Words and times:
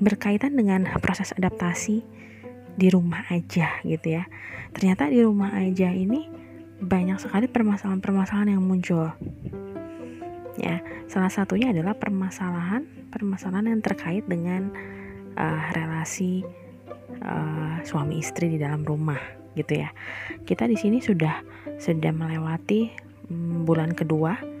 berkaitan 0.00 0.56
dengan 0.56 0.88
proses 0.98 1.36
adaptasi 1.36 2.02
di 2.74 2.88
rumah 2.88 3.28
aja 3.28 3.78
gitu 3.84 4.20
ya. 4.20 4.24
Ternyata 4.72 5.12
di 5.12 5.20
rumah 5.20 5.52
aja 5.54 5.92
ini 5.92 6.26
banyak 6.80 7.20
sekali 7.20 7.46
permasalahan-permasalahan 7.46 8.56
yang 8.56 8.64
muncul. 8.64 9.12
Ya 10.56 10.80
salah 11.06 11.30
satunya 11.30 11.70
adalah 11.70 11.94
permasalahan 11.96 12.88
permasalahan 13.12 13.76
yang 13.76 13.82
terkait 13.84 14.24
dengan 14.24 14.72
uh, 15.36 15.62
relasi 15.76 16.42
uh, 17.20 17.80
suami 17.84 18.24
istri 18.24 18.56
di 18.56 18.58
dalam 18.58 18.82
rumah 18.82 19.20
gitu 19.54 19.84
ya. 19.84 19.92
Kita 20.48 20.64
di 20.64 20.80
sini 20.80 21.04
sudah 21.04 21.44
sudah 21.76 22.12
melewati 22.16 22.88
um, 23.28 23.68
bulan 23.68 23.92
kedua 23.92 24.59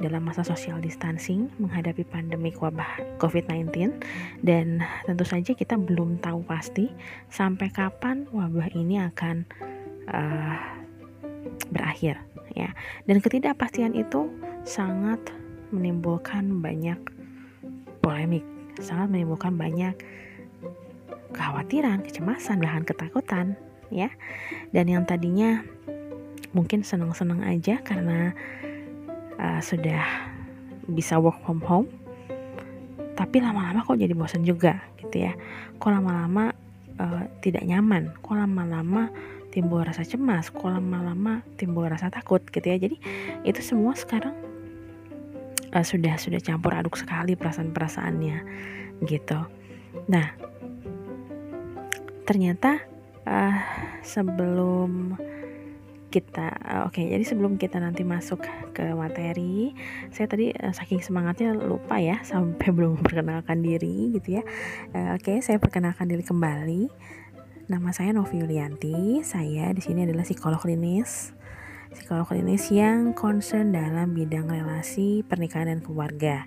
dalam 0.00 0.24
masa 0.24 0.40
social 0.40 0.80
distancing 0.80 1.52
menghadapi 1.60 2.02
pandemi 2.08 2.50
wabah 2.56 3.20
COVID-19 3.20 4.00
dan 4.40 4.80
tentu 5.04 5.24
saja 5.28 5.52
kita 5.52 5.76
belum 5.76 6.18
tahu 6.24 6.42
pasti 6.48 6.88
sampai 7.28 7.68
kapan 7.68 8.24
wabah 8.32 8.72
ini 8.72 8.98
akan 8.98 9.44
uh, 10.08 10.56
berakhir 11.68 12.18
ya 12.56 12.72
dan 13.04 13.20
ketidakpastian 13.20 13.92
itu 13.94 14.26
sangat 14.64 15.20
menimbulkan 15.70 16.58
banyak 16.58 16.98
polemik, 18.02 18.42
sangat 18.82 19.06
menimbulkan 19.08 19.54
banyak 19.54 19.94
kekhawatiran, 21.30 22.02
kecemasan, 22.02 22.58
bahkan 22.58 22.82
ketakutan, 22.82 23.46
ya. 23.88 24.10
Dan 24.74 24.90
yang 24.90 25.06
tadinya 25.06 25.62
mungkin 26.50 26.82
senang-senang 26.82 27.46
aja 27.46 27.78
karena 27.86 28.34
uh, 29.40 29.60
sudah 29.64 30.04
bisa 30.84 31.16
work 31.16 31.40
from 31.48 31.64
home, 31.64 31.88
tapi 33.16 33.40
lama-lama 33.40 33.80
kok 33.80 33.96
jadi 33.96 34.12
bosan 34.12 34.44
juga, 34.44 34.84
gitu 35.00 35.24
ya. 35.24 35.32
Kok 35.80 35.90
lama-lama 35.90 36.52
uh, 37.00 37.24
tidak 37.40 37.64
nyaman, 37.64 38.12
kok 38.20 38.36
lama-lama 38.36 39.08
timbul 39.50 39.82
rasa 39.82 40.04
cemas, 40.06 40.52
kok 40.52 40.68
lama-lama 40.68 41.42
timbul 41.56 41.88
rasa 41.88 42.12
takut, 42.12 42.44
gitu 42.52 42.66
ya. 42.68 42.76
Jadi 42.76 42.96
itu 43.48 43.60
semua 43.64 43.96
sekarang 43.96 44.36
uh, 45.72 45.84
sudah 45.84 46.20
sudah 46.20 46.38
campur 46.38 46.76
aduk 46.76 46.94
sekali 47.00 47.34
perasaan-perasaannya 47.34 48.38
gitu. 49.08 49.40
Nah, 50.06 50.36
ternyata 52.28 52.78
uh, 53.26 53.58
sebelum 54.04 55.18
kita 56.10 56.50
uh, 56.66 56.90
oke 56.90 56.98
okay, 56.98 57.06
jadi 57.08 57.22
sebelum 57.22 57.54
kita 57.54 57.78
nanti 57.78 58.02
masuk 58.02 58.42
ke 58.74 58.82
materi 58.98 59.72
saya 60.10 60.26
tadi 60.26 60.50
uh, 60.50 60.74
saking 60.74 60.98
semangatnya 61.00 61.54
lupa 61.54 62.02
ya 62.02 62.18
sampai 62.30 62.74
belum 62.74 63.00
memperkenalkan 63.00 63.62
diri 63.62 64.12
gitu 64.18 64.42
ya. 64.42 64.44
Uh, 64.90 65.14
oke 65.16 65.24
okay, 65.24 65.36
saya 65.40 65.62
perkenalkan 65.62 66.10
diri 66.10 66.26
kembali. 66.26 66.90
Nama 67.70 67.90
saya 67.94 68.10
Novi 68.10 68.42
Yulianti 68.42 69.22
saya 69.22 69.70
di 69.70 69.78
sini 69.78 70.02
adalah 70.02 70.26
psikolog 70.26 70.58
klinis. 70.58 71.30
Psikolog 71.94 72.26
klinis 72.26 72.70
yang 72.70 73.14
concern 73.14 73.70
dalam 73.74 74.14
bidang 74.14 74.46
relasi, 74.46 75.26
pernikahan, 75.26 75.74
dan 75.74 75.82
keluarga. 75.82 76.46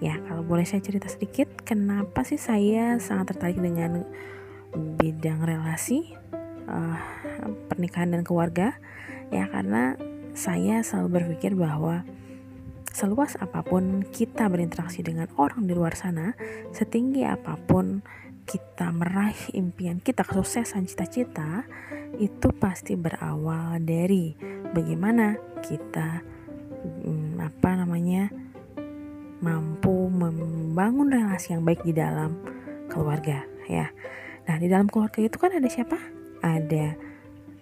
Ya, 0.00 0.20
kalau 0.24 0.44
boleh 0.44 0.64
saya 0.64 0.80
cerita 0.80 1.08
sedikit, 1.08 1.48
kenapa 1.68 2.24
sih 2.24 2.40
saya 2.40 2.96
sangat 2.96 3.36
tertarik 3.36 3.60
dengan 3.60 4.08
bidang 5.00 5.44
relasi, 5.44 6.16
uh, 6.68 6.98
pernikahan, 7.68 8.14
dan 8.14 8.22
keluarga? 8.22 8.76
Ya, 9.32 9.48
karena 9.48 9.98
saya 10.34 10.82
selalu 10.82 11.08
berpikir 11.22 11.54
bahwa 11.54 12.02
seluas 12.94 13.34
apa 13.42 13.66
pun 13.66 14.06
kita 14.06 14.46
berinteraksi 14.46 15.02
dengan 15.02 15.26
orang 15.34 15.66
di 15.66 15.74
luar 15.74 15.98
sana, 15.98 16.38
setinggi 16.70 17.26
apa 17.26 17.58
pun 17.58 18.06
kita 18.44 18.92
meraih 18.92 19.56
impian 19.56 19.98
kita, 19.98 20.22
kesuksesan, 20.22 20.86
cita-cita, 20.86 21.64
itu 22.20 22.48
pasti 22.54 22.94
berawal 22.94 23.80
dari 23.82 24.36
bagaimana 24.70 25.34
kita 25.64 26.22
hmm, 27.02 27.40
apa 27.40 27.70
namanya 27.74 28.30
mampu 29.42 30.08
membangun 30.12 31.10
relasi 31.10 31.56
yang 31.56 31.66
baik 31.66 31.82
di 31.82 31.92
dalam 31.96 32.38
keluarga 32.86 33.42
ya. 33.66 33.90
Nah, 34.44 34.56
di 34.60 34.68
dalam 34.68 34.86
keluarga 34.92 35.24
itu 35.24 35.36
kan 35.40 35.56
ada 35.56 35.68
siapa? 35.68 36.13
Ada 36.44 37.00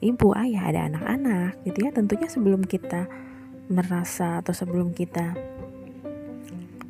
ibu, 0.02 0.34
ayah, 0.34 0.74
ada 0.74 0.80
anak-anak 0.90 1.62
gitu 1.62 1.86
ya. 1.86 1.94
Tentunya 1.94 2.26
sebelum 2.26 2.66
kita 2.66 3.06
merasa 3.70 4.42
atau 4.42 4.50
sebelum 4.50 4.90
kita 4.90 5.38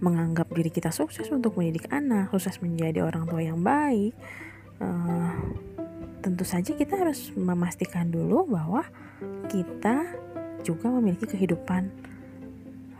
menganggap 0.02 0.50
diri 0.50 0.72
kita 0.72 0.90
sukses 0.90 1.28
untuk 1.30 1.54
mendidik 1.54 1.86
anak, 1.92 2.32
sukses 2.32 2.58
menjadi 2.58 3.06
orang 3.06 3.28
tua 3.28 3.44
yang 3.44 3.62
baik, 3.62 4.16
uh, 4.82 5.30
tentu 6.24 6.42
saja 6.42 6.74
kita 6.74 6.98
harus 6.98 7.30
memastikan 7.38 8.10
dulu 8.10 8.50
bahwa 8.50 8.82
kita 9.46 10.02
juga 10.66 10.90
memiliki 10.90 11.30
kehidupan 11.30 11.92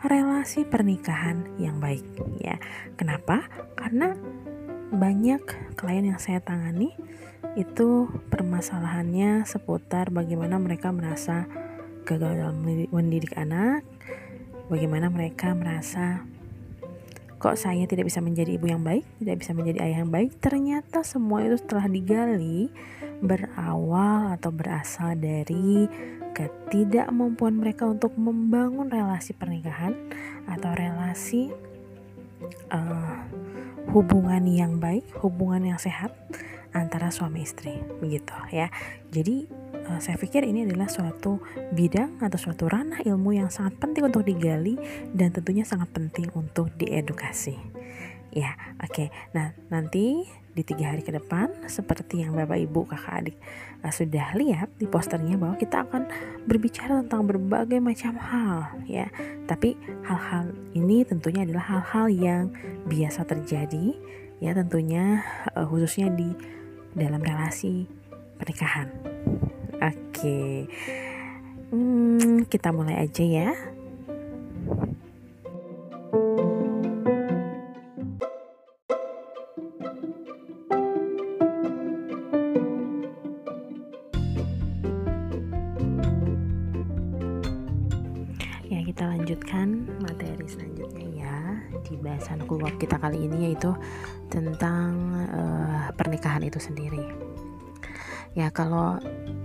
relasi 0.03 0.63
pernikahan 0.67 1.43
yang 1.59 1.79
baik 1.79 2.03
ya. 2.43 2.59
Kenapa? 2.99 3.47
Karena 3.79 4.15
banyak 4.93 5.41
klien 5.75 6.05
yang 6.05 6.21
saya 6.21 6.45
tangani 6.45 6.93
itu 7.57 8.09
permasalahannya 8.29 9.45
seputar 9.49 10.13
bagaimana 10.13 10.61
mereka 10.61 10.93
merasa 10.93 11.49
gagal 12.05 12.39
dalam 12.39 12.61
mendidik 12.93 13.37
anak, 13.37 13.85
bagaimana 14.69 15.09
mereka 15.09 15.53
merasa 15.57 16.25
kok 17.43 17.59
saya 17.59 17.91
tidak 17.91 18.07
bisa 18.07 18.23
menjadi 18.23 18.55
ibu 18.55 18.71
yang 18.71 18.87
baik, 18.87 19.03
tidak 19.19 19.43
bisa 19.43 19.53
menjadi 19.53 19.79
ayah 19.83 20.07
yang 20.07 20.13
baik. 20.15 20.39
Ternyata 20.39 21.03
semua 21.03 21.43
itu 21.43 21.59
setelah 21.59 21.91
digali 21.91 22.71
berawal 23.19 24.39
atau 24.39 24.51
berasal 24.55 25.19
dari 25.19 25.91
ketidakmampuan 26.33 27.59
mereka 27.59 27.85
untuk 27.91 28.15
membangun 28.17 28.89
relasi 28.89 29.37
pernikahan 29.37 29.93
atau 30.47 30.71
relasi 30.73 31.53
uh, 32.73 33.21
hubungan 33.91 34.47
yang 34.47 34.79
baik, 34.79 35.09
hubungan 35.19 35.75
yang 35.75 35.81
sehat 35.83 36.15
antara 36.73 37.11
suami 37.11 37.43
istri, 37.43 37.83
begitu 37.99 38.33
ya. 38.55 38.71
Jadi 39.11 39.51
uh, 39.91 40.01
saya 40.01 40.17
pikir 40.17 40.47
ini 40.47 40.65
adalah 40.65 40.89
suatu 40.89 41.43
bidang 41.75 42.23
atau 42.23 42.39
suatu 42.39 42.71
ranah 42.71 43.03
ilmu 43.03 43.35
yang 43.37 43.51
sangat 43.51 43.77
penting 43.83 44.07
untuk 44.09 44.23
digali 44.23 44.79
dan 45.13 45.35
tentunya 45.35 45.67
sangat 45.67 45.91
penting 45.91 46.31
untuk 46.33 46.73
diedukasi. 46.79 47.59
Ya, 48.33 48.57
oke. 48.81 48.89
Okay. 48.89 49.09
Nah, 49.37 49.53
nanti 49.69 50.25
di 50.53 50.63
tiga 50.65 50.93
hari 50.93 51.05
ke 51.05 51.13
depan 51.13 51.53
seperti 51.69 52.25
yang 52.25 52.37
bapak 52.37 52.61
ibu 52.61 52.85
kakak 52.85 53.25
adik 53.25 53.37
sudah 53.91 54.39
lihat 54.39 54.71
di 54.79 54.87
posternya 54.87 55.35
bahwa 55.35 55.59
kita 55.59 55.83
akan 55.83 56.07
berbicara 56.47 57.03
tentang 57.03 57.27
berbagai 57.27 57.83
macam 57.83 58.15
hal 58.21 58.79
ya. 58.87 59.11
Tapi 59.51 59.75
hal-hal 60.07 60.55
ini 60.79 61.03
tentunya 61.03 61.43
adalah 61.43 61.67
hal-hal 61.67 62.07
yang 62.13 62.43
biasa 62.87 63.27
terjadi 63.27 63.99
ya 64.39 64.55
tentunya 64.55 65.23
uh, 65.55 65.67
khususnya 65.67 66.15
di 66.15 66.31
dalam 66.95 67.19
relasi 67.19 67.91
pernikahan. 68.39 68.87
Oke. 69.83 69.91
Okay. 70.15 70.55
hmm, 71.75 72.47
kita 72.47 72.71
mulai 72.71 73.03
aja 73.03 73.25
ya 73.27 73.51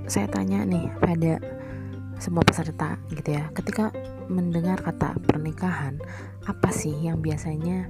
saya 0.07 0.27
tanya 0.31 0.63
nih 0.65 0.89
pada 0.97 1.39
semua 2.17 2.41
peserta 2.41 2.97
gitu 3.13 3.37
ya, 3.37 3.47
ketika 3.53 3.93
mendengar 4.27 4.81
kata 4.81 5.15
pernikahan, 5.23 6.01
apa 6.49 6.73
sih 6.73 6.95
yang 6.95 7.21
biasanya 7.21 7.85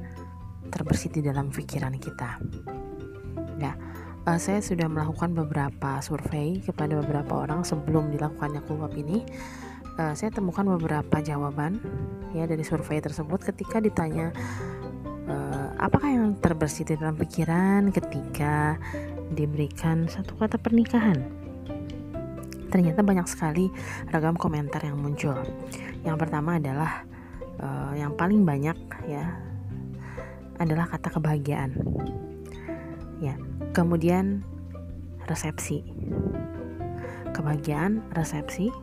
terbersit 0.67 1.15
di 1.15 1.23
dalam 1.23 1.47
pikiran 1.47 1.95
kita? 1.95 2.41
Uh, 4.27 4.35
saya 4.35 4.59
sudah 4.59 4.91
melakukan 4.91 5.31
beberapa 5.31 6.03
survei 6.03 6.59
kepada 6.59 6.99
beberapa 6.99 7.47
orang 7.47 7.63
sebelum 7.63 8.11
dilakukannya 8.11 8.59
keluar 8.67 8.91
ini 8.91 9.23
uh, 9.95 10.11
saya 10.11 10.35
temukan 10.35 10.67
beberapa 10.67 11.23
jawaban 11.23 11.79
ya 12.35 12.43
dari 12.43 12.59
survei 12.67 12.99
tersebut 12.99 13.39
ketika 13.39 13.79
ditanya 13.79 14.35
uh, 15.31 15.71
apakah 15.79 16.11
yang 16.11 16.35
terbersit 16.43 16.91
di 16.91 16.99
dalam 16.99 17.15
pikiran 17.15 17.87
ketika 17.95 18.75
diberikan 19.31 20.11
satu 20.11 20.35
kata 20.35 20.59
pernikahan. 20.59 21.23
Ternyata 22.67 23.01
banyak 23.03 23.27
sekali 23.29 23.71
ragam 24.11 24.35
komentar 24.35 24.83
yang 24.83 24.99
muncul. 24.99 25.35
Yang 26.03 26.17
pertama 26.19 26.59
adalah 26.59 27.07
uh, 27.59 27.93
yang 27.95 28.13
paling 28.15 28.43
banyak 28.43 28.77
ya 29.07 29.37
adalah 30.57 30.89
kata 30.89 31.13
kebahagiaan. 31.13 31.71
Ya, 33.21 33.37
kemudian 33.73 34.45
resepsi. 35.25 35.85
Kebahagiaan, 37.33 38.01
resepsi, 38.17 38.73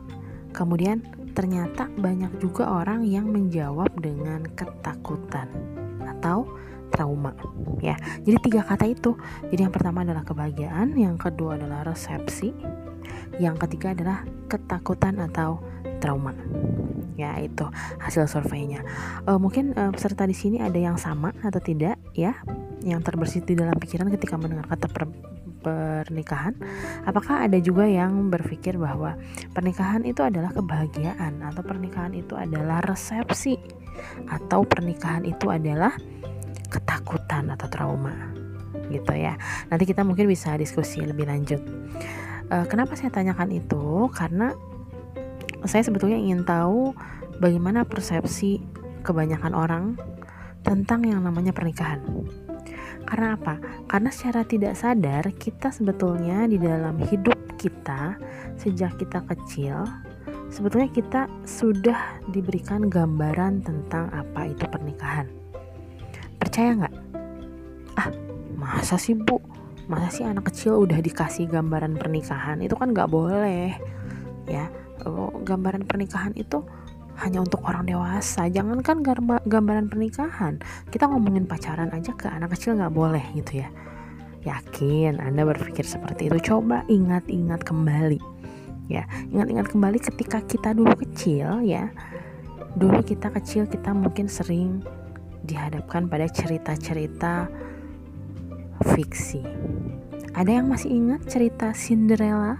Kemudian 0.55 1.03
ternyata 1.35 1.91
banyak 1.99 2.39
juga 2.39 2.71
orang 2.71 3.03
yang 3.03 3.27
menjawab 3.27 3.91
dengan 3.99 4.47
ketakutan 4.55 5.51
atau 5.99 6.47
trauma 6.95 7.35
ya. 7.83 7.99
Jadi 8.23 8.39
tiga 8.39 8.63
kata 8.63 8.87
itu. 8.87 9.19
Jadi 9.51 9.67
yang 9.67 9.75
pertama 9.75 10.07
adalah 10.07 10.23
kebahagiaan, 10.23 10.95
yang 10.95 11.19
kedua 11.19 11.59
adalah 11.59 11.83
resepsi, 11.83 12.55
yang 13.41 13.55
ketiga 13.59 13.91
adalah 13.91 14.23
ketakutan 14.47 15.19
atau 15.19 15.59
trauma. 15.99 16.35
Ya, 17.15 17.39
itu 17.39 17.63
hasil 18.03 18.27
surveinya. 18.27 18.83
Uh, 19.23 19.39
mungkin 19.39 19.71
uh, 19.73 19.89
peserta 19.95 20.27
di 20.27 20.35
sini 20.35 20.59
ada 20.59 20.75
yang 20.75 20.99
sama 20.99 21.31
atau 21.41 21.63
tidak 21.63 21.95
ya? 22.11 22.35
Yang 22.83 23.01
terbersit 23.07 23.43
di 23.47 23.55
dalam 23.55 23.73
pikiran 23.79 24.11
ketika 24.11 24.35
mendengar 24.35 24.67
kata 24.67 24.91
per 24.91 25.07
pernikahan, 25.65 26.53
apakah 27.09 27.49
ada 27.49 27.57
juga 27.57 27.89
yang 27.89 28.29
berpikir 28.29 28.77
bahwa 28.77 29.17
pernikahan 29.49 30.05
itu 30.05 30.21
adalah 30.21 30.53
kebahagiaan 30.53 31.41
atau 31.41 31.65
pernikahan 31.65 32.13
itu 32.13 32.37
adalah 32.37 32.85
resepsi 32.85 33.57
atau 34.29 34.61
pernikahan 34.61 35.25
itu 35.25 35.49
adalah 35.49 35.97
ketakutan 36.69 37.49
atau 37.49 37.65
trauma 37.65 38.13
gitu 38.93 39.13
ya. 39.17 39.33
Nanti 39.73 39.89
kita 39.89 40.05
mungkin 40.05 40.29
bisa 40.29 40.53
diskusi 40.53 41.01
lebih 41.01 41.25
lanjut. 41.25 41.61
E, 42.49 42.55
kenapa 42.69 42.93
saya 42.97 43.11
tanyakan 43.13 43.49
itu? 43.53 44.09
Karena 44.13 44.53
saya 45.65 45.81
sebetulnya 45.81 46.17
ingin 46.17 46.45
tahu 46.45 46.93
bagaimana 47.41 47.83
persepsi 47.85 48.61
kebanyakan 49.01 49.53
orang 49.53 49.85
tentang 50.65 51.05
yang 51.05 51.21
namanya 51.21 51.53
pernikahan. 51.53 52.01
Karena 53.05 53.37
apa? 53.37 53.61
Karena 53.85 54.09
secara 54.09 54.41
tidak 54.41 54.73
sadar 54.73 55.29
kita 55.37 55.69
sebetulnya 55.69 56.49
di 56.49 56.57
dalam 56.57 56.97
hidup 56.97 57.37
kita 57.61 58.17
sejak 58.57 58.97
kita 58.97 59.21
kecil 59.29 59.85
sebetulnya 60.49 60.89
kita 60.89 61.21
sudah 61.43 62.21
diberikan 62.31 62.87
gambaran 62.87 63.61
tentang 63.65 64.09
apa 64.13 64.49
itu 64.49 64.63
pernikahan. 64.69 65.27
Percaya 66.39 66.69
nggak? 66.79 66.95
Ah, 67.99 68.09
masa 68.55 68.95
sih 68.95 69.17
bu? 69.17 69.54
Masa 69.85 70.09
sih 70.09 70.25
anak 70.25 70.49
kecil 70.49 70.81
udah 70.81 70.97
dikasih 70.97 71.45
gambaran 71.45 72.01
pernikahan? 72.01 72.57
Itu 72.61 72.73
kan 72.73 72.89
nggak 72.93 73.09
boleh, 73.09 73.77
ya. 74.49 74.69
Gambaran 75.45 75.85
pernikahan 75.85 76.33
itu 76.33 76.65
hanya 77.21 77.39
untuk 77.39 77.61
orang 77.63 77.85
dewasa. 77.85 78.49
Jangankan 78.49 79.05
gambaran 79.45 79.87
pernikahan. 79.87 80.59
Kita 80.89 81.05
ngomongin 81.07 81.45
pacaran 81.45 81.93
aja 81.93 82.11
ke 82.17 82.27
anak 82.27 82.57
kecil 82.57 82.75
nggak 82.75 82.91
boleh 82.91 83.23
gitu 83.37 83.61
ya. 83.61 83.69
Yakin 84.45 85.21
anda 85.21 85.45
berpikir 85.45 85.85
seperti 85.85 86.29
itu? 86.29 86.37
Coba 86.49 86.81
ingat-ingat 86.89 87.61
kembali 87.65 88.19
ya. 88.89 89.05
Ingat-ingat 89.31 89.69
kembali 89.69 89.97
ketika 90.01 90.41
kita 90.43 90.73
dulu 90.73 90.93
kecil 90.97 91.61
ya. 91.65 91.93
Dulu 92.75 92.99
kita 93.05 93.31
kecil 93.31 93.69
kita 93.69 93.95
mungkin 93.95 94.27
sering 94.27 94.83
dihadapkan 95.45 96.09
pada 96.09 96.25
cerita-cerita 96.25 97.47
fiksi. 98.83 99.45
Ada 100.35 100.59
yang 100.59 100.67
masih 100.67 100.91
ingat 100.91 101.31
cerita 101.31 101.71
Cinderella 101.71 102.59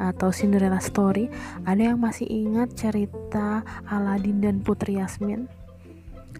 atau 0.00 0.32
Cinderella 0.32 0.80
Story? 0.80 1.28
Ada 1.68 1.92
yang 1.92 1.98
masih 2.00 2.24
ingat 2.24 2.72
cerita 2.72 3.60
Aladin 3.88 4.40
dan 4.40 4.64
Putri 4.64 4.96
Yasmin? 4.96 5.44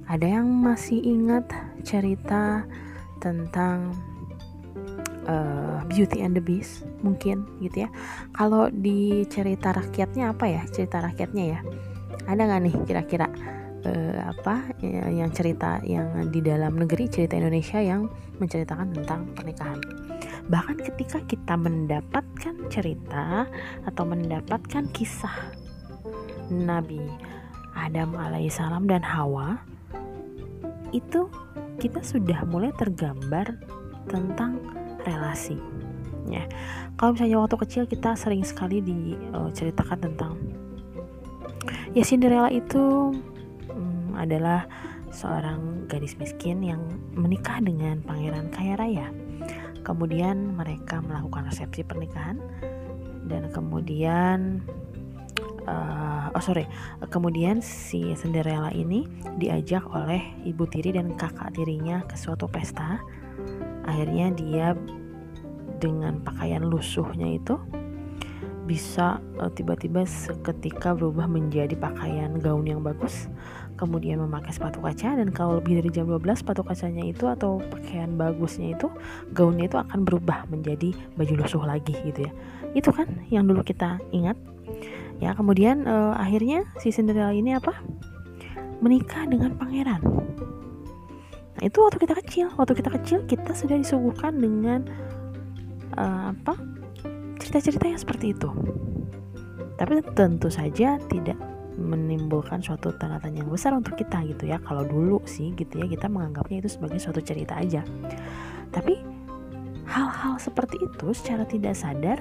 Ada 0.09 0.41
yang 0.41 0.49
masih 0.49 1.03
ingat 1.03 1.51
cerita 1.83 2.65
tentang 3.19 3.93
uh, 5.27 5.83
Beauty 5.91 6.25
and 6.25 6.39
the 6.39 6.45
Beast? 6.45 6.89
Mungkin 7.05 7.45
gitu 7.61 7.85
ya. 7.85 7.91
Kalau 8.33 8.73
di 8.73 9.29
cerita 9.29 9.77
rakyatnya 9.77 10.33
apa 10.33 10.47
ya? 10.49 10.63
Cerita 10.73 11.05
rakyatnya 11.05 11.45
ya. 11.59 11.61
Ada 12.31 12.49
nggak 12.49 12.61
nih 12.65 12.77
kira-kira 12.87 13.27
uh, 13.85 14.21
apa 14.31 14.73
ya, 14.81 15.05
yang 15.11 15.31
cerita 15.35 15.83
yang 15.85 16.31
di 16.31 16.41
dalam 16.41 16.79
negeri 16.81 17.11
cerita 17.11 17.37
Indonesia 17.37 17.83
yang 17.83 18.09
menceritakan 18.39 18.93
tentang 18.97 19.21
pernikahan. 19.35 19.81
Bahkan 20.47 20.77
ketika 20.93 21.19
kita 21.27 21.55
mendapatkan 21.59 22.55
cerita 22.71 23.49
atau 23.89 24.05
mendapatkan 24.07 24.87
kisah 24.95 25.55
Nabi 26.51 27.03
Adam 27.77 28.15
alaihissalam 28.15 28.89
dan 28.89 29.03
Hawa 29.05 29.61
itu 30.95 31.29
kita 31.77 32.01
sudah 32.01 32.47
mulai 32.49 32.73
tergambar 32.79 33.53
tentang 34.09 34.63
relasi 35.05 35.59
ya 36.27 36.43
kalau 36.99 37.15
misalnya 37.15 37.39
waktu 37.39 37.57
kecil 37.67 37.83
kita 37.87 38.17
sering 38.19 38.43
sekali 38.43 38.83
diceritakan 38.83 39.99
tentang 40.11 40.35
ya 41.93 42.03
Cinderella 42.03 42.51
itu 42.51 43.15
hmm, 43.71 44.17
adalah 44.17 44.67
seorang 45.11 45.87
gadis 45.87 46.19
miskin 46.19 46.63
yang 46.63 46.83
menikah 47.15 47.59
dengan 47.63 48.03
pangeran 48.03 48.51
kaya 48.51 48.75
raya. 48.79 49.09
Kemudian 49.87 50.59
mereka 50.59 50.99
melakukan 50.99 51.47
resepsi 51.47 51.87
pernikahan 51.87 52.43
dan 53.27 53.51
kemudian 53.55 54.63
uh, 55.67 56.31
oh 56.35 56.43
sorry 56.43 56.67
kemudian 57.11 57.59
si 57.63 58.15
Cinderella 58.19 58.71
ini 58.75 59.07
diajak 59.39 59.87
oleh 59.91 60.23
ibu 60.47 60.67
tiri 60.67 60.95
dan 60.95 61.15
kakak 61.15 61.55
tirinya 61.55 62.03
ke 62.07 62.19
suatu 62.19 62.51
pesta. 62.51 62.99
Akhirnya 63.87 64.35
dia 64.35 64.75
dengan 65.79 66.19
pakaian 66.25 66.67
lusuhnya 66.67 67.37
itu 67.37 67.55
bisa 68.67 69.23
eh, 69.39 69.51
tiba-tiba 69.55 70.03
seketika 70.03 70.93
berubah 70.93 71.31
menjadi 71.31 71.79
pakaian 71.79 72.43
gaun 72.43 72.67
yang 72.67 72.83
bagus 72.83 73.31
kemudian 73.77 74.19
memakai 74.25 74.51
sepatu 74.51 74.81
kaca 74.81 75.17
dan 75.21 75.29
kalau 75.31 75.61
lebih 75.61 75.79
dari 75.79 75.91
jam 75.93 76.09
12 76.09 76.43
sepatu 76.43 76.65
kacanya 76.65 77.05
itu 77.05 77.29
atau 77.29 77.61
pakaian 77.71 78.17
bagusnya 78.17 78.73
itu 78.75 78.89
gaunnya 79.37 79.69
itu 79.69 79.77
akan 79.77 80.03
berubah 80.03 80.49
menjadi 80.49 80.97
baju 81.15 81.35
lusuh 81.45 81.63
lagi 81.63 81.95
gitu 82.05 82.27
ya 82.27 82.33
itu 82.73 82.91
kan 82.91 83.07
yang 83.29 83.45
dulu 83.45 83.61
kita 83.63 84.01
ingat 84.11 84.37
ya 85.21 85.37
kemudian 85.37 85.85
uh, 85.85 86.17
akhirnya 86.17 86.65
si 86.81 86.93
Cinderella 86.93 87.33
ini 87.33 87.57
apa 87.57 87.77
menikah 88.81 89.25
dengan 89.29 89.57
pangeran 89.57 90.01
Nah, 91.57 91.63
itu 91.65 91.81
waktu 91.81 91.99
kita 92.05 92.15
kecil. 92.21 92.47
Waktu 92.61 92.73
kita 92.77 92.91
kecil 93.01 93.19
kita 93.25 93.53
sudah 93.57 93.81
disuguhkan 93.81 94.37
dengan 94.37 94.85
uh, 95.97 96.37
apa? 96.37 96.55
cerita-cerita 97.37 97.85
yang 97.87 98.01
seperti 98.01 98.35
itu. 98.35 98.51
Tapi 99.77 100.03
tentu 100.17 100.49
saja 100.51 100.99
tidak 101.07 101.37
menimbulkan 101.77 102.65
suatu 102.65 102.93
tanda 102.97 103.21
tanya 103.21 103.45
yang 103.45 103.53
besar 103.53 103.77
untuk 103.77 103.95
kita 103.97 104.25
gitu 104.25 104.49
ya. 104.49 104.59
Kalau 104.65 104.83
dulu 104.83 105.21
sih 105.29 105.53
gitu 105.55 105.81
ya 105.81 105.87
kita 105.87 106.09
menganggapnya 106.09 106.65
itu 106.65 106.71
sebagai 106.73 106.99
suatu 106.99 107.21
cerita 107.21 107.57
aja. 107.61 107.85
Tapi 108.73 108.99
hal-hal 109.87 110.37
seperti 110.43 110.83
itu 110.83 111.15
secara 111.15 111.47
tidak 111.47 111.79
sadar 111.79 112.19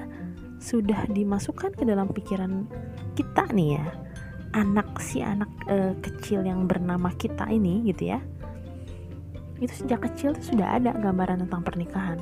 sudah 0.61 1.03
dimasukkan 1.11 1.75
ke 1.75 1.83
dalam 1.83 2.07
pikiran 2.09 2.69
kita 3.17 3.49
nih 3.51 3.81
ya 3.81 3.85
anak 4.55 4.87
si 5.03 5.19
anak 5.19 5.51
e, 5.67 5.93
kecil 5.99 6.47
yang 6.47 6.63
bernama 6.65 7.11
kita 7.19 7.43
ini 7.51 7.83
gitu 7.91 8.15
ya 8.15 8.19
itu 9.59 9.83
sejak 9.83 10.07
kecil 10.11 10.35
tuh 10.35 10.55
sudah 10.55 10.79
ada 10.79 10.95
gambaran 10.95 11.43
tentang 11.47 11.61
pernikahan 11.63 12.17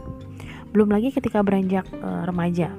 belum 0.73 0.89
lagi 0.89 1.13
ketika 1.13 1.45
beranjak 1.45 1.85
e, 1.93 2.09
remaja 2.25 2.73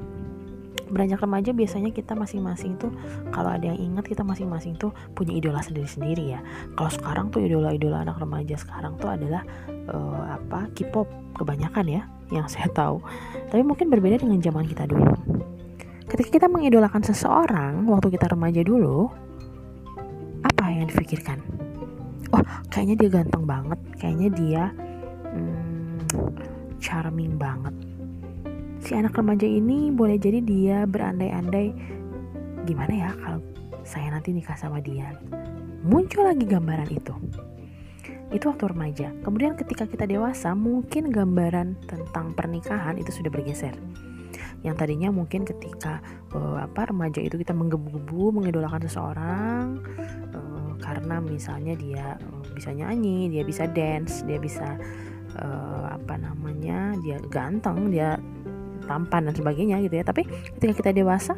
beranjak 0.94 1.20
remaja 1.20 1.50
biasanya 1.50 1.90
kita 1.90 2.14
masing-masing 2.14 2.78
tuh 2.78 2.94
kalau 3.34 3.50
ada 3.50 3.74
yang 3.74 3.78
ingat 3.92 4.06
kita 4.06 4.22
masing-masing 4.22 4.78
tuh 4.78 4.94
punya 5.12 5.34
idola 5.34 5.58
sendiri-sendiri 5.60 6.38
ya. 6.38 6.40
Kalau 6.78 6.90
sekarang 6.94 7.26
tuh 7.34 7.42
idola-idola 7.42 8.06
anak 8.06 8.22
remaja 8.22 8.54
sekarang 8.54 8.94
tuh 9.02 9.10
adalah 9.10 9.42
e, 9.68 9.98
apa 10.30 10.70
K-pop 10.72 11.10
kebanyakan 11.34 11.86
ya 11.90 12.02
yang 12.30 12.46
saya 12.52 12.70
tahu. 12.70 13.02
Tapi 13.50 13.66
mungkin 13.66 13.90
berbeda 13.90 14.22
dengan 14.22 14.38
zaman 14.38 14.64
kita 14.70 14.86
dulu. 14.86 15.10
Ketika 16.06 16.30
kita 16.30 16.46
mengidolakan 16.46 17.02
seseorang 17.02 17.90
waktu 17.90 18.14
kita 18.14 18.30
remaja 18.30 18.62
dulu 18.62 19.10
apa 20.46 20.64
yang 20.70 20.86
dipikirkan? 20.86 21.42
Oh 22.30 22.42
kayaknya 22.70 22.94
dia 23.06 23.10
ganteng 23.20 23.44
banget 23.46 23.80
kayaknya 23.98 24.28
dia 24.34 24.64
hmm, 25.30 26.02
charming 26.82 27.38
banget 27.38 27.74
si 28.84 28.92
anak 28.92 29.16
remaja 29.16 29.48
ini 29.48 29.88
boleh 29.88 30.20
jadi 30.20 30.44
dia 30.44 30.84
berandai-andai 30.84 31.72
gimana 32.68 32.92
ya 32.92 33.10
kalau 33.16 33.40
saya 33.80 34.12
nanti 34.12 34.36
nikah 34.36 34.56
sama 34.60 34.84
dia? 34.84 35.16
Muncul 35.84 36.28
lagi 36.28 36.44
gambaran 36.44 36.92
itu. 36.92 37.16
Itu 38.28 38.52
waktu 38.52 38.76
remaja. 38.76 39.08
Kemudian 39.24 39.56
ketika 39.56 39.88
kita 39.88 40.04
dewasa 40.04 40.52
mungkin 40.52 41.08
gambaran 41.08 41.80
tentang 41.88 42.36
pernikahan 42.36 43.00
itu 43.00 43.08
sudah 43.08 43.32
bergeser. 43.32 43.72
Yang 44.64 44.76
tadinya 44.80 45.08
mungkin 45.12 45.48
ketika 45.48 46.04
uh, 46.36 46.60
apa 46.60 46.88
remaja 46.88 47.20
itu 47.20 47.40
kita 47.40 47.52
menggebu-gebu 47.56 48.36
mengidolakan 48.36 48.80
seseorang 48.84 49.80
uh, 50.32 50.72
karena 50.80 51.20
misalnya 51.20 51.76
dia 51.76 52.16
uh, 52.20 52.44
bisa 52.52 52.72
nyanyi, 52.72 53.28
dia 53.32 53.44
bisa 53.44 53.68
dance, 53.68 54.24
dia 54.24 54.40
bisa 54.40 54.76
uh, 55.36 55.92
apa 55.92 56.16
namanya, 56.16 56.96
dia 57.04 57.20
ganteng, 57.28 57.92
dia 57.92 58.16
tampan 58.84 59.28
dan 59.30 59.34
sebagainya 59.34 59.80
gitu 59.84 59.94
ya. 59.98 60.04
Tapi 60.04 60.24
ketika 60.58 60.72
kita 60.84 60.90
dewasa 60.92 61.34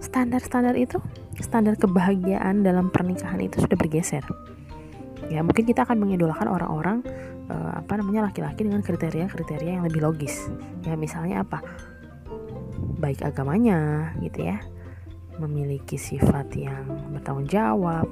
standar-standar 0.00 0.76
itu, 0.76 1.00
standar 1.40 1.74
kebahagiaan 1.80 2.60
dalam 2.62 2.92
pernikahan 2.92 3.40
itu 3.40 3.60
sudah 3.60 3.76
bergeser. 3.76 4.22
Ya, 5.32 5.40
mungkin 5.40 5.64
kita 5.64 5.88
akan 5.88 5.96
mengidolakan 6.04 6.52
orang-orang 6.52 7.00
uh, 7.48 7.80
apa 7.80 7.96
namanya 7.96 8.28
laki-laki 8.28 8.68
dengan 8.68 8.84
kriteria-kriteria 8.84 9.80
yang 9.80 9.84
lebih 9.88 10.04
logis. 10.04 10.52
Ya, 10.84 10.94
misalnya 11.00 11.40
apa? 11.40 11.64
baik 13.04 13.20
agamanya 13.20 14.12
gitu 14.24 14.48
ya 14.48 14.58
memiliki 15.36 15.98
sifat 15.98 16.54
yang 16.54 16.86
bertanggung 17.10 17.50
jawab 17.50 18.06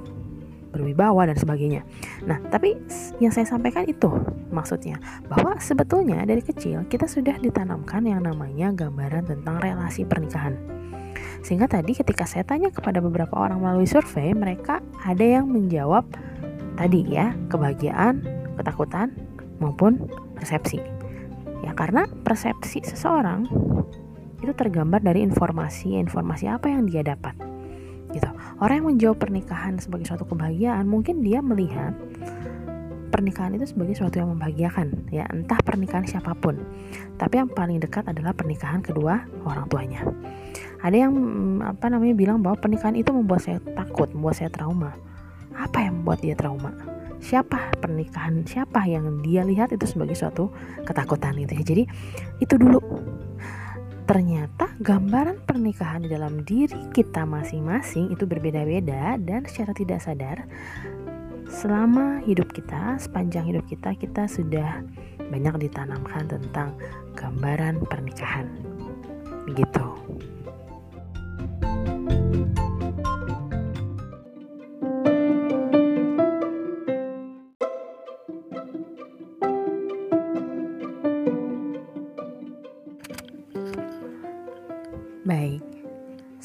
berwibawa 0.73 1.29
dan 1.29 1.37
sebagainya. 1.37 1.85
Nah, 2.25 2.41
tapi 2.49 2.73
yang 3.21 3.29
saya 3.29 3.45
sampaikan 3.45 3.85
itu 3.85 4.09
maksudnya 4.49 4.97
bahwa 5.29 5.61
sebetulnya 5.61 6.25
dari 6.25 6.41
kecil 6.41 6.89
kita 6.89 7.05
sudah 7.05 7.37
ditanamkan 7.37 8.01
yang 8.09 8.25
namanya 8.25 8.73
gambaran 8.73 9.29
tentang 9.29 9.61
relasi 9.61 10.01
pernikahan. 10.03 10.57
Sehingga 11.45 11.69
tadi 11.69 11.93
ketika 11.93 12.25
saya 12.25 12.41
tanya 12.41 12.73
kepada 12.73 12.97
beberapa 13.03 13.37
orang 13.37 13.61
melalui 13.61 13.85
survei, 13.85 14.33
mereka 14.33 14.81
ada 15.05 15.21
yang 15.21 15.45
menjawab 15.45 16.09
tadi 16.73 17.05
ya, 17.05 17.37
kebahagiaan, 17.53 18.25
ketakutan 18.57 19.13
maupun 19.61 20.09
persepsi. 20.33 20.81
Ya, 21.61 21.71
karena 21.77 22.09
persepsi 22.27 22.83
seseorang 22.83 23.47
itu 24.43 24.51
tergambar 24.51 24.99
dari 24.99 25.23
informasi-informasi 25.23 26.51
apa 26.51 26.67
yang 26.67 26.83
dia 26.83 27.03
dapat. 27.03 27.52
Gitu. 28.13 28.29
Orang 28.61 28.75
yang 28.79 28.87
menjawab 28.95 29.17
pernikahan 29.17 29.81
sebagai 29.81 30.05
suatu 30.05 30.23
kebahagiaan, 30.29 30.85
mungkin 30.85 31.25
dia 31.25 31.41
melihat 31.41 31.97
pernikahan 33.09 33.53
itu 33.57 33.69
sebagai 33.69 33.93
suatu 33.93 34.21
yang 34.21 34.33
membahagiakan, 34.33 35.09
ya 35.13 35.25
entah 35.29 35.57
pernikahan 35.61 36.05
siapa 36.05 36.33
pun. 36.37 36.57
Tapi 37.17 37.41
yang 37.41 37.49
paling 37.49 37.81
dekat 37.81 38.05
adalah 38.09 38.33
pernikahan 38.33 38.81
kedua 38.81 39.25
orang 39.45 39.65
tuanya. 39.69 40.01
Ada 40.81 41.09
yang 41.09 41.13
mm, 41.13 41.77
apa 41.77 41.85
namanya 41.89 42.13
bilang 42.17 42.41
bahwa 42.41 42.57
pernikahan 42.57 42.97
itu 42.97 43.13
membuat 43.13 43.45
saya 43.45 43.61
takut, 43.77 44.09
membuat 44.13 44.41
saya 44.41 44.49
trauma. 44.49 44.93
Apa 45.53 45.85
yang 45.85 46.01
membuat 46.01 46.25
dia 46.25 46.33
trauma? 46.33 46.73
siapa 47.23 47.71
pernikahan 47.79 48.43
siapa 48.43 48.83
yang 48.83 49.23
dia 49.23 49.47
lihat 49.47 49.71
itu 49.71 49.87
sebagai 49.87 50.11
suatu 50.11 50.51
ketakutan 50.83 51.39
gitu 51.39 51.55
ya 51.55 51.63
jadi 51.63 51.83
itu 52.43 52.59
dulu 52.59 52.83
ternyata 54.03 54.67
gambaran 54.83 55.47
pernikahan 55.47 56.03
di 56.03 56.09
dalam 56.11 56.43
diri 56.43 56.91
kita 56.91 57.23
masing-masing 57.23 58.11
itu 58.11 58.27
berbeda-beda 58.27 59.15
dan 59.19 59.47
secara 59.47 59.71
tidak 59.71 59.99
sadar 60.03 60.43
selama 61.53 62.19
hidup 62.25 62.49
kita, 62.51 62.97
sepanjang 62.97 63.45
hidup 63.45 63.63
kita 63.69 63.93
kita 63.93 64.25
sudah 64.25 64.81
banyak 65.29 65.69
ditanamkan 65.69 66.25
tentang 66.25 66.73
gambaran 67.13 67.79
pernikahan. 67.85 68.49
Begitu. 69.45 69.85
Baik, 71.63 72.22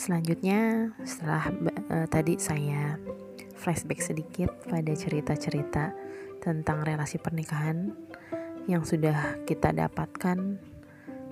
selanjutnya 0.09 0.89
setelah 1.05 1.53
uh, 1.93 2.09
tadi 2.09 2.41
saya 2.41 2.97
flashback 3.61 4.01
sedikit 4.01 4.49
pada 4.65 4.89
cerita-cerita 4.97 5.93
tentang 6.41 6.81
relasi 6.81 7.21
pernikahan 7.21 7.93
yang 8.65 8.89
sudah 8.89 9.37
kita 9.45 9.69
dapatkan 9.69 10.57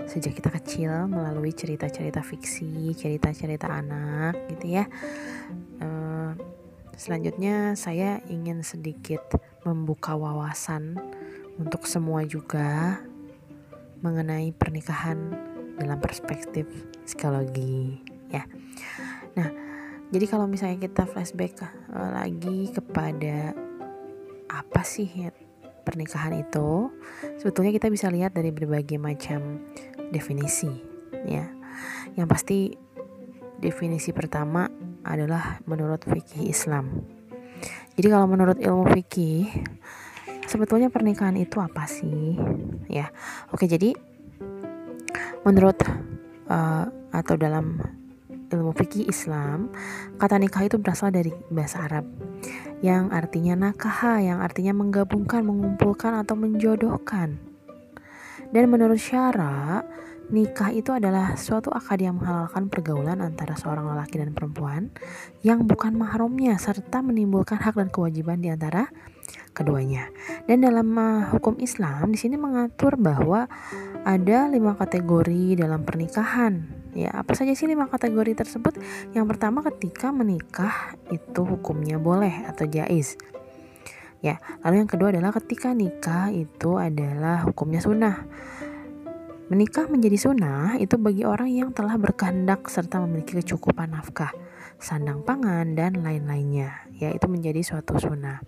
sejak 0.05 0.37
kita 0.37 0.53
kecil 0.61 0.93
melalui 1.09 1.57
cerita-cerita 1.57 2.21
fiksi, 2.21 2.93
cerita-cerita 2.93 3.65
anak 3.65 4.45
gitu 4.53 4.77
ya. 4.77 4.85
Uh, 5.81 6.37
selanjutnya 7.01 7.81
saya 7.81 8.21
ingin 8.29 8.61
sedikit 8.61 9.25
membuka 9.65 10.13
wawasan 10.21 11.01
untuk 11.57 11.89
semua 11.89 12.29
juga 12.29 13.01
mengenai 14.05 14.53
pernikahan 14.53 15.33
dalam 15.81 15.97
perspektif 15.97 16.69
psikologi 17.09 18.05
ya. 18.29 18.45
Nah, 19.37 19.49
jadi 20.11 20.27
kalau 20.29 20.47
misalnya 20.49 20.81
kita 20.81 21.05
flashback 21.09 21.61
uh, 21.63 22.11
lagi 22.23 22.71
kepada 22.73 23.53
apa 24.47 24.81
sih 24.87 25.07
ya, 25.07 25.31
pernikahan 25.83 26.39
itu, 26.39 26.91
sebetulnya 27.39 27.75
kita 27.75 27.91
bisa 27.91 28.11
lihat 28.11 28.35
dari 28.35 28.51
berbagai 28.55 28.99
macam 28.99 29.63
definisi 30.11 30.71
ya. 31.27 31.47
Yang 32.15 32.29
pasti 32.29 32.59
definisi 33.61 34.15
pertama 34.15 34.69
adalah 35.05 35.61
menurut 35.69 36.03
fikih 36.07 36.49
Islam. 36.49 37.05
Jadi 37.97 38.07
kalau 38.13 38.29
menurut 38.29 38.61
ilmu 38.61 38.89
fikih 38.93 39.49
sebetulnya 40.45 40.93
pernikahan 40.93 41.37
itu 41.37 41.59
apa 41.59 41.89
sih? 41.89 42.37
Ya. 42.87 43.09
Oke, 43.51 43.65
jadi 43.65 43.97
Menurut 45.47 45.79
uh, 46.51 46.85
atau 47.15 47.35
dalam 47.39 47.79
ilmu 48.51 48.73
fikih 48.77 49.11
Islam, 49.11 49.71
kata 50.21 50.39
nikah 50.39 50.67
itu 50.67 50.79
berasal 50.79 51.11
dari 51.11 51.35
bahasa 51.51 51.87
Arab 51.87 52.07
yang 52.85 53.09
artinya 53.09 53.57
nakaha, 53.57 54.21
yang 54.21 54.45
artinya 54.45 54.77
menggabungkan, 54.77 55.43
mengumpulkan 55.43 56.13
atau 56.21 56.37
menjodohkan. 56.37 57.41
Dan 58.53 58.65
menurut 58.71 59.01
syara, 59.01 59.83
nikah 60.31 60.71
itu 60.75 60.91
adalah 60.95 61.35
suatu 61.39 61.71
akad 61.71 62.03
yang 62.03 62.19
menghalalkan 62.19 62.67
pergaulan 62.67 63.23
antara 63.23 63.55
seorang 63.55 63.87
lelaki 63.91 64.19
dan 64.19 64.35
perempuan 64.35 64.91
yang 65.47 65.67
bukan 65.67 65.95
mahramnya 65.95 66.59
serta 66.59 67.03
menimbulkan 67.03 67.59
hak 67.59 67.79
dan 67.79 67.89
kewajiban 67.91 68.43
di 68.43 68.51
antara 68.51 68.91
keduanya. 69.57 70.13
Dan 70.45 70.61
dalam 70.61 70.93
uh, 70.93 71.33
hukum 71.33 71.57
Islam 71.57 72.13
di 72.13 72.21
sini 72.21 72.37
mengatur 72.37 73.01
bahwa 73.01 73.49
ada 74.05 74.53
lima 74.53 74.77
kategori 74.77 75.57
dalam 75.57 75.89
pernikahan. 75.89 76.69
Ya, 76.93 77.17
apa 77.17 77.33
saja 77.33 77.57
sih 77.57 77.65
lima 77.65 77.89
kategori 77.89 78.37
tersebut? 78.37 78.77
Yang 79.17 79.27
pertama 79.33 79.65
ketika 79.65 80.13
menikah 80.13 80.97
itu 81.09 81.41
hukumnya 81.41 81.97
boleh 81.97 82.45
atau 82.45 82.69
jais. 82.69 83.17
Ya, 84.25 84.41
lalu 84.65 84.85
yang 84.85 84.91
kedua 84.91 85.13
adalah 85.13 85.33
ketika 85.37 85.73
nikah 85.77 86.33
itu 86.33 86.77
adalah 86.81 87.45
hukumnya 87.45 87.81
sunnah. 87.85 88.25
Menikah 89.47 89.87
menjadi 89.87 90.19
sunnah 90.19 90.75
itu 90.83 90.99
bagi 90.99 91.23
orang 91.23 91.47
yang 91.53 91.71
telah 91.71 91.95
berkehendak 91.95 92.67
serta 92.67 92.99
memiliki 93.07 93.39
kecukupan 93.39 93.95
nafkah, 93.95 94.35
sandang 94.83 95.23
pangan, 95.23 95.79
dan 95.79 96.03
lain-lainnya. 96.03 96.91
Ya, 96.97 97.15
itu 97.15 97.31
menjadi 97.31 97.63
suatu 97.63 97.95
sunnah. 98.01 98.43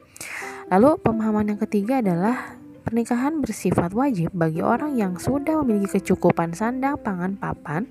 Lalu 0.69 1.01
pemahaman 1.01 1.49
yang 1.49 1.61
ketiga 1.65 2.05
adalah 2.05 2.61
pernikahan 2.85 3.41
bersifat 3.41 3.97
wajib 3.97 4.33
bagi 4.37 4.61
orang 4.61 5.01
yang 5.01 5.17
sudah 5.17 5.61
memiliki 5.65 5.97
kecukupan 5.97 6.53
sandang, 6.53 7.01
pangan, 7.01 7.41
papan, 7.41 7.89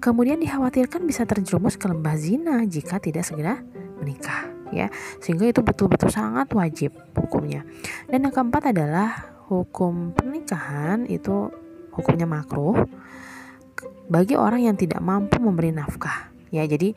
kemudian 0.00 0.40
dikhawatirkan 0.40 1.04
bisa 1.04 1.28
terjerumus 1.28 1.76
ke 1.76 1.84
lembah 1.84 2.16
zina 2.16 2.64
jika 2.64 2.96
tidak 2.96 3.28
segera 3.28 3.60
menikah 4.00 4.48
ya. 4.72 4.88
Sehingga 5.20 5.52
itu 5.52 5.60
betul-betul 5.60 6.08
sangat 6.08 6.48
wajib 6.56 6.96
hukumnya. 7.12 7.68
Dan 8.08 8.24
yang 8.24 8.32
keempat 8.32 8.72
adalah 8.72 9.36
hukum 9.52 10.16
pernikahan 10.16 11.04
itu 11.08 11.52
hukumnya 11.92 12.24
makruh 12.24 12.88
bagi 14.08 14.32
orang 14.32 14.64
yang 14.64 14.76
tidak 14.80 15.04
mampu 15.04 15.36
memberi 15.40 15.76
nafkah 15.76 16.32
ya. 16.48 16.64
Jadi 16.64 16.96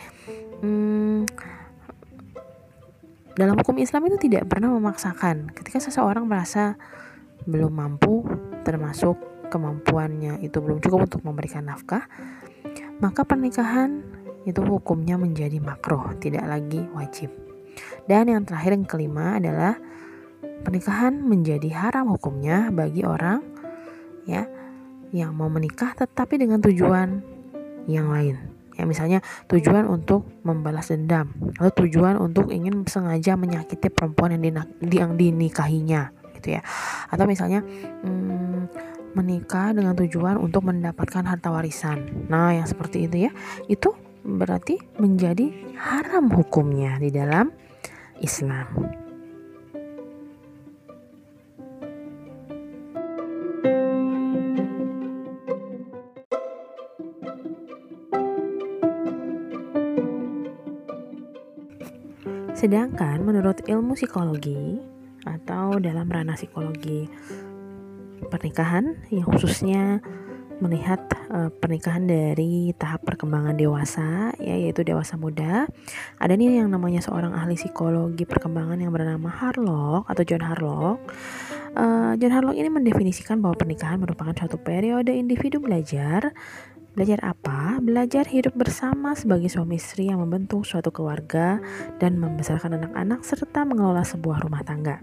hmm, 0.63 1.27
dalam 3.41 3.57
hukum 3.57 3.81
Islam 3.81 4.05
itu 4.05 4.29
tidak 4.29 4.45
pernah 4.45 4.69
memaksakan 4.69 5.49
ketika 5.57 5.81
seseorang 5.81 6.29
merasa 6.29 6.77
belum 7.49 7.73
mampu 7.73 8.21
termasuk 8.61 9.17
kemampuannya 9.49 10.45
itu 10.45 10.61
belum 10.61 10.77
cukup 10.77 11.09
untuk 11.09 11.25
memberikan 11.25 11.65
nafkah 11.65 12.05
maka 13.01 13.25
pernikahan 13.25 14.05
itu 14.45 14.61
hukumnya 14.61 15.17
menjadi 15.17 15.57
makruh 15.57 16.13
tidak 16.21 16.45
lagi 16.45 16.85
wajib 16.93 17.33
dan 18.05 18.29
yang 18.29 18.45
terakhir 18.45 18.77
yang 18.77 18.85
kelima 18.85 19.41
adalah 19.41 19.73
pernikahan 20.61 21.17
menjadi 21.17 21.69
haram 21.73 22.13
hukumnya 22.13 22.69
bagi 22.69 23.01
orang 23.01 23.41
ya 24.29 24.45
yang 25.09 25.33
mau 25.33 25.49
menikah 25.49 25.97
tetapi 25.97 26.39
dengan 26.39 26.61
tujuan 26.61 27.19
yang 27.89 28.07
lain. 28.07 28.50
Ya 28.81 28.89
misalnya 28.89 29.21
tujuan 29.45 29.85
untuk 29.85 30.25
membalas 30.41 30.89
dendam 30.89 31.29
atau 31.61 31.85
tujuan 31.85 32.17
untuk 32.17 32.49
ingin 32.49 32.81
sengaja 32.89 33.37
menyakiti 33.37 33.93
perempuan 33.93 34.33
yang, 34.33 34.41
dinak, 34.41 34.67
yang 34.81 35.13
dinikahinya 35.13 36.09
gitu 36.41 36.57
ya. 36.57 36.65
Atau 37.13 37.29
misalnya 37.29 37.61
hmm, 37.61 38.73
menikah 39.13 39.77
dengan 39.77 39.93
tujuan 39.93 40.41
untuk 40.41 40.65
mendapatkan 40.65 41.21
harta 41.21 41.53
warisan. 41.53 42.25
Nah, 42.25 42.57
yang 42.57 42.65
seperti 42.65 43.05
itu 43.05 43.29
ya, 43.29 43.31
itu 43.69 43.93
berarti 44.25 44.81
menjadi 44.97 45.49
haram 45.77 46.33
hukumnya 46.33 46.97
di 46.97 47.13
dalam 47.13 47.53
Islam. 48.21 49.00
Sedangkan 62.61 63.25
menurut 63.25 63.65
ilmu 63.65 63.97
psikologi 63.97 64.77
atau 65.25 65.81
dalam 65.81 66.05
ranah 66.05 66.37
psikologi 66.37 67.09
pernikahan 68.29 69.01
yang 69.09 69.25
khususnya 69.25 69.97
melihat 70.61 71.01
uh, 71.33 71.49
pernikahan 71.49 72.05
dari 72.05 72.69
tahap 72.77 73.01
perkembangan 73.01 73.57
dewasa 73.57 74.29
ya 74.37 74.53
yaitu 74.53 74.85
dewasa 74.85 75.17
muda. 75.17 75.65
Ada 76.21 76.37
nih 76.37 76.61
yang 76.61 76.69
namanya 76.69 77.01
seorang 77.01 77.33
ahli 77.33 77.57
psikologi 77.57 78.29
perkembangan 78.29 78.77
yang 78.77 78.93
bernama 78.93 79.33
Harlock 79.33 80.05
atau 80.05 80.21
John 80.21 80.45
Harlock. 80.45 81.01
Uh, 81.73 82.13
John 82.21 82.29
Harlock 82.29 82.61
ini 82.61 82.69
mendefinisikan 82.69 83.41
bahwa 83.41 83.57
pernikahan 83.57 83.97
merupakan 83.97 84.37
suatu 84.37 84.61
periode 84.61 85.17
individu 85.17 85.57
belajar 85.57 86.29
Belajar 86.91 87.23
apa? 87.23 87.79
Belajar 87.79 88.27
hidup 88.27 88.51
bersama 88.51 89.15
sebagai 89.15 89.47
suami 89.47 89.79
istri 89.79 90.11
yang 90.11 90.19
membentuk 90.19 90.67
suatu 90.67 90.91
keluarga 90.91 91.63
dan 92.03 92.19
membesarkan 92.19 92.75
anak-anak 92.75 93.23
serta 93.23 93.63
mengelola 93.63 94.03
sebuah 94.03 94.43
rumah 94.43 94.59
tangga. 94.67 94.99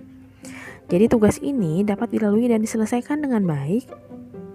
Jadi 0.92 1.08
tugas 1.08 1.40
ini 1.40 1.80
dapat 1.88 2.12
dilalui 2.12 2.52
dan 2.52 2.60
diselesaikan 2.60 3.24
dengan 3.24 3.48
baik 3.48 3.88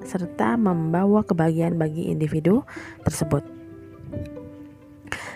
serta 0.05 0.61
membawa 0.61 1.25
kebahagiaan 1.25 1.73
bagi 1.73 2.13
individu 2.13 2.61
tersebut. 3.01 3.41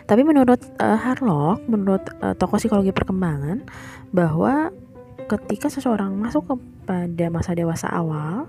Tapi 0.06 0.22
menurut 0.22 0.62
uh, 0.78 1.02
Harlock, 1.02 1.66
menurut 1.66 2.06
uh, 2.22 2.38
tokoh 2.38 2.62
psikologi 2.62 2.94
perkembangan, 2.94 3.66
bahwa 4.14 4.70
ketika 5.26 5.74
seseorang 5.74 6.14
masuk 6.14 6.46
kepada 6.46 7.26
masa 7.34 7.58
dewasa 7.58 7.90
awal, 7.90 8.46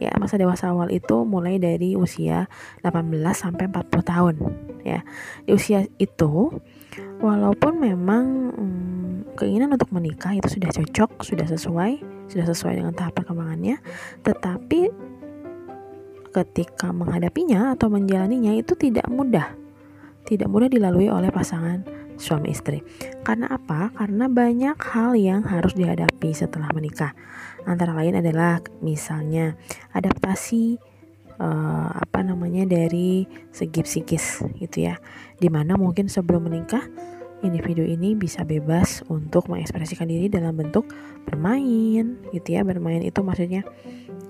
ya 0.00 0.10
masa 0.16 0.40
dewasa 0.40 0.72
awal 0.72 0.88
itu 0.88 1.28
mulai 1.28 1.60
dari 1.60 1.92
usia 1.94 2.48
18 2.80 3.20
sampai 3.36 3.68
40 3.68 4.00
tahun, 4.00 4.34
ya. 4.82 5.04
Di 5.44 5.52
usia 5.52 5.84
itu, 6.00 6.48
walaupun 7.20 7.78
memang 7.78 8.24
hmm, 8.56 9.36
keinginan 9.36 9.76
untuk 9.76 9.92
menikah 9.92 10.32
itu 10.32 10.48
sudah 10.48 10.72
cocok, 10.72 11.20
sudah 11.22 11.46
sesuai, 11.46 11.92
sudah 12.32 12.46
sesuai 12.48 12.80
dengan 12.80 12.96
tahap 12.96 13.20
perkembangannya, 13.20 13.78
tetapi 14.24 14.88
ketika 16.30 16.94
menghadapinya 16.94 17.74
atau 17.74 17.92
menjalaninya 17.92 18.56
itu 18.56 18.72
tidak 18.78 19.06
mudah. 19.10 19.52
Tidak 20.24 20.46
mudah 20.46 20.70
dilalui 20.70 21.10
oleh 21.10 21.28
pasangan 21.28 21.82
suami 22.20 22.52
istri. 22.52 22.84
Karena 23.24 23.50
apa? 23.50 23.90
Karena 23.96 24.28
banyak 24.28 24.76
hal 24.92 25.16
yang 25.16 25.42
harus 25.48 25.72
dihadapi 25.72 26.30
setelah 26.36 26.68
menikah. 26.76 27.16
Antara 27.68 27.92
lain 27.96 28.20
adalah 28.20 28.60
misalnya 28.80 29.56
adaptasi 29.92 30.80
uh, 31.40 31.90
apa 31.92 32.20
namanya 32.24 32.68
dari 32.68 33.24
segi 33.50 33.80
psikis 33.84 34.44
gitu 34.60 34.86
ya. 34.88 35.00
Di 35.36 35.48
mana 35.48 35.76
mungkin 35.76 36.08
sebelum 36.08 36.48
menikah 36.48 36.84
individu 37.40 37.80
ini 37.80 38.12
bisa 38.12 38.44
bebas 38.44 39.00
untuk 39.08 39.48
mengekspresikan 39.48 40.08
diri 40.08 40.28
dalam 40.28 40.56
bentuk 40.56 40.92
bermain 41.24 42.20
gitu 42.32 42.48
ya. 42.48 42.64
Bermain 42.64 43.00
itu 43.00 43.20
maksudnya 43.24 43.64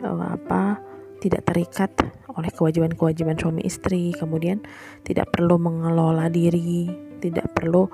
uh, 0.03 0.35
apa? 0.39 0.91
tidak 1.21 1.45
terikat 1.53 1.93
oleh 2.33 2.49
kewajiban-kewajiban 2.49 3.37
suami 3.37 3.63
istri, 3.69 4.17
kemudian 4.17 4.65
tidak 5.05 5.29
perlu 5.29 5.61
mengelola 5.61 6.33
diri, 6.33 6.89
tidak 7.21 7.53
perlu 7.53 7.87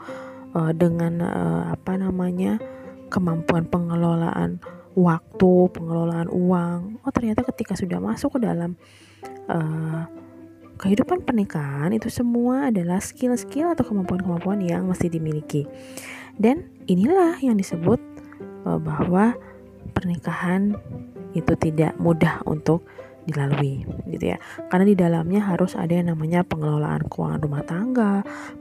uh, 0.55 0.73
dengan 0.73 1.21
uh, 1.21 1.63
apa 1.75 1.99
namanya 1.99 2.63
kemampuan 3.11 3.67
pengelolaan 3.67 4.63
waktu, 4.97 5.53
pengelolaan 5.77 6.33
uang. 6.33 7.05
Oh 7.05 7.13
ternyata 7.13 7.45
ketika 7.45 7.77
sudah 7.77 8.01
masuk 8.01 8.41
ke 8.41 8.49
dalam 8.49 8.75
uh, 9.53 10.09
kehidupan 10.81 11.25
pernikahan 11.25 11.93
itu 11.93 12.09
semua 12.09 12.73
adalah 12.73 13.01
skill-skill 13.01 13.77
atau 13.77 13.85
kemampuan-kemampuan 13.85 14.65
yang 14.65 14.89
mesti 14.89 15.13
dimiliki. 15.13 15.69
Dan 16.37 16.69
inilah 16.89 17.37
yang 17.45 17.61
disebut 17.61 18.01
uh, 18.65 18.81
bahwa 18.81 19.37
pernikahan 19.93 20.77
itu 21.37 21.53
tidak 21.61 21.93
mudah 22.01 22.41
untuk 22.49 22.85
dilalui 23.27 23.85
gitu 24.09 24.35
ya. 24.35 24.39
Karena 24.71 24.87
di 24.87 24.97
dalamnya 24.97 25.43
harus 25.43 25.75
ada 25.75 25.93
yang 25.93 26.15
namanya 26.15 26.47
pengelolaan 26.47 27.05
keuangan 27.11 27.41
rumah 27.43 27.63
tangga 27.67 28.13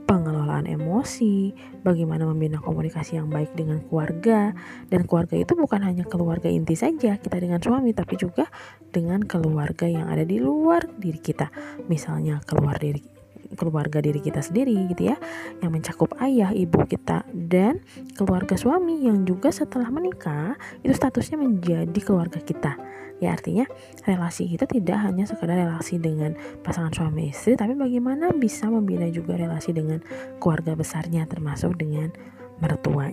pengelolaan 0.06 0.66
emosi 0.66 1.54
bagaimana 1.82 2.26
membina 2.26 2.58
komunikasi 2.58 3.18
yang 3.18 3.30
baik 3.30 3.54
dengan 3.54 3.80
keluarga. 3.86 4.52
Dan 4.90 5.06
keluarga 5.06 5.38
itu 5.38 5.54
bukan 5.54 5.80
hanya 5.86 6.04
keluarga 6.04 6.50
inti 6.50 6.74
saja 6.74 7.16
kita 7.16 7.36
dengan 7.38 7.62
suami 7.62 7.94
tapi 7.94 8.18
juga 8.18 8.50
dengan 8.90 9.22
keluarga 9.22 9.86
yang 9.86 10.10
ada 10.10 10.26
di 10.26 10.42
luar 10.42 10.84
diri 10.98 11.22
kita. 11.22 11.48
Misalnya 11.86 12.42
keluar 12.44 12.76
diri 12.82 13.16
keluarga 13.54 14.02
diri 14.02 14.18
kita 14.18 14.42
sendiri 14.42 14.74
gitu 14.90 15.14
ya 15.14 15.16
yang 15.62 15.70
mencakup 15.70 16.18
ayah 16.18 16.50
ibu 16.50 16.82
kita 16.82 17.22
dan 17.30 17.78
keluarga 18.18 18.58
suami 18.58 19.06
yang 19.06 19.22
juga 19.22 19.54
setelah 19.54 19.86
menikah 19.86 20.58
itu 20.82 20.90
statusnya 20.90 21.38
menjadi 21.38 22.00
keluarga 22.02 22.42
kita 22.42 22.74
ya 23.16 23.32
artinya 23.32 23.64
relasi 24.04 24.44
kita 24.44 24.68
tidak 24.68 25.00
hanya 25.00 25.24
sekedar 25.24 25.56
relasi 25.56 25.96
dengan 25.96 26.36
pasangan 26.60 26.92
suami 26.92 27.32
istri 27.32 27.56
tapi 27.56 27.72
bagaimana 27.72 28.32
bisa 28.36 28.68
membina 28.68 29.08
juga 29.08 29.40
relasi 29.40 29.72
dengan 29.72 30.04
keluarga 30.36 30.76
besarnya 30.76 31.24
termasuk 31.24 31.80
dengan 31.80 32.12
mertua 32.60 33.12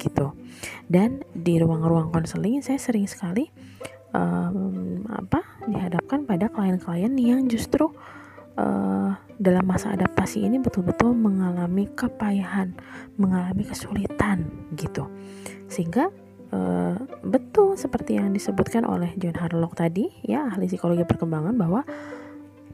gitu 0.00 0.32
dan 0.88 1.20
di 1.36 1.60
ruang-ruang 1.60 2.08
konseling 2.08 2.64
saya 2.64 2.80
sering 2.80 3.04
sekali 3.04 3.52
um, 4.16 5.04
apa 5.08 5.44
dihadapkan 5.68 6.24
pada 6.24 6.48
klien-klien 6.48 7.12
yang 7.20 7.44
justru 7.48 7.92
uh, 8.56 9.12
dalam 9.40 9.64
masa 9.66 9.92
adaptasi 9.96 10.44
ini 10.46 10.60
betul-betul 10.62 11.16
mengalami 11.16 11.88
kepayahan, 11.92 12.76
mengalami 13.18 13.66
kesulitan 13.66 14.46
gitu. 14.78 15.08
Sehingga 15.66 16.12
uh, 16.52 16.96
betul 17.24 17.74
seperti 17.74 18.20
yang 18.20 18.30
disebutkan 18.30 18.84
oleh 18.86 19.12
John 19.18 19.36
Harlock 19.36 19.74
tadi 19.76 20.08
ya 20.22 20.48
ahli 20.52 20.68
psikologi 20.68 21.02
perkembangan 21.08 21.56
bahwa 21.56 21.82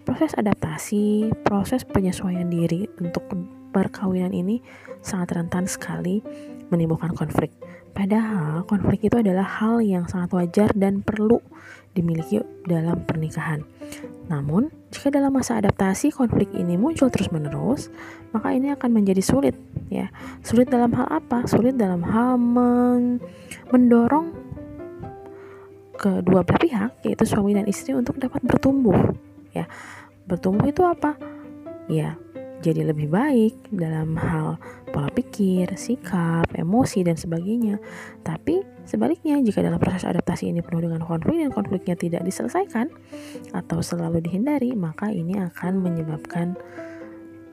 proses 0.05 0.33
adaptasi, 0.37 1.33
proses 1.45 1.85
penyesuaian 1.85 2.49
diri 2.49 2.89
untuk 3.01 3.29
perkawinan 3.77 4.33
ini 4.33 4.65
sangat 5.05 5.37
rentan 5.37 5.69
sekali 5.69 6.25
menimbulkan 6.73 7.13
konflik. 7.13 7.53
Padahal 7.93 8.65
konflik 8.65 9.11
itu 9.11 9.21
adalah 9.21 9.45
hal 9.45 9.83
yang 9.85 10.07
sangat 10.09 10.31
wajar 10.33 10.71
dan 10.77 11.05
perlu 11.05 11.43
dimiliki 11.99 12.39
dalam 12.65 13.03
pernikahan. 13.03 13.67
Namun, 14.31 14.71
jika 14.95 15.11
dalam 15.11 15.35
masa 15.35 15.59
adaptasi 15.59 16.15
konflik 16.15 16.53
ini 16.55 16.79
muncul 16.79 17.11
terus-menerus, 17.11 17.91
maka 18.31 18.55
ini 18.55 18.71
akan 18.71 18.91
menjadi 18.93 19.25
sulit, 19.25 19.57
ya. 19.91 20.13
Sulit 20.45 20.71
dalam 20.71 20.95
hal 20.95 21.09
apa? 21.09 21.49
Sulit 21.49 21.75
dalam 21.75 22.05
hal 22.05 22.39
men 22.39 23.19
mendorong 23.73 24.31
kedua 25.99 26.47
belah 26.47 26.61
pihak, 26.61 27.03
yaitu 27.03 27.25
suami 27.27 27.57
dan 27.57 27.67
istri 27.67 27.97
untuk 27.97 28.21
dapat 28.21 28.45
bertumbuh, 28.45 28.95
ya. 29.57 29.67
Bertumbuh 30.29 30.69
itu 30.69 30.85
apa? 30.85 31.17
Ya, 31.89 32.21
jadi 32.61 32.85
lebih 32.85 33.09
baik 33.09 33.73
dalam 33.73 34.21
hal 34.21 34.61
pola 34.93 35.09
pikir, 35.09 35.73
sikap, 35.81 36.53
emosi, 36.53 37.01
dan 37.01 37.17
sebagainya. 37.17 37.81
Tapi 38.21 38.61
sebaliknya, 38.89 39.37
jika 39.45 39.61
dalam 39.61 39.77
proses 39.77 40.09
adaptasi 40.09 40.49
ini 40.49 40.65
penuh 40.65 40.89
dengan 40.89 41.05
konflik 41.05 41.45
dan 41.45 41.53
konfliknya 41.53 41.95
tidak 41.95 42.25
diselesaikan 42.25 42.89
atau 43.53 43.85
selalu 43.85 44.25
dihindari, 44.25 44.73
maka 44.73 45.13
ini 45.13 45.37
akan 45.37 45.85
menyebabkan 45.85 46.57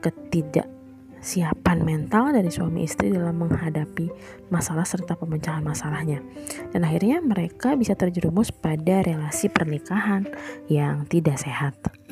ketidaksiapan 0.00 1.78
mental 1.84 2.32
dari 2.32 2.48
suami 2.48 2.88
istri 2.88 3.12
dalam 3.12 3.36
menghadapi 3.36 4.08
masalah 4.48 4.88
serta 4.88 5.12
pemecahan 5.12 5.60
masalahnya. 5.60 6.24
Dan 6.72 6.88
akhirnya 6.88 7.20
mereka 7.20 7.76
bisa 7.76 7.92
terjerumus 7.92 8.48
pada 8.48 9.04
relasi 9.04 9.52
pernikahan 9.52 10.24
yang 10.72 11.04
tidak 11.04 11.36
sehat. 11.36 12.05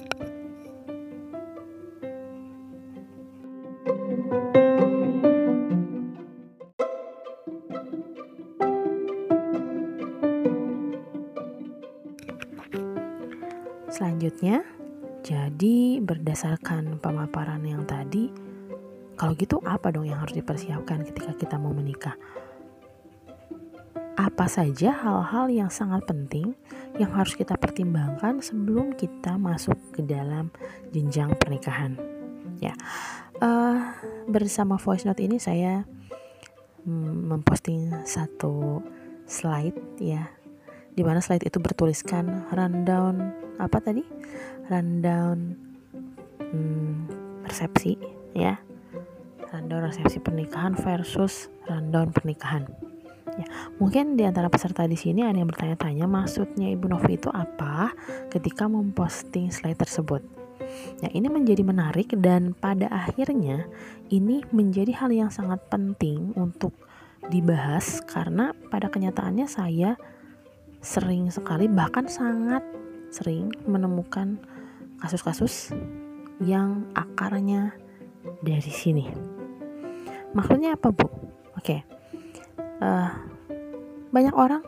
Selanjutnya, 14.34 14.66
jadi 15.22 16.02
berdasarkan 16.02 16.98
pemaparan 16.98 17.62
yang 17.62 17.86
tadi, 17.86 18.34
kalau 19.14 19.30
gitu 19.38 19.62
apa 19.62 19.94
dong 19.94 20.10
yang 20.10 20.18
harus 20.18 20.34
dipersiapkan 20.34 21.06
ketika 21.06 21.38
kita 21.38 21.54
mau 21.54 21.70
menikah? 21.70 22.18
Apa 24.18 24.50
saja 24.50 24.90
hal-hal 24.90 25.54
yang 25.54 25.70
sangat 25.70 26.02
penting 26.10 26.58
yang 26.98 27.14
harus 27.14 27.38
kita 27.38 27.54
pertimbangkan 27.54 28.42
sebelum 28.42 28.98
kita 28.98 29.38
masuk 29.38 29.78
ke 29.94 30.02
dalam 30.02 30.50
jenjang 30.90 31.30
pernikahan? 31.38 31.94
Ya, 32.58 32.74
uh, 33.38 33.94
bersama 34.26 34.82
voice 34.82 35.06
note 35.06 35.22
ini 35.22 35.38
saya 35.38 35.86
mm, 36.82 37.30
memposting 37.30 38.02
satu 38.02 38.82
slide 39.30 39.78
ya 40.02 40.26
di 40.94 41.02
mana 41.02 41.18
slide 41.18 41.46
itu 41.46 41.58
bertuliskan 41.58 42.48
rundown 42.54 43.34
apa 43.58 43.78
tadi? 43.82 44.02
Rundown 44.70 45.38
hmm, 46.38 46.94
resepsi 47.46 47.98
ya. 48.34 48.54
Rundown 49.50 49.90
resepsi 49.90 50.18
pernikahan 50.22 50.74
versus 50.78 51.50
rundown 51.66 52.10
pernikahan 52.14 52.66
ya. 53.38 53.46
Mungkin 53.82 54.14
di 54.14 54.22
antara 54.26 54.46
peserta 54.46 54.86
di 54.86 54.98
sini 54.98 55.26
ada 55.26 55.34
yang 55.34 55.50
bertanya-tanya 55.50 56.06
maksudnya 56.06 56.70
ibu 56.70 56.86
Novi 56.86 57.18
itu 57.18 57.30
apa 57.30 57.94
ketika 58.30 58.70
memposting 58.70 59.50
slide 59.50 59.78
tersebut? 59.78 60.22
Ya, 61.02 61.10
ini 61.12 61.28
menjadi 61.28 61.60
menarik 61.62 62.14
dan 62.18 62.56
pada 62.56 62.88
akhirnya 62.88 63.68
ini 64.08 64.42
menjadi 64.50 64.90
hal 64.96 65.10
yang 65.12 65.30
sangat 65.30 65.60
penting 65.68 66.32
untuk 66.34 66.74
dibahas 67.28 68.02
karena 68.04 68.52
pada 68.68 68.88
kenyataannya 68.90 69.46
saya 69.48 69.96
sering 70.84 71.32
sekali 71.32 71.64
bahkan 71.64 72.04
sangat 72.04 72.60
sering 73.08 73.48
menemukan 73.64 74.36
kasus-kasus 75.00 75.72
yang 76.44 76.84
akarnya 76.92 77.72
dari 78.44 78.68
sini. 78.68 79.08
Maksudnya 80.36 80.76
apa 80.76 80.92
bu? 80.92 81.08
Oke, 81.56 81.80
okay. 81.80 81.80
uh, 82.84 82.84
eh, 82.84 83.10
banyak 84.12 84.34
orang 84.36 84.60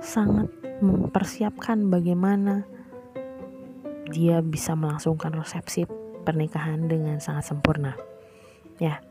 sangat 0.00 0.48
mempersiapkan 0.80 1.90
bagaimana 1.92 2.64
dia 4.08 4.40
bisa 4.40 4.72
melangsungkan 4.72 5.36
resepsi 5.36 5.84
pernikahan 6.24 6.88
dengan 6.88 7.20
sangat 7.20 7.52
sempurna. 7.52 7.92
Ya, 8.78 9.02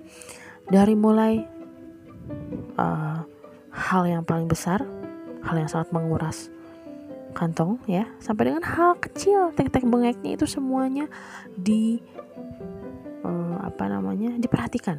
dari 0.71 0.95
mulai 0.95 1.43
uh, 2.79 3.19
hal 3.77 4.09
yang 4.09 4.25
paling 4.25 4.49
besar, 4.49 4.81
hal 5.45 5.55
yang 5.55 5.69
sangat 5.69 5.93
menguras 5.93 6.49
kantong 7.37 7.77
ya, 7.85 8.09
sampai 8.17 8.49
dengan 8.49 8.65
hal 8.65 8.97
kecil, 8.97 9.53
tek-tek 9.53 9.85
bengeknya 9.85 10.33
itu 10.33 10.49
semuanya 10.49 11.05
di 11.53 12.01
uh, 13.21 13.61
apa 13.61 13.85
namanya? 13.93 14.33
diperhatikan. 14.41 14.97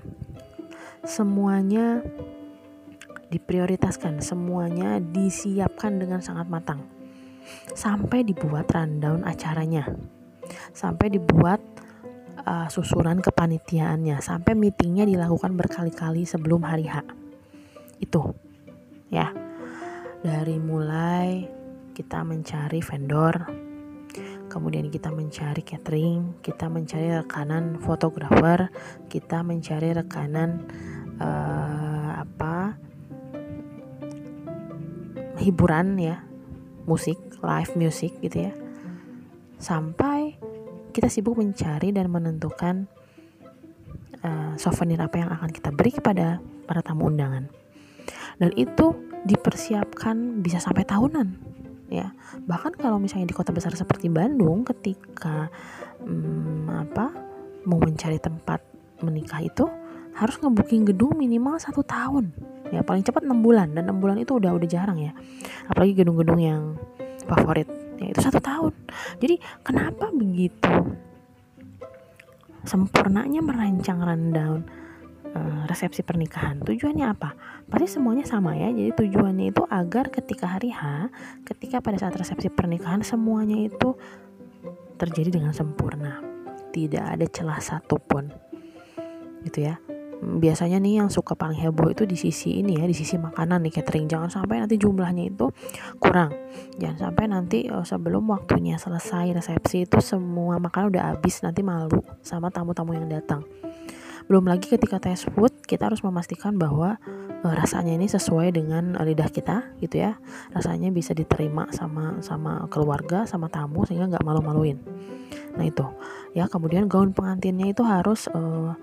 Semuanya 1.03 1.99
diprioritaskan, 3.35 4.23
semuanya 4.23 5.03
disiapkan 5.03 5.99
dengan 5.99 6.23
sangat 6.23 6.47
matang. 6.47 6.87
Sampai 7.75 8.23
dibuat 8.23 8.71
rundown 8.71 9.27
acaranya. 9.27 9.91
Sampai 10.71 11.11
dibuat 11.11 11.59
uh, 12.47 12.71
susuran 12.71 13.19
kepanitiaannya, 13.19 14.23
sampai 14.23 14.55
meetingnya 14.55 15.05
dilakukan 15.11 15.59
berkali-kali 15.59 16.23
sebelum 16.23 16.63
hari 16.63 16.87
H. 16.87 17.03
Itu 17.99 18.48
ya. 19.13 19.33
Dari 20.19 20.59
mulai 20.59 21.47
kita 21.95 22.23
mencari 22.23 22.79
vendor 22.83 23.35
kemudian 24.49 24.89
kita 24.89 25.13
mencari 25.13 25.61
catering 25.61 26.41
kita 26.41 26.73
mencari 26.73 27.21
rekanan 27.21 27.77
fotografer 27.85 28.73
kita 29.13 29.45
mencari 29.45 29.93
rekanan 29.93 30.65
uh, 31.21 32.25
apa 32.25 32.81
hiburan 35.39 36.01
ya 36.01 36.25
musik 36.89 37.21
live 37.45 37.73
music 37.79 38.17
gitu 38.25 38.51
ya. 38.51 38.53
Sampai 39.59 40.39
kita 40.91 41.07
sibuk 41.07 41.39
mencari 41.39 41.95
dan 41.95 42.11
menentukan 42.11 42.91
uh, 44.25 44.55
souvenir 44.59 44.99
apa 44.99 45.21
yang 45.21 45.31
akan 45.31 45.51
kita 45.53 45.71
beri 45.71 45.95
kepada 45.95 46.43
para 46.67 46.83
tamu 46.83 47.07
undangan 47.07 47.47
dan 48.39 48.51
itu 48.55 48.95
dipersiapkan 49.27 50.41
bisa 50.41 50.63
sampai 50.63 50.87
tahunan 50.87 51.49
ya. 51.91 52.13
Bahkan 52.47 52.79
kalau 52.79 53.01
misalnya 53.03 53.29
di 53.29 53.37
kota 53.37 53.51
besar 53.51 53.75
seperti 53.75 54.09
Bandung 54.09 54.63
ketika 54.65 55.51
hmm, 56.05 56.71
apa 56.89 57.13
mau 57.67 57.81
mencari 57.83 58.17
tempat 58.23 58.63
menikah 59.03 59.43
itu 59.43 59.67
harus 60.17 60.35
ngebooking 60.43 60.89
gedung 60.89 61.19
minimal 61.19 61.59
satu 61.59 61.83
tahun. 61.83 62.31
Ya 62.69 62.85
paling 62.85 63.03
cepat 63.03 63.25
enam 63.25 63.41
bulan. 63.41 63.73
Dan 63.75 63.89
enam 63.89 63.99
bulan 63.99 64.21
itu 64.21 64.37
udah 64.37 64.55
udah 64.55 64.69
jarang 64.69 64.99
ya. 65.01 65.13
Apalagi 65.71 65.99
gedung-gedung 65.99 66.39
yang 66.39 66.63
favorit 67.27 67.69
ya 67.99 68.11
itu 68.11 68.21
satu 68.23 68.39
tahun. 68.39 68.73
Jadi 69.19 69.41
kenapa 69.67 70.11
begitu 70.15 70.95
sempurnanya 72.67 73.41
merancang 73.41 74.03
rundown 74.03 74.67
resepsi 75.69 76.01
pernikahan. 76.03 76.61
Tujuannya 76.65 77.07
apa? 77.07 77.37
Pasti 77.69 78.01
semuanya 78.01 78.25
sama 78.25 78.57
ya. 78.57 78.73
Jadi 78.73 78.93
tujuannya 78.97 79.53
itu 79.53 79.63
agar 79.69 80.09
ketika 80.09 80.59
hari 80.59 80.73
H, 80.73 81.13
ketika 81.45 81.85
pada 81.85 82.01
saat 82.01 82.17
resepsi 82.17 82.49
pernikahan 82.49 83.05
semuanya 83.05 83.57
itu 83.59 83.95
terjadi 84.99 85.41
dengan 85.41 85.53
sempurna. 85.53 86.21
Tidak 86.75 87.05
ada 87.05 87.27
celah 87.29 87.61
satupun. 87.63 88.33
Gitu 89.47 89.69
ya. 89.69 89.79
Biasanya 90.19 90.83
nih 90.83 90.99
yang 90.99 91.15
suka 91.15 91.39
paling 91.39 91.63
heboh 91.63 91.95
itu 91.95 92.03
di 92.03 92.19
sisi 92.19 92.59
ini 92.59 92.83
ya, 92.83 92.91
di 92.91 92.97
sisi 92.97 93.15
makanan 93.15 93.63
nih 93.63 93.79
catering. 93.79 94.11
Jangan 94.11 94.27
sampai 94.27 94.59
nanti 94.59 94.75
jumlahnya 94.75 95.31
itu 95.31 95.47
kurang. 96.03 96.35
Jangan 96.83 96.99
sampai 97.11 97.25
nanti 97.31 97.59
oh, 97.71 97.87
sebelum 97.87 98.27
waktunya 98.27 98.75
selesai 98.83 99.39
resepsi 99.39 99.87
itu 99.87 100.03
semua 100.03 100.59
makanan 100.59 100.91
udah 100.91 101.05
habis 101.15 101.39
nanti 101.47 101.63
malu 101.63 102.03
sama 102.27 102.51
tamu-tamu 102.51 102.99
yang 102.99 103.07
datang 103.07 103.47
belum 104.29 104.45
lagi 104.45 104.69
ketika 104.69 105.01
tes 105.01 105.25
food 105.25 105.51
kita 105.65 105.89
harus 105.89 106.05
memastikan 106.05 106.61
bahwa 106.61 107.01
uh, 107.43 107.55
rasanya 107.57 107.97
ini 107.97 108.07
sesuai 108.07 108.53
dengan 108.53 108.95
uh, 108.95 109.05
lidah 109.05 109.33
kita 109.33 109.73
gitu 109.81 110.05
ya. 110.05 110.21
Rasanya 110.53 110.93
bisa 110.93 111.17
diterima 111.17 111.73
sama 111.73 112.21
sama 112.21 112.69
keluarga 112.69 113.25
sama 113.25 113.49
tamu 113.49 113.89
sehingga 113.89 114.13
nggak 114.13 114.25
malu-maluin. 114.25 114.79
Nah 115.57 115.65
itu. 115.65 115.85
Ya 116.37 116.45
kemudian 116.47 116.87
gaun 116.87 117.17
pengantinnya 117.17 117.73
itu 117.73 117.81
harus 117.83 118.29
uh, 118.31 118.77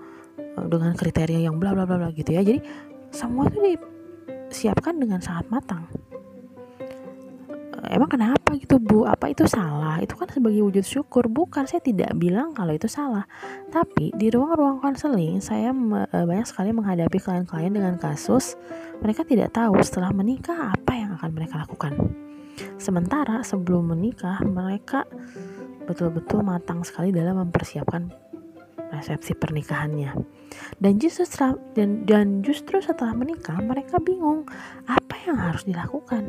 dengan 0.66 0.98
kriteria 0.98 1.46
yang 1.46 1.62
bla 1.62 1.72
bla 1.72 1.86
bla 1.86 2.10
gitu 2.10 2.34
ya. 2.34 2.42
Jadi 2.42 2.58
semua 3.14 3.46
itu 3.46 3.78
disiapkan 4.50 4.98
dengan 4.98 5.22
sangat 5.22 5.46
matang 5.46 5.86
emang 7.90 8.10
kenapa 8.10 8.56
gitu 8.56 8.80
bu? 8.80 9.04
Apa 9.04 9.32
itu 9.32 9.44
salah? 9.44 10.00
Itu 10.00 10.16
kan 10.16 10.28
sebagai 10.30 10.64
wujud 10.64 10.84
syukur. 10.86 11.28
Bukan 11.28 11.68
saya 11.68 11.82
tidak 11.84 12.16
bilang 12.16 12.56
kalau 12.56 12.72
itu 12.72 12.88
salah. 12.88 13.28
Tapi 13.68 14.12
di 14.16 14.32
ruang-ruang 14.32 14.80
konseling 14.80 15.42
saya 15.44 15.70
e, 15.74 16.18
banyak 16.24 16.46
sekali 16.48 16.72
menghadapi 16.72 17.18
klien-klien 17.20 17.72
dengan 17.72 18.00
kasus 18.00 18.56
mereka 19.04 19.22
tidak 19.28 19.52
tahu 19.52 19.76
setelah 19.84 20.10
menikah 20.12 20.72
apa 20.72 20.92
yang 20.96 21.10
akan 21.20 21.30
mereka 21.36 21.60
lakukan. 21.62 21.92
Sementara 22.80 23.44
sebelum 23.44 23.92
menikah 23.92 24.40
mereka 24.44 25.04
betul-betul 25.84 26.40
matang 26.42 26.82
sekali 26.82 27.12
dalam 27.12 27.36
mempersiapkan 27.46 28.08
resepsi 28.90 29.36
pernikahannya. 29.36 30.14
Dan 30.80 30.96
justru 30.96 31.26
setelah, 31.26 31.58
dan, 31.76 32.06
dan 32.08 32.40
justru 32.40 32.80
setelah 32.80 33.12
menikah 33.12 33.58
mereka 33.60 34.00
bingung 34.00 34.46
apa 34.86 35.14
yang 35.26 35.36
harus 35.36 35.66
dilakukan 35.66 36.22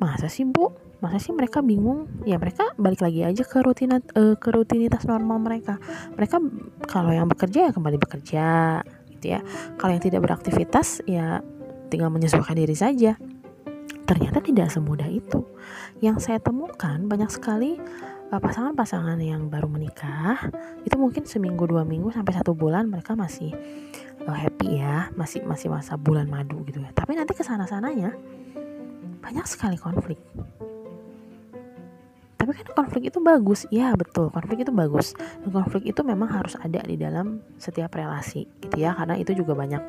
masa 0.00 0.32
sih 0.32 0.48
bu? 0.48 0.72
Masa 1.04 1.20
sih 1.20 1.36
mereka 1.36 1.60
bingung? 1.60 2.08
Ya 2.24 2.40
mereka 2.40 2.72
balik 2.80 3.04
lagi 3.04 3.20
aja 3.24 3.44
ke 3.44 3.60
rutinitas 3.60 4.08
uh, 4.16 4.34
ke 4.40 4.48
rutinitas 4.48 5.04
normal 5.04 5.38
mereka. 5.40 5.76
Mereka 6.16 6.40
kalau 6.88 7.12
yang 7.12 7.28
bekerja 7.28 7.68
ya 7.68 7.72
kembali 7.72 8.00
bekerja 8.00 8.46
gitu 9.12 9.26
ya. 9.36 9.40
Kalau 9.76 9.92
yang 9.92 10.02
tidak 10.02 10.24
beraktivitas 10.24 11.04
ya 11.04 11.44
tinggal 11.92 12.08
menyesuaikan 12.08 12.56
diri 12.56 12.72
saja. 12.72 13.20
Ternyata 14.08 14.42
tidak 14.42 14.72
semudah 14.72 15.06
itu. 15.06 15.44
Yang 16.00 16.26
saya 16.26 16.38
temukan 16.40 17.04
banyak 17.06 17.30
sekali 17.30 17.76
eh, 18.32 18.40
pasangan-pasangan 18.40 19.20
yang 19.20 19.52
baru 19.52 19.68
menikah 19.68 20.48
itu 20.82 20.96
mungkin 20.96 21.28
seminggu 21.28 21.68
dua 21.68 21.84
minggu 21.84 22.10
sampai 22.10 22.34
satu 22.34 22.56
bulan 22.56 22.88
mereka 22.88 23.12
masih 23.16 23.52
uh, 24.24 24.36
happy 24.36 24.80
ya. 24.80 25.12
Masih 25.16 25.44
masih 25.44 25.68
masa 25.68 26.00
bulan 26.00 26.28
madu 26.28 26.64
gitu 26.64 26.80
ya. 26.80 26.92
Tapi 26.92 27.16
nanti 27.16 27.36
ke 27.36 27.44
sana 27.44 27.68
sananya 27.68 28.16
banyak 29.20 29.46
sekali 29.46 29.76
konflik. 29.76 30.18
Tapi 32.40 32.56
kan 32.56 32.72
konflik 32.72 33.12
itu 33.12 33.20
bagus. 33.20 33.68
Ya 33.68 33.92
betul. 33.92 34.32
Konflik 34.32 34.64
itu 34.64 34.72
bagus. 34.72 35.12
Dan 35.44 35.52
konflik 35.52 35.84
itu 35.84 36.00
memang 36.00 36.24
harus 36.32 36.56
ada 36.56 36.80
di 36.80 36.96
dalam 36.96 37.44
setiap 37.60 37.92
relasi 37.92 38.48
gitu 38.64 38.80
ya. 38.80 38.96
Karena 38.96 39.20
itu 39.20 39.36
juga 39.36 39.52
banyak 39.52 39.82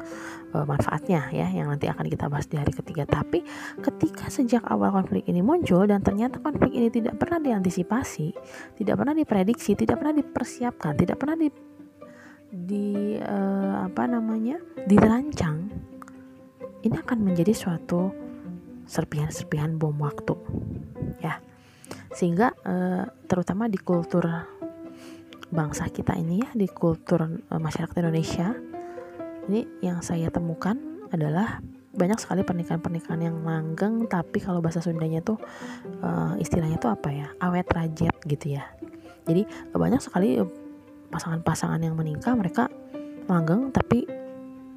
uh, 0.52 0.68
manfaatnya 0.68 1.32
ya 1.32 1.48
yang 1.48 1.72
nanti 1.72 1.88
akan 1.88 2.12
kita 2.12 2.28
bahas 2.28 2.52
di 2.52 2.60
hari 2.60 2.76
ketiga. 2.76 3.08
Tapi 3.08 3.48
ketika 3.80 4.28
sejak 4.28 4.68
awal 4.68 4.92
konflik 4.92 5.24
ini 5.32 5.40
muncul 5.40 5.88
dan 5.88 6.04
ternyata 6.04 6.44
konflik 6.44 6.76
ini 6.76 6.92
tidak 6.92 7.16
pernah 7.16 7.40
diantisipasi 7.40 8.36
tidak 8.78 8.96
pernah 9.00 9.16
diprediksi 9.16 9.72
tidak 9.74 9.98
pernah 10.04 10.16
dipersiapkan 10.20 10.94
tidak 11.00 11.18
pernah 11.18 11.40
di 11.40 11.48
di 12.52 13.16
uh, 13.16 13.88
apa 13.88 14.04
namanya 14.12 14.60
dirancang 14.84 15.72
ini 16.84 16.96
akan 17.00 17.20
menjadi 17.24 17.56
suatu 17.56 18.12
serpihan-serpihan 18.92 19.80
bom 19.80 19.96
waktu 20.04 20.36
ya. 21.24 21.40
Sehingga 22.12 22.52
uh, 22.68 23.08
terutama 23.32 23.72
di 23.72 23.80
kultur 23.80 24.28
bangsa 25.52 25.88
kita 25.88 26.20
ini 26.20 26.44
ya 26.44 26.50
di 26.52 26.68
kultur 26.68 27.24
uh, 27.24 27.60
masyarakat 27.60 27.96
Indonesia 28.04 28.52
ini 29.48 29.68
yang 29.80 30.04
saya 30.04 30.28
temukan 30.28 30.76
adalah 31.12 31.64
banyak 31.92 32.20
sekali 32.24 32.44
pernikahan-pernikahan 32.44 33.20
yang 33.20 33.38
langgeng 33.44 34.08
tapi 34.08 34.40
kalau 34.40 34.64
bahasa 34.64 34.80
Sundanya 34.80 35.20
tuh 35.20 35.40
uh, 36.04 36.40
istilahnya 36.40 36.80
tuh 36.80 36.92
apa 36.92 37.12
ya 37.12 37.28
awet 37.40 37.68
rajet 37.72 38.16
gitu 38.28 38.60
ya. 38.60 38.64
Jadi 39.28 39.48
banyak 39.72 40.02
sekali 40.04 40.40
pasangan-pasangan 41.12 41.84
yang 41.84 41.96
menikah 41.96 42.34
mereka 42.36 42.72
langgeng 43.28 43.70
tapi 43.76 44.08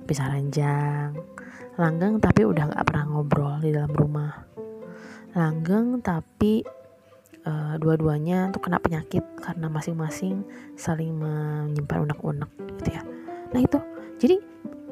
bisa 0.05 0.27
ranjang 0.29 1.17
langgeng 1.75 2.23
tapi 2.23 2.47
udah 2.47 2.71
nggak 2.71 2.87
pernah 2.87 3.05
ngobrol 3.09 3.59
di 3.59 3.75
dalam 3.75 3.91
rumah. 3.91 4.33
Langgeng 5.35 5.99
tapi 5.99 6.63
uh, 7.47 7.75
dua-duanya 7.83 8.55
tuh 8.55 8.63
kena 8.63 8.79
penyakit 8.79 9.23
karena 9.43 9.67
masing-masing 9.67 10.47
saling 10.79 11.11
menyimpan 11.15 12.07
unek-unek 12.11 12.51
gitu 12.79 12.91
ya. 12.95 13.03
Nah 13.51 13.61
itu. 13.61 13.79
Jadi 14.23 14.37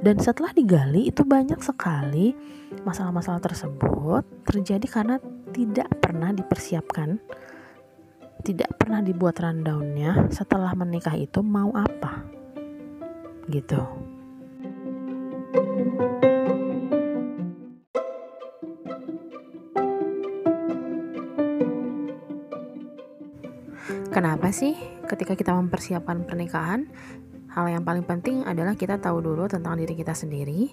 dan 0.02 0.18
setelah 0.18 0.50
digali 0.50 1.14
itu 1.14 1.22
banyak 1.22 1.62
sekali 1.62 2.34
masalah-masalah 2.82 3.38
tersebut 3.38 4.26
terjadi 4.42 4.86
karena 4.90 5.16
tidak 5.54 5.86
pernah 6.02 6.34
dipersiapkan 6.34 7.22
tidak 8.42 8.74
pernah 8.74 8.98
dibuat 8.98 9.38
rundownnya 9.38 10.26
setelah 10.34 10.74
menikah 10.74 11.14
itu 11.14 11.38
mau 11.46 11.70
apa 11.78 12.26
gitu 13.46 13.78
Kenapa 24.22 24.54
sih 24.54 24.78
ketika 25.10 25.34
kita 25.34 25.50
mempersiapkan 25.50 26.22
pernikahan, 26.22 26.86
hal 27.58 27.66
yang 27.66 27.82
paling 27.82 28.06
penting 28.06 28.46
adalah 28.46 28.78
kita 28.78 29.02
tahu 29.02 29.18
dulu 29.18 29.50
tentang 29.50 29.74
diri 29.74 29.98
kita 29.98 30.14
sendiri. 30.14 30.70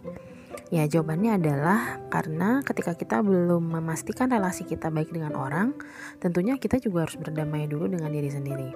Ya, 0.70 0.86
jawabannya 0.86 1.42
adalah 1.42 1.98
karena 2.14 2.62
ketika 2.62 2.94
kita 2.94 3.26
belum 3.26 3.74
memastikan 3.74 4.30
relasi 4.30 4.70
kita 4.70 4.94
baik 4.94 5.10
dengan 5.10 5.34
orang, 5.34 5.74
tentunya 6.22 6.62
kita 6.62 6.78
juga 6.78 7.10
harus 7.10 7.18
berdamai 7.18 7.66
dulu 7.66 7.90
dengan 7.90 8.14
diri 8.14 8.30
sendiri. 8.30 8.70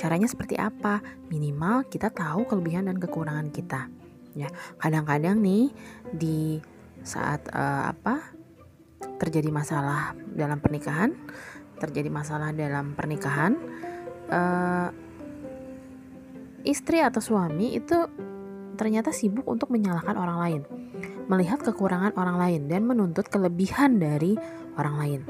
Caranya 0.00 0.32
seperti 0.32 0.56
apa? 0.56 1.04
Minimal 1.28 1.84
kita 1.92 2.08
tahu 2.08 2.48
kelebihan 2.48 2.88
dan 2.88 2.96
kekurangan 2.96 3.52
kita. 3.52 3.92
Ya, 4.32 4.48
kadang-kadang 4.80 5.44
nih 5.44 5.76
di 6.08 6.64
saat 7.04 7.52
uh, 7.52 7.92
apa 7.92 8.32
terjadi 9.20 9.52
masalah 9.52 10.16
dalam 10.32 10.56
pernikahan, 10.64 11.12
terjadi 11.76 12.08
masalah 12.08 12.56
dalam 12.56 12.96
pernikahan, 12.96 13.84
uh, 14.30 14.88
istri 16.66 16.98
atau 16.98 17.22
suami 17.22 17.78
itu 17.78 17.94
ternyata 18.76 19.14
sibuk 19.14 19.46
untuk 19.48 19.72
menyalahkan 19.72 20.14
orang 20.18 20.38
lain, 20.38 20.62
melihat 21.30 21.62
kekurangan 21.64 22.12
orang 22.18 22.36
lain 22.36 22.60
dan 22.68 22.84
menuntut 22.84 23.26
kelebihan 23.32 23.96
dari 23.96 24.36
orang 24.76 24.96
lain. 25.00 25.20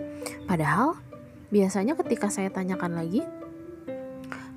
Padahal 0.48 0.98
biasanya 1.54 1.94
ketika 1.94 2.26
saya 2.26 2.50
tanyakan 2.50 2.98
lagi 2.98 3.22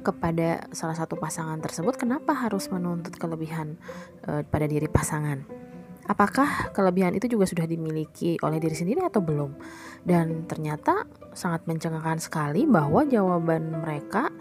kepada 0.02 0.65
salah 0.73 0.97
satu 0.97 1.19
pasangan 1.19 1.60
tersebut, 1.62 1.99
kenapa 1.99 2.34
harus 2.34 2.71
menuntut 2.71 3.13
kelebihan 3.19 3.78
uh, 4.25 4.41
pada 4.47 4.65
diri 4.65 4.89
pasangan? 4.89 5.68
Apakah 6.10 6.74
kelebihan 6.74 7.13
itu 7.13 7.30
juga 7.30 7.45
sudah 7.45 7.69
dimiliki 7.69 8.41
oleh 8.41 8.58
diri 8.58 8.74
sendiri 8.74 9.06
atau 9.06 9.22
belum? 9.22 9.54
Dan 10.02 10.50
ternyata 10.50 11.06
sangat 11.38 11.69
mencengangkan 11.69 12.17
sekali 12.17 12.65
bahwa 12.65 13.06
jawaban 13.06 13.78
mereka 13.78 14.34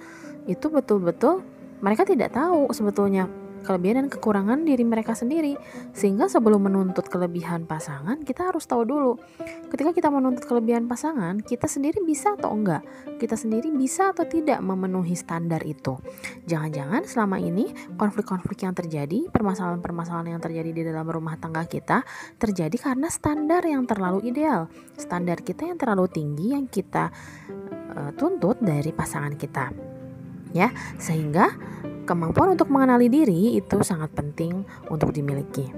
itu 0.48 0.72
betul-betul 0.72 1.44
mereka 1.84 2.08
tidak 2.08 2.32
tahu 2.32 2.72
sebetulnya 2.72 3.28
kelebihan 3.62 4.04
dan 4.04 4.08
kekurangan 4.10 4.62
diri 4.66 4.84
mereka 4.86 5.14
sendiri. 5.14 5.54
Sehingga 5.94 6.30
sebelum 6.30 6.66
menuntut 6.66 7.06
kelebihan 7.10 7.64
pasangan, 7.64 8.22
kita 8.22 8.50
harus 8.50 8.64
tahu 8.64 8.82
dulu. 8.86 9.12
Ketika 9.68 9.90
kita 9.92 10.08
menuntut 10.08 10.44
kelebihan 10.46 10.86
pasangan, 10.86 11.40
kita 11.42 11.66
sendiri 11.66 12.00
bisa 12.02 12.34
atau 12.38 12.54
enggak? 12.54 12.82
Kita 13.18 13.34
sendiri 13.34 13.74
bisa 13.74 14.14
atau 14.14 14.24
tidak 14.24 14.62
memenuhi 14.62 15.14
standar 15.18 15.62
itu? 15.66 15.98
Jangan-jangan 16.46 17.04
selama 17.04 17.36
ini 17.42 17.70
konflik-konflik 17.98 18.64
yang 18.64 18.72
terjadi, 18.72 19.28
permasalahan-permasalahan 19.28 20.38
yang 20.38 20.42
terjadi 20.42 20.70
di 20.70 20.82
dalam 20.86 21.06
rumah 21.08 21.36
tangga 21.36 21.66
kita 21.66 22.06
terjadi 22.38 22.76
karena 22.78 23.10
standar 23.10 23.62
yang 23.66 23.84
terlalu 23.84 24.30
ideal. 24.30 24.70
Standar 24.96 25.42
kita 25.42 25.66
yang 25.66 25.76
terlalu 25.76 26.06
tinggi 26.08 26.54
yang 26.54 26.70
kita 26.70 27.10
uh, 27.94 28.10
tuntut 28.14 28.62
dari 28.62 28.94
pasangan 28.94 29.34
kita. 29.34 29.97
Ya, 30.56 30.72
sehingga 30.96 31.54
Kemampuan 32.08 32.56
untuk 32.56 32.72
mengenali 32.72 33.12
diri 33.12 33.60
itu 33.60 33.84
sangat 33.84 34.16
penting 34.16 34.64
untuk 34.88 35.12
dimiliki. 35.12 35.68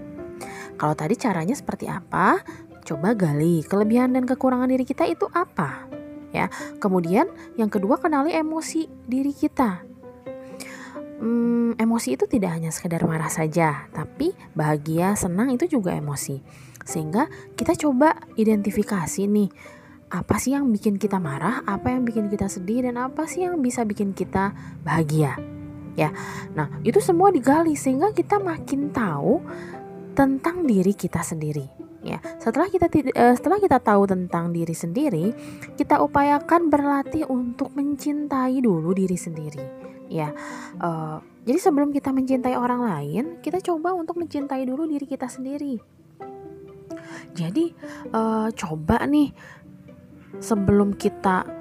Kalau 0.78 0.94
tadi 0.94 1.18
caranya 1.18 1.59
seperti 1.59 1.90
apa? 1.90 2.38
Coba 2.87 3.18
gali 3.18 3.66
kelebihan 3.66 4.14
dan 4.14 4.30
kekurangan 4.30 4.70
diri 4.70 4.87
kita 4.87 5.11
itu 5.11 5.26
apa. 5.35 5.90
Ya, 6.30 6.46
kemudian 6.78 7.26
yang 7.59 7.66
kedua 7.66 7.98
kenali 7.98 8.30
emosi 8.30 8.87
diri 9.11 9.35
kita. 9.35 9.83
Hmm, 11.18 11.74
emosi 11.74 12.14
itu 12.14 12.30
tidak 12.30 12.54
hanya 12.54 12.70
sekedar 12.70 13.02
marah 13.11 13.26
saja, 13.26 13.90
tapi 13.90 14.30
bahagia, 14.54 15.18
senang 15.18 15.50
itu 15.50 15.66
juga 15.66 15.98
emosi. 15.98 16.38
Sehingga 16.87 17.26
kita 17.59 17.74
coba 17.74 18.14
identifikasi 18.38 19.26
nih, 19.26 19.50
apa 20.10 20.36
sih 20.42 20.52
yang 20.52 20.68
bikin 20.74 20.98
kita 20.98 21.22
marah, 21.22 21.62
apa 21.64 21.94
yang 21.94 22.02
bikin 22.02 22.26
kita 22.26 22.50
sedih, 22.50 22.90
dan 22.90 22.98
apa 22.98 23.30
sih 23.30 23.46
yang 23.46 23.62
bisa 23.62 23.86
bikin 23.86 24.10
kita 24.10 24.52
bahagia 24.82 25.38
ya. 25.98 26.10
Nah, 26.54 26.70
itu 26.86 26.98
semua 27.02 27.28
digali 27.28 27.74
sehingga 27.74 28.10
kita 28.16 28.38
makin 28.38 28.90
tahu 28.90 29.42
tentang 30.16 30.66
diri 30.66 30.92
kita 30.94 31.22
sendiri. 31.22 31.66
Ya, 32.00 32.16
setelah 32.40 32.72
kita 32.72 32.88
uh, 32.88 33.36
setelah 33.36 33.60
kita 33.60 33.76
tahu 33.76 34.08
tentang 34.08 34.56
diri 34.56 34.72
sendiri, 34.72 35.36
kita 35.76 36.00
upayakan 36.00 36.72
berlatih 36.72 37.28
untuk 37.28 37.76
mencintai 37.76 38.56
dulu 38.64 38.96
diri 38.96 39.20
sendiri. 39.20 39.64
Ya, 40.08 40.32
uh, 40.80 41.20
jadi 41.44 41.60
sebelum 41.60 41.92
kita 41.92 42.08
mencintai 42.10 42.56
orang 42.56 42.88
lain, 42.88 43.24
kita 43.44 43.60
coba 43.60 43.92
untuk 43.92 44.16
mencintai 44.16 44.64
dulu 44.64 44.88
diri 44.88 45.04
kita 45.04 45.28
sendiri. 45.28 46.00
Jadi 47.36 47.70
uh, 48.16 48.48
coba 48.50 49.04
nih 49.06 49.30
sebelum 50.38 50.94
kita 50.94 51.58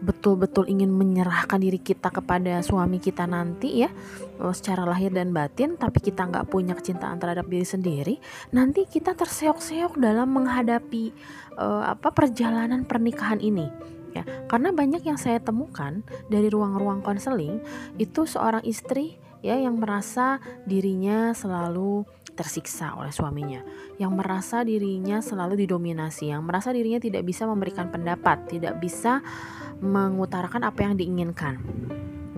betul-betul 0.00 0.64
ingin 0.64 0.88
menyerahkan 0.88 1.60
diri 1.60 1.76
kita 1.76 2.08
kepada 2.08 2.64
suami 2.64 2.96
kita 2.96 3.28
nanti 3.28 3.84
ya 3.84 3.92
eh, 4.40 4.52
secara 4.56 4.88
lahir 4.88 5.12
dan 5.12 5.30
batin 5.36 5.76
tapi 5.76 6.00
kita 6.00 6.24
nggak 6.24 6.48
punya 6.48 6.72
kecintaan 6.72 7.20
terhadap 7.20 7.44
diri 7.44 7.68
sendiri 7.68 8.14
nanti 8.56 8.88
kita 8.88 9.12
terseok-seok 9.12 10.00
dalam 10.00 10.32
menghadapi 10.32 11.12
uh, 11.60 11.84
apa 11.92 12.08
perjalanan 12.10 12.88
pernikahan 12.88 13.38
ini. 13.38 13.68
Ya 14.10 14.26
karena 14.50 14.74
banyak 14.74 15.06
yang 15.06 15.20
saya 15.20 15.38
temukan 15.38 16.02
dari 16.26 16.50
ruang-ruang 16.50 16.98
konseling 16.98 17.62
itu 17.94 18.26
seorang 18.26 18.66
istri 18.66 19.22
ya 19.38 19.54
yang 19.54 19.78
merasa 19.78 20.42
dirinya 20.66 21.30
selalu 21.30 22.02
tersiksa 22.40 22.96
oleh 22.96 23.12
suaminya, 23.12 23.60
yang 24.00 24.16
merasa 24.16 24.64
dirinya 24.64 25.20
selalu 25.20 25.68
didominasi, 25.68 26.32
yang 26.32 26.40
merasa 26.48 26.72
dirinya 26.72 26.96
tidak 26.96 27.28
bisa 27.28 27.44
memberikan 27.44 27.92
pendapat, 27.92 28.48
tidak 28.48 28.80
bisa 28.80 29.20
mengutarakan 29.84 30.64
apa 30.64 30.80
yang 30.88 30.96
diinginkan. 30.96 31.60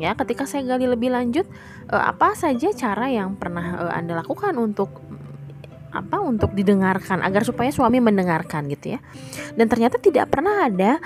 Ya, 0.03 0.19
ketika 0.19 0.43
saya 0.51 0.67
gali 0.67 0.91
lebih 0.91 1.15
lanjut, 1.15 1.47
eh, 1.87 2.03
apa 2.03 2.35
saja 2.35 2.75
cara 2.75 3.07
yang 3.07 3.38
pernah 3.38 3.87
eh, 3.87 3.93
Anda 3.95 4.19
lakukan 4.19 4.59
untuk 4.59 4.91
apa 5.93 6.25
untuk 6.25 6.57
didengarkan 6.57 7.21
agar 7.21 7.45
supaya 7.47 7.69
suami 7.71 8.03
mendengarkan 8.03 8.67
gitu 8.73 8.99
ya. 8.99 9.01
Dan 9.55 9.71
ternyata 9.71 10.03
tidak 10.03 10.33
pernah 10.33 10.67
ada 10.67 10.99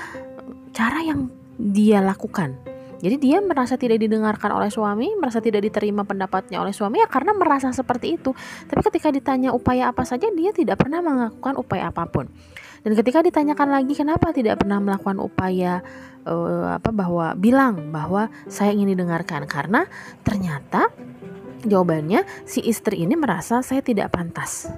cara 0.72 1.02
yang 1.04 1.28
dia 1.58 2.00
lakukan 2.00 2.75
jadi 2.96 3.16
dia 3.20 3.38
merasa 3.44 3.76
tidak 3.76 4.00
didengarkan 4.00 4.56
oleh 4.56 4.72
suami, 4.72 5.12
merasa 5.20 5.44
tidak 5.44 5.64
diterima 5.68 6.02
pendapatnya 6.08 6.64
oleh 6.64 6.72
suami 6.72 7.04
ya 7.04 7.08
karena 7.08 7.36
merasa 7.36 7.68
seperti 7.72 8.16
itu. 8.16 8.32
Tapi 8.66 8.80
ketika 8.88 9.12
ditanya 9.12 9.52
upaya 9.52 9.92
apa 9.92 10.02
saja, 10.08 10.28
dia 10.32 10.50
tidak 10.56 10.80
pernah 10.80 11.04
melakukan 11.04 11.60
upaya 11.60 11.92
apa 11.92 12.08
pun. 12.08 12.28
Dan 12.86 12.94
ketika 12.94 13.18
ditanyakan 13.20 13.68
lagi 13.74 13.92
kenapa 13.98 14.30
tidak 14.30 14.62
pernah 14.62 14.78
melakukan 14.78 15.18
upaya 15.18 15.82
uh, 16.22 16.78
apa 16.78 16.94
bahwa 16.94 17.34
bilang 17.34 17.90
bahwa 17.90 18.30
saya 18.46 18.70
ingin 18.70 18.94
didengarkan 18.94 19.44
karena 19.50 19.90
ternyata 20.22 20.94
jawabannya 21.66 22.22
si 22.46 22.62
istri 22.62 23.02
ini 23.02 23.18
merasa 23.18 23.60
saya 23.60 23.82
tidak 23.82 24.14
pantas. 24.14 24.70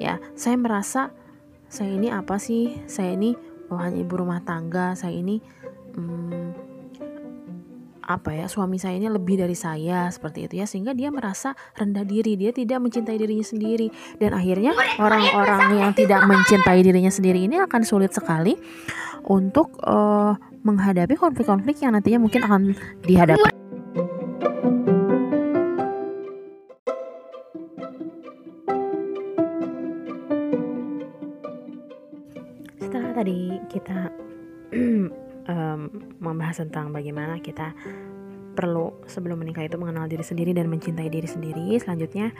Ya, 0.00 0.16
saya 0.32 0.56
merasa 0.56 1.12
saya 1.68 1.92
ini 1.92 2.08
apa 2.08 2.40
sih? 2.40 2.80
Saya 2.88 3.14
ini 3.14 3.36
hanya 3.70 4.00
ibu 4.00 4.14
rumah 4.18 4.42
tangga, 4.42 4.96
saya 4.96 5.14
ini 5.14 5.38
hmm, 5.94 6.79
apa 8.10 8.34
ya 8.34 8.50
suami 8.50 8.74
saya 8.74 8.98
ini 8.98 9.06
lebih 9.06 9.38
dari 9.38 9.54
saya 9.54 10.10
seperti 10.10 10.50
itu 10.50 10.54
ya. 10.58 10.66
Sehingga 10.66 10.90
dia 10.90 11.14
merasa 11.14 11.54
rendah 11.78 12.02
diri 12.02 12.34
dia 12.34 12.50
tidak 12.50 12.82
mencintai 12.82 13.14
dirinya 13.14 13.46
sendiri. 13.46 13.86
Dan 14.18 14.34
akhirnya 14.34 14.74
orang-orang 14.98 15.78
yang 15.78 15.92
tidak 15.94 16.26
mencintai 16.26 16.82
dirinya 16.82 17.12
sendiri 17.14 17.46
ini 17.46 17.62
akan 17.62 17.86
sulit 17.86 18.10
sekali 18.10 18.58
untuk 19.30 19.78
uh, 19.86 20.34
menghadapi 20.66 21.14
konflik-konflik 21.14 21.78
yang 21.78 21.94
nantinya 21.94 22.18
mungkin 22.18 22.42
akan 22.42 22.62
dihadapi. 23.06 23.46
Setelah 32.80 33.10
tadi 33.14 33.38
kita 33.70 34.10
um, 35.50 35.90
membahas 36.22 36.62
tentang 36.62 36.94
bagaimana 36.94 37.42
kita 37.42 37.74
perlu 38.54 38.94
sebelum 39.06 39.40
menikah 39.42 39.66
itu 39.66 39.78
mengenal 39.78 40.06
diri 40.06 40.22
sendiri 40.22 40.54
dan 40.54 40.70
mencintai 40.70 41.10
diri 41.10 41.26
sendiri. 41.26 41.74
Selanjutnya 41.78 42.30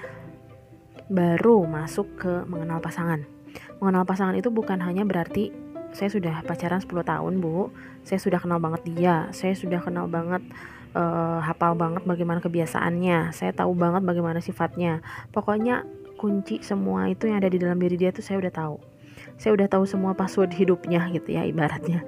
baru 1.11 1.67
masuk 1.67 2.07
ke 2.19 2.33
mengenal 2.47 2.79
pasangan. 2.79 3.27
Mengenal 3.83 4.07
pasangan 4.07 4.39
itu 4.39 4.49
bukan 4.55 4.79
hanya 4.79 5.03
berarti 5.03 5.51
saya 5.91 6.07
sudah 6.07 6.47
pacaran 6.47 6.79
10 6.79 6.87
tahun, 7.03 7.43
Bu. 7.43 7.75
Saya 8.07 8.23
sudah 8.23 8.39
kenal 8.39 8.63
banget 8.63 8.87
dia. 8.95 9.27
Saya 9.35 9.59
sudah 9.59 9.83
kenal 9.83 10.07
banget 10.07 10.43
uh, 10.95 11.43
hafal 11.43 11.75
banget 11.75 12.07
bagaimana 12.07 12.39
kebiasaannya. 12.39 13.35
Saya 13.35 13.51
tahu 13.51 13.75
banget 13.75 14.07
bagaimana 14.07 14.39
sifatnya. 14.39 15.03
Pokoknya 15.35 15.83
kunci 16.15 16.63
semua 16.63 17.11
itu 17.11 17.27
yang 17.27 17.43
ada 17.43 17.51
di 17.51 17.59
dalam 17.59 17.81
diri 17.81 17.99
dia 17.99 18.15
tuh 18.15 18.23
saya 18.23 18.39
udah 18.39 18.53
tahu. 18.55 18.77
Saya 19.41 19.57
udah 19.57 19.67
tahu 19.73 19.85
semua 19.89 20.13
password 20.15 20.53
hidupnya 20.55 21.11
gitu 21.11 21.35
ya 21.35 21.43
ibaratnya. 21.49 22.07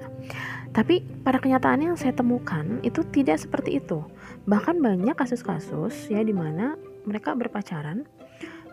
Tapi 0.73 1.05
pada 1.21 1.37
kenyataannya 1.37 1.93
yang 1.93 1.99
saya 2.01 2.17
temukan 2.17 2.81
itu 2.81 3.05
tidak 3.13 3.37
seperti 3.37 3.77
itu. 3.77 4.01
Bahkan 4.49 4.81
banyak 4.81 5.13
kasus-kasus 5.13 6.09
ya 6.09 6.25
di 6.25 6.33
mana 6.33 6.73
mereka 7.05 7.37
berpacaran 7.37 8.09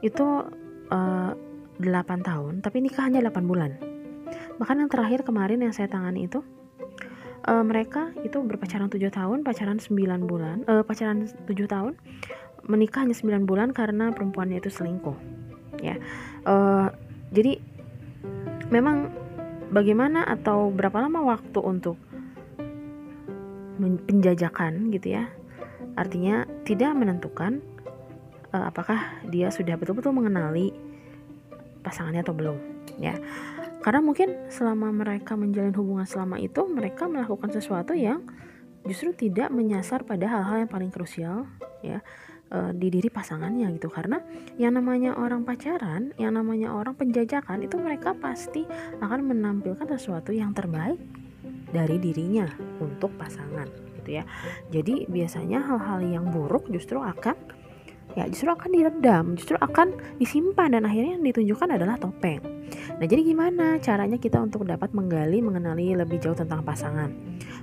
itu 0.01 0.25
uh, 0.89 1.33
eh, 1.37 1.93
8 1.93 2.25
tahun 2.25 2.65
tapi 2.65 2.81
nikah 2.81 3.05
hanya 3.05 3.21
8 3.29 3.45
bulan. 3.45 3.77
Bahkan 4.57 4.77
yang 4.81 4.91
terakhir 4.93 5.29
kemarin 5.29 5.61
yang 5.61 5.77
saya 5.77 5.93
tangani 5.93 6.25
itu 6.25 6.41
uh, 7.49 7.65
mereka 7.65 8.13
itu 8.25 8.41
berpacaran 8.41 8.89
7 8.89 9.01
tahun, 9.13 9.39
pacaran 9.45 9.77
9 9.77 9.97
bulan, 10.25 10.65
uh, 10.69 10.85
pacaran 10.85 11.29
7 11.29 11.53
tahun, 11.69 11.97
menikah 12.65 13.05
hanya 13.05 13.17
9 13.17 13.45
bulan 13.45 13.77
karena 13.77 14.13
perempuannya 14.13 14.61
itu 14.61 14.73
selingkuh. 14.73 15.17
Ya. 15.81 15.97
Uh, 16.45 16.93
jadi 17.33 17.61
memang 18.69 19.13
bagaimana 19.71 20.27
atau 20.27 20.69
berapa 20.71 21.07
lama 21.07 21.35
waktu 21.35 21.59
untuk 21.63 21.97
penjajakan 23.81 24.93
gitu 24.93 25.17
ya? 25.17 25.31
Artinya 25.97 26.45
tidak 26.67 26.93
menentukan 26.95 27.65
uh, 28.53 28.69
apakah 28.69 29.23
dia 29.31 29.49
sudah 29.49 29.79
betul-betul 29.79 30.13
mengenali 30.13 30.75
pasangannya 31.81 32.23
atau 32.23 32.37
belum 32.37 32.59
ya. 33.01 33.17
Karena 33.81 34.05
mungkin 34.05 34.53
selama 34.53 34.93
mereka 34.93 35.41
menjalin 35.41 35.73
hubungan 35.73 36.05
selama 36.05 36.37
itu 36.37 36.69
mereka 36.69 37.09
melakukan 37.09 37.49
sesuatu 37.49 37.97
yang 37.97 38.21
justru 38.85 39.17
tidak 39.17 39.49
menyasar 39.49 40.05
pada 40.05 40.29
hal-hal 40.29 40.65
yang 40.65 40.71
paling 40.73 40.93
krusial 40.93 41.49
ya 41.81 42.05
uh, 42.51 42.71
di 42.75 42.91
diri 42.91 43.09
pasangannya 43.09 43.71
gitu. 43.79 43.89
Karena 43.89 44.21
yang 44.61 44.77
namanya 44.77 45.17
orang 45.17 45.47
pacaran 45.47 46.13
yang 46.21 46.37
namanya 46.37 46.75
orang 46.75 46.95
penjajakan 46.99 47.65
itu 47.65 47.79
mereka 47.79 48.13
pasti 48.15 48.67
akan 49.01 49.35
menampilkan 49.35 49.87
sesuatu 49.87 50.35
yang 50.35 50.53
terbaik 50.53 50.99
dari 51.71 51.97
dirinya 52.03 52.51
untuk 52.83 53.15
pasangan 53.17 53.67
gitu 54.03 54.21
ya. 54.21 54.25
Jadi 54.75 55.07
biasanya 55.07 55.63
hal-hal 55.63 56.03
yang 56.03 56.27
buruk 56.35 56.67
justru 56.69 56.99
akan 56.99 57.60
ya 58.19 58.25
justru 58.27 58.51
akan 58.51 58.71
diredam, 58.73 59.25
justru 59.39 59.57
akan 59.61 60.19
disimpan 60.19 60.75
dan 60.75 60.83
akhirnya 60.87 61.19
yang 61.19 61.25
ditunjukkan 61.25 61.79
adalah 61.79 61.97
topeng. 61.99 62.43
Nah, 62.71 63.07
jadi 63.07 63.23
gimana 63.25 63.81
caranya 63.83 64.19
kita 64.21 64.39
untuk 64.39 64.67
dapat 64.67 64.95
menggali, 64.95 65.43
mengenali 65.43 65.95
lebih 65.95 66.23
jauh 66.23 66.37
tentang 66.37 66.63
pasangan? 66.63 67.11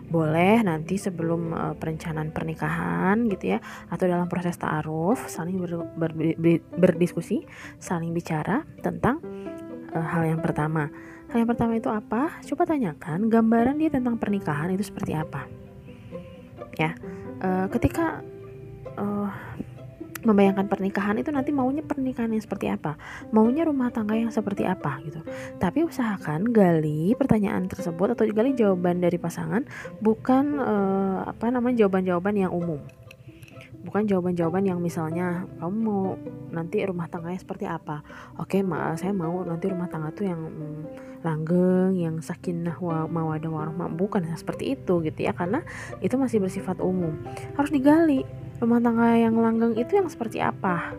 boleh 0.07 0.63
nanti 0.63 0.95
sebelum 0.95 1.51
uh, 1.51 1.75
perencanaan 1.75 2.31
pernikahan 2.31 3.27
gitu 3.27 3.55
ya 3.55 3.60
atau 3.91 4.07
dalam 4.07 4.31
proses 4.31 4.55
ta'aruf 4.55 5.27
saling 5.27 5.60
ber, 5.60 5.83
ber, 5.99 6.12
ber, 6.15 6.63
berdiskusi 6.79 7.43
saling 7.75 8.15
bicara 8.15 8.63
tentang 8.79 9.19
uh, 9.91 10.07
hal 10.07 10.23
yang 10.23 10.39
pertama 10.39 10.88
hal 11.27 11.43
yang 11.43 11.49
pertama 11.51 11.75
itu 11.75 11.91
apa 11.91 12.39
coba 12.39 12.63
tanyakan 12.63 13.27
gambaran 13.27 13.75
dia 13.75 13.91
tentang 13.91 14.15
pernikahan 14.15 14.71
itu 14.71 14.88
seperti 14.88 15.12
apa 15.12 15.43
ya 16.79 16.95
uh, 17.43 17.67
ketika 17.67 18.23
uh, 18.95 19.27
membayangkan 20.27 20.67
pernikahan 20.67 21.15
itu 21.15 21.31
nanti 21.31 21.55
maunya 21.55 21.79
pernikahan 21.79 22.27
yang 22.35 22.43
seperti 22.43 22.67
apa? 22.67 22.99
Maunya 23.31 23.63
rumah 23.63 23.87
tangga 23.95 24.19
yang 24.19 24.29
seperti 24.29 24.67
apa 24.67 24.99
gitu. 25.07 25.23
Tapi 25.55 25.87
usahakan 25.87 26.51
gali 26.51 27.15
pertanyaan 27.15 27.71
tersebut 27.71 28.19
atau 28.19 28.27
gali 28.27 28.51
jawaban 28.51 28.99
dari 28.99 29.15
pasangan 29.15 29.63
bukan 30.03 30.59
uh, 30.59 31.31
apa 31.31 31.47
namanya 31.47 31.87
jawaban-jawaban 31.87 32.35
yang 32.35 32.51
umum. 32.51 32.83
Bukan 33.87 34.03
jawaban-jawaban 34.03 34.67
yang 34.67 34.83
misalnya 34.83 35.47
kamu 35.63 35.77
mau 35.79 36.19
nanti 36.51 36.83
rumah 36.83 37.07
tangganya 37.07 37.39
seperti 37.39 37.63
apa? 37.63 38.03
Oke 38.35 38.59
ma 38.59 38.91
saya 38.99 39.15
mau 39.15 39.47
nanti 39.47 39.71
rumah 39.71 39.87
tangga 39.87 40.11
tuh 40.11 40.27
yang 40.27 40.43
mm, 40.43 40.81
langgeng 41.23 41.95
yang 41.95 42.19
sakinah 42.19 42.75
wa 42.83 43.07
mawadah 43.07 43.47
warahmah 43.47 43.87
bukan 43.95 44.27
seperti 44.35 44.75
itu 44.75 44.99
gitu 45.07 45.19
ya. 45.23 45.31
Karena 45.31 45.63
itu 46.03 46.19
masih 46.19 46.43
bersifat 46.43 46.83
umum. 46.83 47.15
Harus 47.55 47.71
digali 47.71 48.27
rumah 48.57 48.79
tangga 48.81 49.13
yang 49.13 49.35
langgeng 49.37 49.73
itu 49.77 49.97
yang 49.97 50.09
seperti 50.09 50.41
apa? 50.41 50.93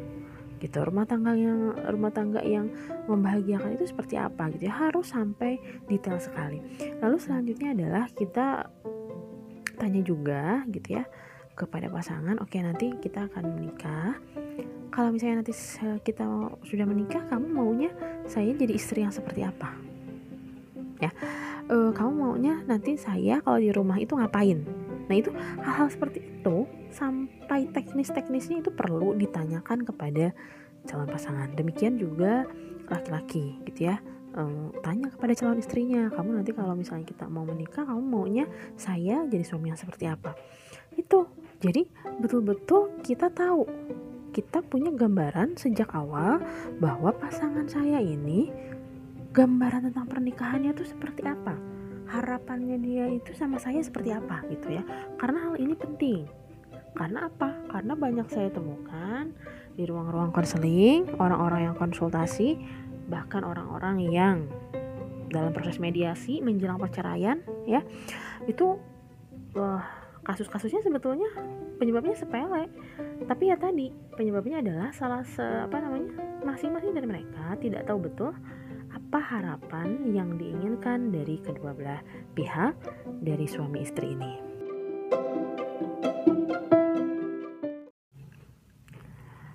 Gitu 0.59 0.79
rumah 0.83 1.07
tangga 1.07 1.35
yang 1.39 1.75
rumah 1.91 2.11
tangga 2.11 2.43
yang 2.43 2.71
membahagiakan 3.07 3.79
itu 3.79 3.91
seperti 3.91 4.19
apa 4.19 4.51
gitu 4.55 4.71
ya? 4.71 4.75
Harus 4.75 5.11
sampai 5.11 5.59
detail 5.87 6.19
sekali. 6.19 6.63
Lalu 7.03 7.17
selanjutnya 7.19 7.75
adalah 7.75 8.05
kita 8.11 8.67
tanya 9.79 10.03
juga 10.03 10.67
gitu 10.75 10.99
ya 10.99 11.07
kepada 11.55 11.91
pasangan 11.91 12.39
oke 12.39 12.55
nanti 12.59 12.95
kita 12.99 13.31
akan 13.31 13.45
menikah. 13.59 14.19
Kalau 14.91 15.15
misalnya 15.15 15.47
nanti 15.47 15.55
kita 16.03 16.27
sudah 16.67 16.87
menikah 16.87 17.23
kamu 17.31 17.47
maunya 17.55 17.91
saya 18.27 18.51
jadi 18.55 18.75
istri 18.75 19.07
yang 19.07 19.15
seperti 19.15 19.47
apa? 19.47 19.75
Ya 20.99 21.15
e, 21.71 21.77
kamu 21.95 22.13
maunya 22.19 22.55
nanti 22.67 22.99
saya 22.99 23.39
kalau 23.45 23.61
di 23.63 23.71
rumah 23.71 24.01
itu 24.01 24.19
ngapain 24.19 24.88
nah 25.09 25.17
itu 25.17 25.33
hal-hal 25.65 25.89
seperti 25.89 26.21
itu 26.21 26.69
sampai 26.93 27.69
teknis-teknisnya 27.73 28.61
itu 28.61 28.71
perlu 28.73 29.17
ditanyakan 29.17 29.85
kepada 29.89 30.37
calon 30.85 31.09
pasangan. 31.09 31.53
Demikian 31.57 31.97
juga 31.97 32.45
laki-laki 32.89 33.61
gitu 33.69 33.93
ya. 33.93 33.99
tanya 34.87 35.11
kepada 35.11 35.35
calon 35.35 35.59
istrinya 35.59 36.15
kamu 36.15 36.39
nanti 36.39 36.55
kalau 36.55 36.79
misalnya 36.79 37.03
kita 37.11 37.27
mau 37.27 37.43
menikah 37.43 37.83
kamu 37.83 37.99
maunya 38.07 38.47
saya 38.79 39.27
jadi 39.27 39.43
suami 39.43 39.73
yang 39.75 39.81
seperti 39.81 40.07
apa 40.07 40.37
itu 40.95 41.27
jadi 41.59 41.83
betul-betul 42.23 43.03
kita 43.03 43.35
tahu 43.35 43.67
kita 44.31 44.63
punya 44.63 44.95
gambaran 44.95 45.59
sejak 45.59 45.91
awal 45.91 46.39
bahwa 46.79 47.11
pasangan 47.19 47.67
saya 47.67 47.99
ini 47.99 48.53
gambaran 49.35 49.91
tentang 49.91 50.07
pernikahannya 50.07 50.71
itu 50.71 50.87
seperti 50.87 51.27
apa 51.27 51.59
harapannya 52.09 52.81
dia 52.81 53.05
itu 53.13 53.37
sama 53.37 53.61
saya 53.61 53.85
seperti 53.85 54.11
apa 54.13 54.43
gitu 54.49 54.73
ya. 54.73 54.83
Karena 55.21 55.49
hal 55.49 55.55
ini 55.61 55.77
penting. 55.77 56.25
Karena 56.97 57.29
apa? 57.29 57.53
Karena 57.69 57.93
banyak 57.95 58.27
saya 58.33 58.49
temukan 58.51 59.31
di 59.79 59.87
ruang-ruang 59.87 60.35
konseling 60.35 61.07
orang-orang 61.23 61.71
yang 61.71 61.77
konsultasi 61.79 62.59
bahkan 63.07 63.47
orang-orang 63.47 64.03
yang 64.03 64.37
dalam 65.29 65.53
proses 65.53 65.77
mediasi 65.79 66.41
menjelang 66.41 66.81
perceraian 66.81 67.45
ya. 67.69 67.85
Itu 68.49 68.81
uh, 69.55 69.81
kasus-kasusnya 70.25 70.81
sebetulnya 70.85 71.29
penyebabnya 71.77 72.17
sepele. 72.17 72.69
Tapi 73.25 73.53
ya 73.53 73.57
tadi 73.61 73.93
penyebabnya 74.17 74.65
adalah 74.65 74.89
salah 74.97 75.23
se 75.25 75.45
apa 75.45 75.77
namanya 75.81 76.11
masing-masing 76.43 76.93
dari 76.97 77.07
mereka 77.07 77.55
tidak 77.61 77.85
tahu 77.85 78.09
betul 78.09 78.33
apa 79.09 79.25
harapan 79.25 80.13
yang 80.13 80.37
diinginkan 80.37 81.09
dari 81.09 81.41
kedua 81.41 81.73
belah 81.73 82.05
pihak 82.37 82.77
dari 83.25 83.49
suami 83.49 83.81
istri 83.81 84.13
ini. 84.13 84.37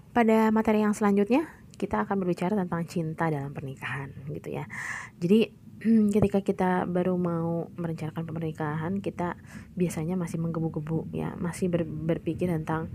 Pada 0.09 0.49
materi 0.49 0.81
yang 0.81 0.97
selanjutnya, 0.97 1.45
kita 1.77 2.01
akan 2.01 2.25
berbicara 2.25 2.57
tentang 2.57 2.81
cinta 2.89 3.29
dalam 3.29 3.53
pernikahan 3.53 4.09
gitu 4.33 4.57
ya. 4.57 4.65
Jadi 5.21 5.53
ketika 6.17 6.41
kita 6.41 6.89
baru 6.89 7.13
mau 7.13 7.69
merencanakan 7.77 8.25
pernikahan, 8.25 8.93
kita 9.05 9.37
biasanya 9.77 10.17
masih 10.17 10.41
menggebu-gebu 10.41 11.13
ya, 11.13 11.37
masih 11.37 11.69
ber, 11.69 11.85
berpikir 11.85 12.49
tentang 12.49 12.89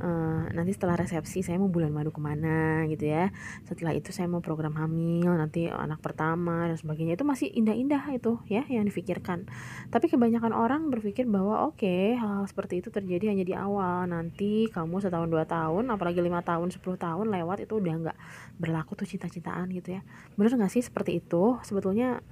uh, 0.00 0.48
nanti 0.50 0.72
setelah 0.74 0.98
resepsi 0.98 1.44
saya 1.44 1.60
mau 1.60 1.68
bulan 1.70 1.94
madu 1.94 2.10
ke 2.10 2.18
mana 2.18 2.84
gitu 2.90 3.06
ya. 3.06 3.30
Setelah 3.68 3.94
itu 3.94 4.10
saya 4.10 4.26
mau 4.26 4.42
program 4.42 4.74
hamil 4.76 5.30
nanti 5.36 5.68
anak 5.68 6.00
pertama 6.02 6.66
dan 6.66 6.76
sebagainya. 6.76 7.14
Itu 7.14 7.28
masih 7.28 7.52
indah-indah 7.52 8.10
itu 8.16 8.40
ya 8.48 8.64
yang 8.66 8.88
difikirkan. 8.88 9.46
Tapi 9.92 10.08
kebanyakan 10.08 10.56
orang 10.56 10.90
berpikir 10.90 11.28
bahwa 11.28 11.68
oke 11.68 11.84
okay, 11.84 12.18
hal, 12.18 12.42
hal 12.42 12.46
seperti 12.50 12.82
itu 12.82 12.88
terjadi 12.90 13.30
hanya 13.30 13.44
di 13.46 13.54
awal. 13.54 14.08
Nanti 14.08 14.66
kamu 14.72 14.98
setahun 14.98 15.28
dua 15.28 15.44
tahun 15.46 15.92
apalagi 15.92 16.18
lima 16.24 16.42
tahun 16.42 16.72
10 16.72 16.80
tahun 16.82 17.26
lewat 17.30 17.68
itu 17.68 17.78
udah 17.78 17.94
nggak 18.08 18.18
berlaku 18.58 18.96
tuh 18.98 19.06
cinta-cintaan 19.06 19.70
gitu 19.76 19.96
ya. 19.96 20.00
Bener 20.34 20.56
nggak 20.56 20.72
sih 20.72 20.82
seperti 20.82 21.20
itu? 21.22 21.60
Sebetulnya 21.62 22.24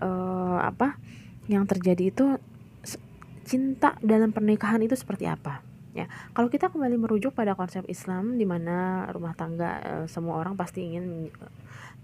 uh, 0.00 0.58
apa 0.64 0.96
yang 1.46 1.68
terjadi 1.68 2.10
itu 2.10 2.26
cinta 3.44 3.98
dalam 3.98 4.30
pernikahan 4.30 4.78
itu 4.78 4.94
seperti 4.94 5.26
apa 5.26 5.69
Ya, 5.90 6.06
kalau 6.30 6.46
kita 6.46 6.70
kembali 6.70 7.02
merujuk 7.02 7.34
pada 7.34 7.58
konsep 7.58 7.82
Islam 7.90 8.38
di 8.38 8.46
mana 8.46 9.10
rumah 9.10 9.34
tangga 9.34 9.82
e, 9.82 9.92
semua 10.06 10.38
orang 10.38 10.54
pasti 10.54 10.86
ingin 10.86 11.34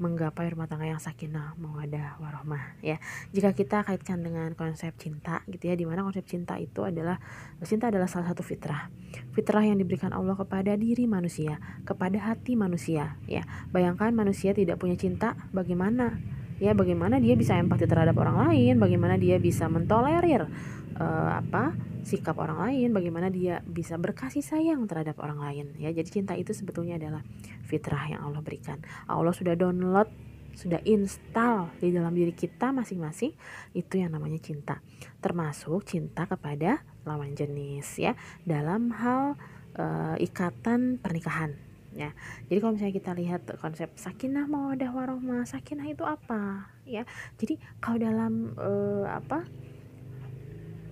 menggapai 0.03 0.51
rumah 0.51 0.67
tangga 0.67 0.91
yang 0.91 0.99
sakinah, 0.99 1.55
mawadah, 1.55 2.19
warahmah 2.19 2.83
ya. 2.83 2.99
Jika 3.31 3.55
kita 3.55 3.87
kaitkan 3.87 4.27
dengan 4.27 4.53
konsep 4.59 4.91
cinta 4.99 5.47
gitu 5.47 5.71
ya, 5.71 5.79
di 5.79 5.87
mana 5.87 6.03
konsep 6.03 6.27
cinta 6.27 6.59
itu 6.59 6.83
adalah 6.83 7.23
cinta 7.63 7.89
adalah 7.89 8.11
salah 8.11 8.35
satu 8.35 8.43
fitrah. 8.43 8.91
Fitrah 9.33 9.63
yang 9.63 9.79
diberikan 9.79 10.11
Allah 10.11 10.35
kepada 10.35 10.75
diri 10.75 11.07
manusia, 11.07 11.63
kepada 11.87 12.19
hati 12.19 12.59
manusia 12.59 13.15
ya. 13.31 13.47
Bayangkan 13.71 14.11
manusia 14.11 14.51
tidak 14.51 14.83
punya 14.83 14.99
cinta, 14.99 15.39
bagaimana? 15.55 16.19
Ya, 16.57 16.73
bagaimana 16.73 17.21
dia 17.21 17.37
bisa 17.37 17.53
empati 17.61 17.85
terhadap 17.85 18.17
orang 18.17 18.49
lain, 18.49 18.81
bagaimana 18.81 19.21
dia 19.21 19.37
bisa 19.37 19.69
mentolerir 19.69 20.49
uh, 20.97 21.31
apa 21.37 21.77
sikap 22.07 22.39
orang 22.39 22.71
lain, 22.71 22.97
bagaimana 22.97 23.29
dia 23.29 23.61
bisa 23.67 23.99
berkasih 23.99 24.41
sayang 24.41 24.89
terhadap 24.89 25.21
orang 25.21 25.43
lain 25.43 25.67
ya. 25.77 25.93
Jadi 25.93 26.23
cinta 26.23 26.33
itu 26.33 26.57
sebetulnya 26.57 26.97
adalah 26.97 27.21
fitrah 27.67 28.09
yang 28.09 28.25
Allah 28.25 28.41
berikan. 28.41 28.81
Allah 29.11 29.35
sudah 29.35 29.53
download, 29.53 30.09
sudah 30.57 30.81
install 30.87 31.77
di 31.83 31.93
dalam 31.93 32.15
diri 32.15 32.33
kita 32.33 32.73
masing-masing 32.73 33.35
itu 33.75 33.95
yang 33.99 34.15
namanya 34.15 34.41
cinta. 34.41 34.81
Termasuk 35.21 35.85
cinta 35.85 36.25
kepada 36.25 36.81
lawan 37.05 37.37
jenis 37.37 38.01
ya 38.01 38.17
dalam 38.47 38.95
hal 38.97 39.37
uh, 39.77 40.17
ikatan 40.17 41.03
pernikahan 41.03 41.66
ya. 41.97 42.13
Jadi 42.47 42.59
kalau 42.61 42.73
misalnya 42.77 42.95
kita 42.95 43.13
lihat 43.17 43.43
konsep 43.59 43.89
sakinah 43.97 44.45
mawadah 44.47 44.93
warohmah, 44.93 45.49
sakinah 45.49 45.89
itu 45.89 46.05
apa 46.05 46.69
ya? 46.85 47.09
Jadi 47.41 47.57
kalau 47.81 47.99
dalam 47.99 48.53
uh, 48.61 49.09
apa? 49.09 49.49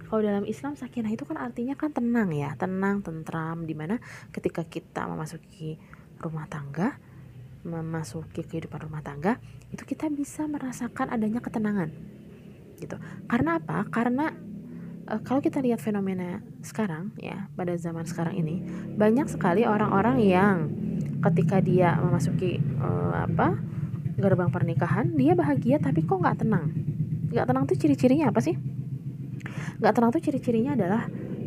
Kalau 0.05 0.20
dalam 0.20 0.44
Islam 0.48 0.78
sakinah 0.78 1.12
itu 1.12 1.28
kan 1.28 1.36
artinya 1.36 1.76
kan 1.76 1.92
tenang 1.92 2.32
ya? 2.32 2.57
Tenang 2.57 3.05
tentram 3.05 3.68
di 3.68 3.76
mana 3.76 4.00
ketika 4.32 4.64
kita 4.64 5.05
memasuki 5.05 5.76
rumah 6.18 6.48
tangga 6.48 6.96
memasuki 7.64 8.44
kehidupan 8.44 8.86
rumah 8.86 9.00
tangga 9.00 9.40
itu 9.72 9.82
kita 9.88 10.12
bisa 10.12 10.44
merasakan 10.44 11.09
adanya 11.11 11.40
ketenangan. 11.40 11.90
Gitu. 12.76 12.96
Karena 13.26 13.57
apa? 13.57 13.88
Karena 13.88 14.30
e, 15.05 15.14
kalau 15.22 15.40
kita 15.44 15.61
lihat 15.61 15.80
fenomena 15.80 16.40
sekarang 16.64 17.12
ya 17.20 17.48
pada 17.55 17.76
zaman 17.76 18.05
sekarang 18.09 18.40
ini 18.40 18.64
banyak 18.96 19.28
sekali 19.28 19.68
orang-orang 19.68 20.20
yang 20.24 20.57
ketika 21.20 21.61
dia 21.61 21.96
memasuki 22.00 22.61
e, 22.61 22.88
apa 23.12 23.57
gerbang 24.14 24.50
pernikahan 24.50 25.11
dia 25.14 25.34
bahagia 25.34 25.82
tapi 25.82 26.07
kok 26.07 26.20
nggak 26.20 26.46
tenang? 26.46 26.70
Nggak 27.34 27.46
tenang 27.50 27.64
tuh 27.66 27.76
ciri-cirinya 27.76 28.30
apa 28.30 28.40
sih? 28.40 28.55
Nggak 29.82 29.92
tenang 29.94 30.11
tuh 30.14 30.22
ciri-cirinya 30.22 30.78
adalah 30.78 31.02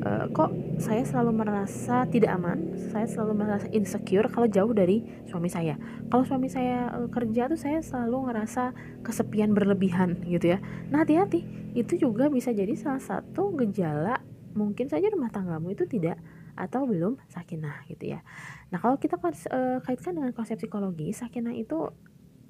uh, 0.08 0.26
kok 0.32 0.49
saya 0.80 1.03
selalu 1.03 1.43
merasa 1.43 2.08
tidak 2.08 2.32
aman? 2.39 2.72
Saya 2.91 3.05
selalu 3.08 3.34
merasa 3.43 3.68
insecure 3.76 4.32
kalau 4.32 4.47
jauh 4.47 4.72
dari 4.72 5.03
suami 5.28 5.51
saya. 5.51 5.76
Kalau 6.08 6.24
suami 6.24 6.47
saya 6.47 6.88
uh, 6.95 7.10
kerja 7.12 7.51
tuh 7.51 7.60
saya 7.60 7.84
selalu 7.84 8.32
ngerasa 8.32 8.72
kesepian 9.03 9.51
berlebihan 9.51 10.24
gitu 10.24 10.55
ya. 10.55 10.60
Nah 10.88 11.03
hati-hati. 11.03 11.43
Itu 11.76 11.99
juga 11.99 12.32
bisa 12.32 12.55
jadi 12.55 12.74
salah 12.74 13.03
satu 13.03 13.53
gejala 13.60 14.24
mungkin 14.58 14.89
saja 14.89 15.14
rumah 15.14 15.30
tanggamu 15.30 15.78
itu 15.78 15.86
tidak 15.86 16.18
atau 16.58 16.89
belum 16.89 17.22
sakinah 17.30 17.86
gitu 17.86 18.18
ya. 18.18 18.26
Nah 18.74 18.82
kalau 18.82 18.97
kita 18.97 19.22
uh, 19.22 19.78
kaitkan 19.86 20.18
dengan 20.18 20.34
konsep 20.34 20.58
psikologi, 20.58 21.14
sakinah 21.14 21.53
itu 21.53 21.93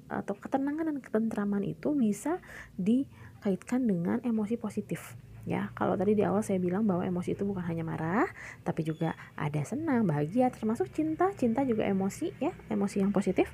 atau 0.08 0.34
ketenangan 0.40 0.88
dan 0.88 0.98
ketentraman 1.04 1.60
itu 1.68 1.92
bisa 1.92 2.40
dikaitkan 2.80 3.84
dengan 3.84 4.24
emosi 4.24 4.56
positif 4.56 5.20
ya 5.48 5.72
kalau 5.72 5.96
tadi 5.96 6.12
di 6.12 6.20
awal 6.20 6.44
saya 6.44 6.60
bilang 6.60 6.84
bahwa 6.84 7.00
emosi 7.00 7.32
itu 7.32 7.48
bukan 7.48 7.64
hanya 7.64 7.80
marah 7.80 8.28
tapi 8.60 8.84
juga 8.84 9.16
ada 9.32 9.64
senang 9.64 10.04
bahagia 10.04 10.52
termasuk 10.52 10.92
cinta. 10.92 11.32
Cinta 11.40 11.64
juga 11.64 11.88
emosi 11.88 12.36
ya 12.36 12.52
emosi 12.68 13.00
yang 13.00 13.10
positif. 13.10 13.48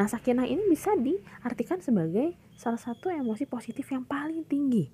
Nah 0.00 0.08
sakinah 0.08 0.48
ini 0.48 0.64
bisa 0.64 0.96
diartikan 0.96 1.84
sebagai 1.84 2.32
salah 2.56 2.80
satu 2.80 3.12
emosi 3.12 3.44
positif 3.44 3.84
yang 3.92 4.08
paling 4.08 4.48
tinggi. 4.48 4.88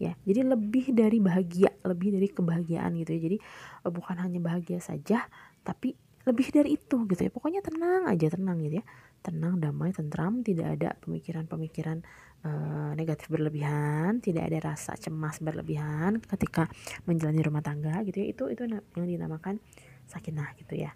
Ya 0.00 0.16
jadi 0.24 0.48
lebih 0.48 0.96
dari 0.96 1.20
bahagia 1.20 1.68
lebih 1.84 2.16
dari 2.16 2.32
kebahagiaan 2.32 2.96
gitu 2.96 3.12
ya. 3.12 3.20
Jadi 3.28 3.36
eh, 3.84 3.92
bukan 3.92 4.16
hanya 4.16 4.40
bahagia 4.40 4.80
saja 4.80 5.28
tapi 5.60 5.92
lebih 6.24 6.48
dari 6.48 6.80
itu 6.80 7.04
gitu 7.04 7.20
ya. 7.20 7.30
Pokoknya 7.30 7.60
tenang 7.60 8.08
aja 8.08 8.32
tenang 8.32 8.64
gitu 8.64 8.80
ya 8.80 8.84
tenang 9.24 9.58
damai 9.58 9.90
tentram 9.90 10.40
tidak 10.40 10.78
ada 10.78 10.94
pemikiran-pemikiran 11.02 11.98
uh, 12.46 12.92
negatif 12.94 13.26
berlebihan 13.26 14.22
tidak 14.22 14.48
ada 14.52 14.74
rasa 14.74 14.94
cemas 14.94 15.42
berlebihan 15.42 16.22
ketika 16.22 16.70
menjalani 17.04 17.42
rumah 17.42 17.62
tangga 17.64 18.02
gitu 18.06 18.22
ya. 18.22 18.26
Itu 18.30 18.44
itu 18.52 18.62
yang 18.70 19.08
dinamakan 19.08 19.58
sakinah 20.06 20.54
gitu 20.60 20.78
ya. 20.78 20.94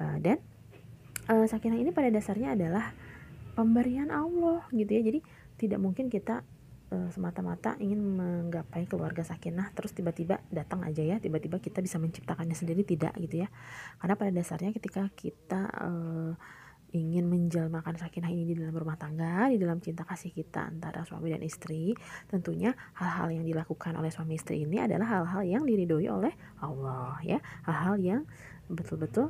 Uh, 0.00 0.16
dan 0.22 0.40
uh, 1.28 1.44
sakinah 1.44 1.76
ini 1.76 1.92
pada 1.92 2.08
dasarnya 2.08 2.56
adalah 2.56 2.94
pemberian 3.52 4.08
Allah 4.08 4.64
gitu 4.72 4.88
ya. 4.88 5.02
Jadi 5.04 5.20
tidak 5.58 5.80
mungkin 5.82 6.08
kita 6.08 6.44
semata-mata 6.88 7.76
ingin 7.84 8.00
menggapai 8.00 8.88
keluarga 8.88 9.20
sakinah 9.20 9.76
terus 9.76 9.92
tiba-tiba 9.92 10.40
datang 10.48 10.80
aja 10.88 11.04
ya 11.04 11.20
tiba-tiba 11.20 11.60
kita 11.60 11.84
bisa 11.84 12.00
menciptakannya 12.00 12.56
sendiri 12.56 12.80
tidak 12.80 13.12
gitu 13.20 13.44
ya. 13.44 13.52
Karena 14.00 14.16
pada 14.16 14.32
dasarnya 14.32 14.72
ketika 14.72 15.04
kita 15.12 15.68
uh, 15.68 16.32
ingin 16.96 17.28
menjelmakan 17.28 18.00
sakinah 18.00 18.32
ini 18.32 18.48
di 18.48 18.54
dalam 18.56 18.72
rumah 18.72 18.96
tangga, 18.96 19.52
di 19.52 19.60
dalam 19.60 19.76
cinta 19.84 20.08
kasih 20.08 20.32
kita 20.32 20.64
antara 20.64 21.04
suami 21.04 21.28
dan 21.28 21.44
istri, 21.44 21.92
tentunya 22.32 22.72
hal-hal 22.96 23.28
yang 23.28 23.44
dilakukan 23.44 23.92
oleh 23.96 24.08
suami 24.08 24.40
istri 24.40 24.64
ini 24.64 24.80
adalah 24.80 25.20
hal-hal 25.20 25.42
yang 25.44 25.62
diridhoi 25.68 26.08
oleh 26.08 26.32
Allah 26.64 27.20
ya, 27.20 27.38
hal-hal 27.68 27.96
yang 28.00 28.22
betul-betul 28.72 29.28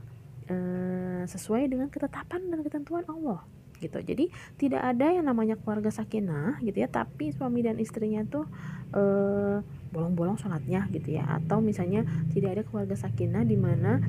uh, 0.50 1.22
sesuai 1.26 1.66
dengan 1.66 1.90
ketetapan 1.90 2.46
dan 2.46 2.62
ketentuan 2.62 3.02
Allah 3.10 3.42
gitu. 3.78 3.98
Jadi 4.02 4.30
tidak 4.58 4.82
ada 4.82 5.06
yang 5.14 5.26
namanya 5.26 5.54
keluarga 5.58 5.90
sakinah 5.90 6.58
gitu 6.62 6.78
ya. 6.82 6.90
Tapi 6.90 7.30
suami 7.30 7.62
dan 7.62 7.78
istrinya 7.78 8.26
tuh 8.26 8.44
eh, 8.90 9.62
bolong-bolong 9.88 10.36
sholatnya 10.36 10.84
gitu 10.92 11.16
ya 11.16 11.24
atau 11.40 11.64
misalnya 11.64 12.04
tidak 12.30 12.60
ada 12.60 12.62
keluarga 12.68 12.96
sakinah 12.96 13.44
di 13.48 13.56
mana 13.56 14.02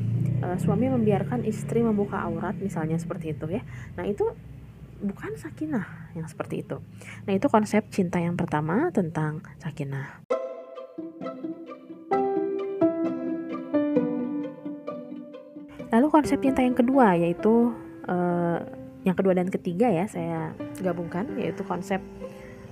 uh, 0.44 0.58
suami 0.60 0.92
membiarkan 0.92 1.48
istri 1.48 1.80
membuka 1.80 2.20
aurat 2.20 2.56
misalnya 2.60 3.00
seperti 3.00 3.34
itu 3.34 3.48
ya 3.48 3.64
nah 3.96 4.04
itu 4.04 4.28
bukan 5.00 5.32
sakinah 5.40 6.12
yang 6.14 6.28
seperti 6.28 6.64
itu. 6.68 6.84
Nah, 7.24 7.32
itu 7.32 7.48
konsep 7.48 7.88
cinta 7.90 8.20
yang 8.20 8.36
pertama 8.36 8.92
tentang 8.92 9.40
sakinah. 9.60 10.24
Lalu 15.90 16.08
konsep 16.14 16.38
cinta 16.38 16.62
yang 16.62 16.78
kedua 16.78 17.18
yaitu 17.18 17.74
uh, 18.06 18.62
yang 19.02 19.18
kedua 19.18 19.34
dan 19.34 19.50
ketiga 19.50 19.90
ya 19.90 20.06
saya 20.06 20.54
gabungkan 20.86 21.26
yaitu 21.40 21.66
konsep 21.66 21.98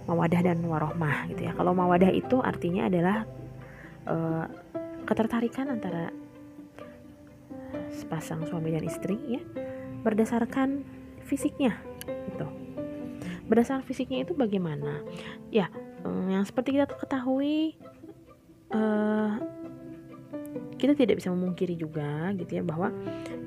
mawadah 0.07 0.41
dan 0.41 0.63
warohmah 0.63 1.27
gitu 1.29 1.45
ya. 1.45 1.51
Kalau 1.53 1.75
mawadah 1.75 2.09
itu 2.09 2.39
artinya 2.39 2.87
adalah 2.87 3.27
uh, 4.07 4.45
ketertarikan 5.03 5.67
antara 5.67 6.09
sepasang 7.91 8.47
suami 8.47 8.71
dan 8.71 8.83
istri 8.87 9.19
ya 9.27 9.41
berdasarkan 10.01 10.87
fisiknya 11.27 11.75
gitu. 12.31 12.47
Berdasarkan 13.47 13.83
fisiknya 13.83 14.23
itu 14.23 14.31
bagaimana? 14.35 15.03
Ya, 15.51 15.71
yang 16.03 16.43
seperti 16.47 16.79
kita 16.79 16.87
ketahui 16.87 17.75
uh, 18.71 19.39
kita 20.77 20.93
tidak 20.93 21.19
bisa 21.19 21.33
memungkiri 21.33 21.75
juga 21.75 22.31
gitu 22.37 22.61
ya 22.61 22.63
bahwa 22.63 22.93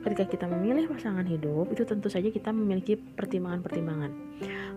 ketika 0.01 0.25
kita 0.25 0.47
memilih 0.49 0.89
pasangan 0.89 1.25
hidup 1.29 1.69
itu 1.73 1.85
tentu 1.85 2.09
saja 2.09 2.33
kita 2.33 2.51
memiliki 2.51 2.97
pertimbangan-pertimbangan. 2.97 4.13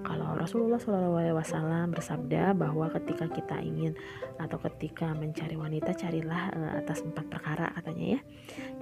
Kalau 0.04 0.36
Rasulullah 0.36 0.80
SAW 0.80 1.88
bersabda 1.88 2.52
bahwa 2.52 2.92
ketika 2.92 3.32
kita 3.32 3.58
ingin 3.64 3.96
atau 4.36 4.60
ketika 4.68 5.16
mencari 5.16 5.56
wanita 5.56 5.96
carilah 5.96 6.52
uh, 6.52 6.72
atas 6.84 7.04
empat 7.08 7.26
perkara 7.32 7.72
katanya 7.80 8.20
ya. 8.20 8.20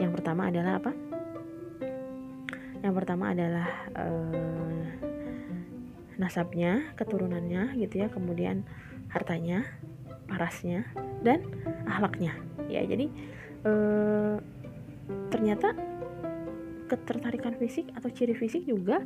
Yang 0.01 0.11
pertama 0.17 0.49
adalah 0.49 0.81
apa? 0.81 0.91
Yang 2.81 2.93
pertama 2.97 3.25
adalah 3.37 3.69
uh, 3.93 4.85
nasabnya, 6.21 6.93
keturunannya 6.97 7.77
gitu 7.81 8.05
ya, 8.05 8.07
kemudian 8.09 8.61
hartanya, 9.09 9.65
parasnya 10.29 10.85
dan 11.25 11.41
ahlaknya. 11.89 12.37
Ya, 12.69 12.85
jadi 12.85 13.09
eh, 13.65 14.35
ternyata 15.33 15.73
ketertarikan 16.91 17.55
fisik 17.55 17.87
atau 17.95 18.11
ciri 18.11 18.35
fisik 18.35 18.67
juga 18.67 18.99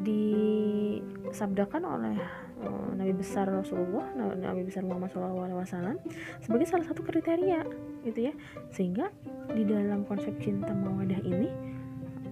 disabdakan 0.00 1.82
oleh 1.84 2.16
uh, 2.62 2.90
Nabi 2.94 3.12
besar 3.18 3.50
Rasulullah, 3.50 4.06
Nabi 4.16 4.64
besar 4.64 4.86
Muhammad 4.86 5.12
SAW 5.12 5.98
sebagai 6.40 6.66
salah 6.70 6.86
satu 6.86 7.02
kriteria, 7.02 7.66
gitu 8.06 8.30
ya. 8.30 8.34
Sehingga 8.72 9.10
di 9.50 9.66
dalam 9.66 10.06
konsep 10.06 10.32
cinta 10.40 10.72
mawadah 10.72 11.20
ini, 11.20 11.50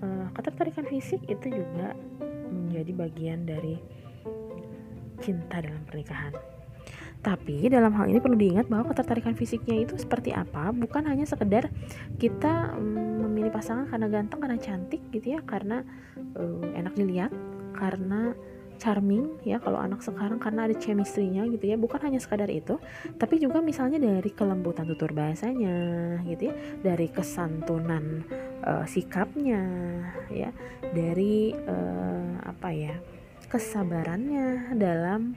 uh, 0.00 0.30
ketertarikan 0.32 0.86
fisik 0.86 1.20
itu 1.26 1.50
juga 1.50 1.92
menjadi 2.48 2.92
bagian 2.96 3.44
dari 3.44 3.76
cinta 5.20 5.60
dalam 5.60 5.82
pernikahan. 5.84 6.57
Tapi 7.18 7.66
dalam 7.66 7.90
hal 7.98 8.06
ini 8.08 8.22
perlu 8.22 8.38
diingat 8.38 8.70
bahwa 8.70 8.94
ketertarikan 8.94 9.34
fisiknya 9.34 9.82
itu 9.82 9.98
seperti 9.98 10.30
apa, 10.30 10.70
bukan 10.70 11.02
hanya 11.10 11.26
sekedar 11.26 11.66
kita 12.16 12.78
mm, 12.78 13.26
memilih 13.26 13.50
pasangan 13.50 13.90
karena 13.90 14.06
ganteng, 14.06 14.38
karena 14.38 14.58
cantik 14.58 15.02
gitu 15.10 15.34
ya, 15.34 15.40
karena 15.42 15.82
uh, 16.38 16.62
enak 16.78 16.94
dilihat, 16.94 17.34
karena 17.74 18.38
charming 18.78 19.42
ya 19.42 19.58
kalau 19.58 19.82
anak 19.82 20.00
sekarang 20.00 20.38
karena 20.38 20.70
ada 20.70 20.74
chemistry-nya 20.78 21.44
gitu 21.50 21.66
ya 21.66 21.76
bukan 21.76 21.98
hanya 21.98 22.22
sekadar 22.22 22.46
itu 22.46 22.78
tapi 23.18 23.42
juga 23.42 23.58
misalnya 23.58 23.98
dari 23.98 24.30
kelembutan 24.30 24.86
tutur 24.86 25.10
bahasanya 25.10 25.74
gitu 26.24 26.48
ya 26.48 26.54
dari 26.80 27.10
kesantunan 27.10 28.22
uh, 28.62 28.86
sikapnya 28.86 29.60
ya 30.30 30.54
dari 30.94 31.52
uh, 31.52 32.38
apa 32.46 32.70
ya 32.70 32.94
kesabarannya 33.48 34.76
dalam 34.76 35.34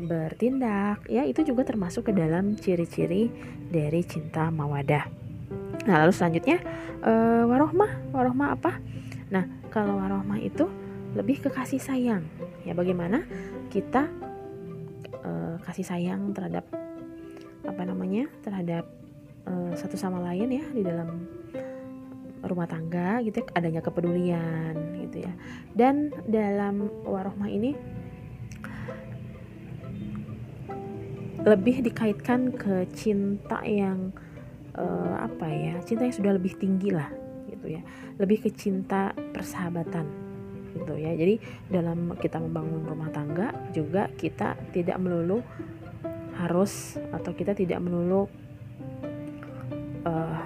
bertindak. 0.00 1.04
Ya 1.08 1.24
itu 1.24 1.44
juga 1.44 1.64
termasuk 1.64 2.08
ke 2.08 2.12
dalam 2.16 2.56
ciri-ciri 2.56 3.28
dari 3.68 4.00
cinta 4.04 4.48
mawadah. 4.48 5.04
Nah 5.88 5.96
lalu 6.04 6.12
selanjutnya 6.12 6.60
uh, 7.04 7.44
warohmah. 7.48 8.12
Warohmah 8.12 8.48
apa? 8.56 8.72
Nah 9.32 9.44
kalau 9.72 10.00
warohmah 10.00 10.40
itu 10.40 10.68
lebih 11.16 11.44
ke 11.44 11.48
kasih 11.52 11.80
sayang. 11.80 12.24
Ya 12.64 12.76
bagaimana 12.76 13.24
kita 13.72 14.08
uh, 15.24 15.56
kasih 15.64 15.84
sayang 15.84 16.32
terhadap 16.36 16.64
apa 17.64 17.82
namanya 17.84 18.28
terhadap 18.40 18.88
uh, 19.44 19.72
satu 19.76 19.96
sama 19.96 20.20
lain 20.24 20.48
ya 20.48 20.64
di 20.72 20.82
dalam 20.84 21.28
rumah 22.40 22.66
tangga 22.68 23.20
gitu 23.20 23.44
ya, 23.44 23.46
adanya 23.56 23.80
kepedulian 23.84 24.74
gitu 25.06 25.24
ya. 25.24 25.32
Dan 25.76 26.12
dalam 26.24 26.88
warohmah 27.04 27.50
ini 27.50 27.76
lebih 31.40 31.80
dikaitkan 31.80 32.52
ke 32.52 32.84
cinta 32.92 33.64
yang 33.64 34.12
uh, 34.76 35.24
apa 35.24 35.48
ya 35.48 35.74
cinta 35.88 36.04
yang 36.04 36.16
sudah 36.16 36.32
lebih 36.36 36.52
tinggi 36.56 36.92
lah 36.92 37.08
gitu 37.48 37.76
ya. 37.76 37.82
Lebih 38.20 38.44
ke 38.44 38.50
cinta 38.52 39.16
persahabatan 39.32 40.04
gitu 40.76 40.94
ya. 41.00 41.16
Jadi 41.16 41.40
dalam 41.72 42.12
kita 42.20 42.36
membangun 42.38 42.84
rumah 42.84 43.10
tangga 43.12 43.56
juga 43.72 44.08
kita 44.14 44.56
tidak 44.70 45.00
melulu 45.00 45.40
harus 46.40 46.96
atau 47.12 47.36
kita 47.36 47.52
tidak 47.52 47.84
melulu 47.84 48.24
uh, 50.08 50.40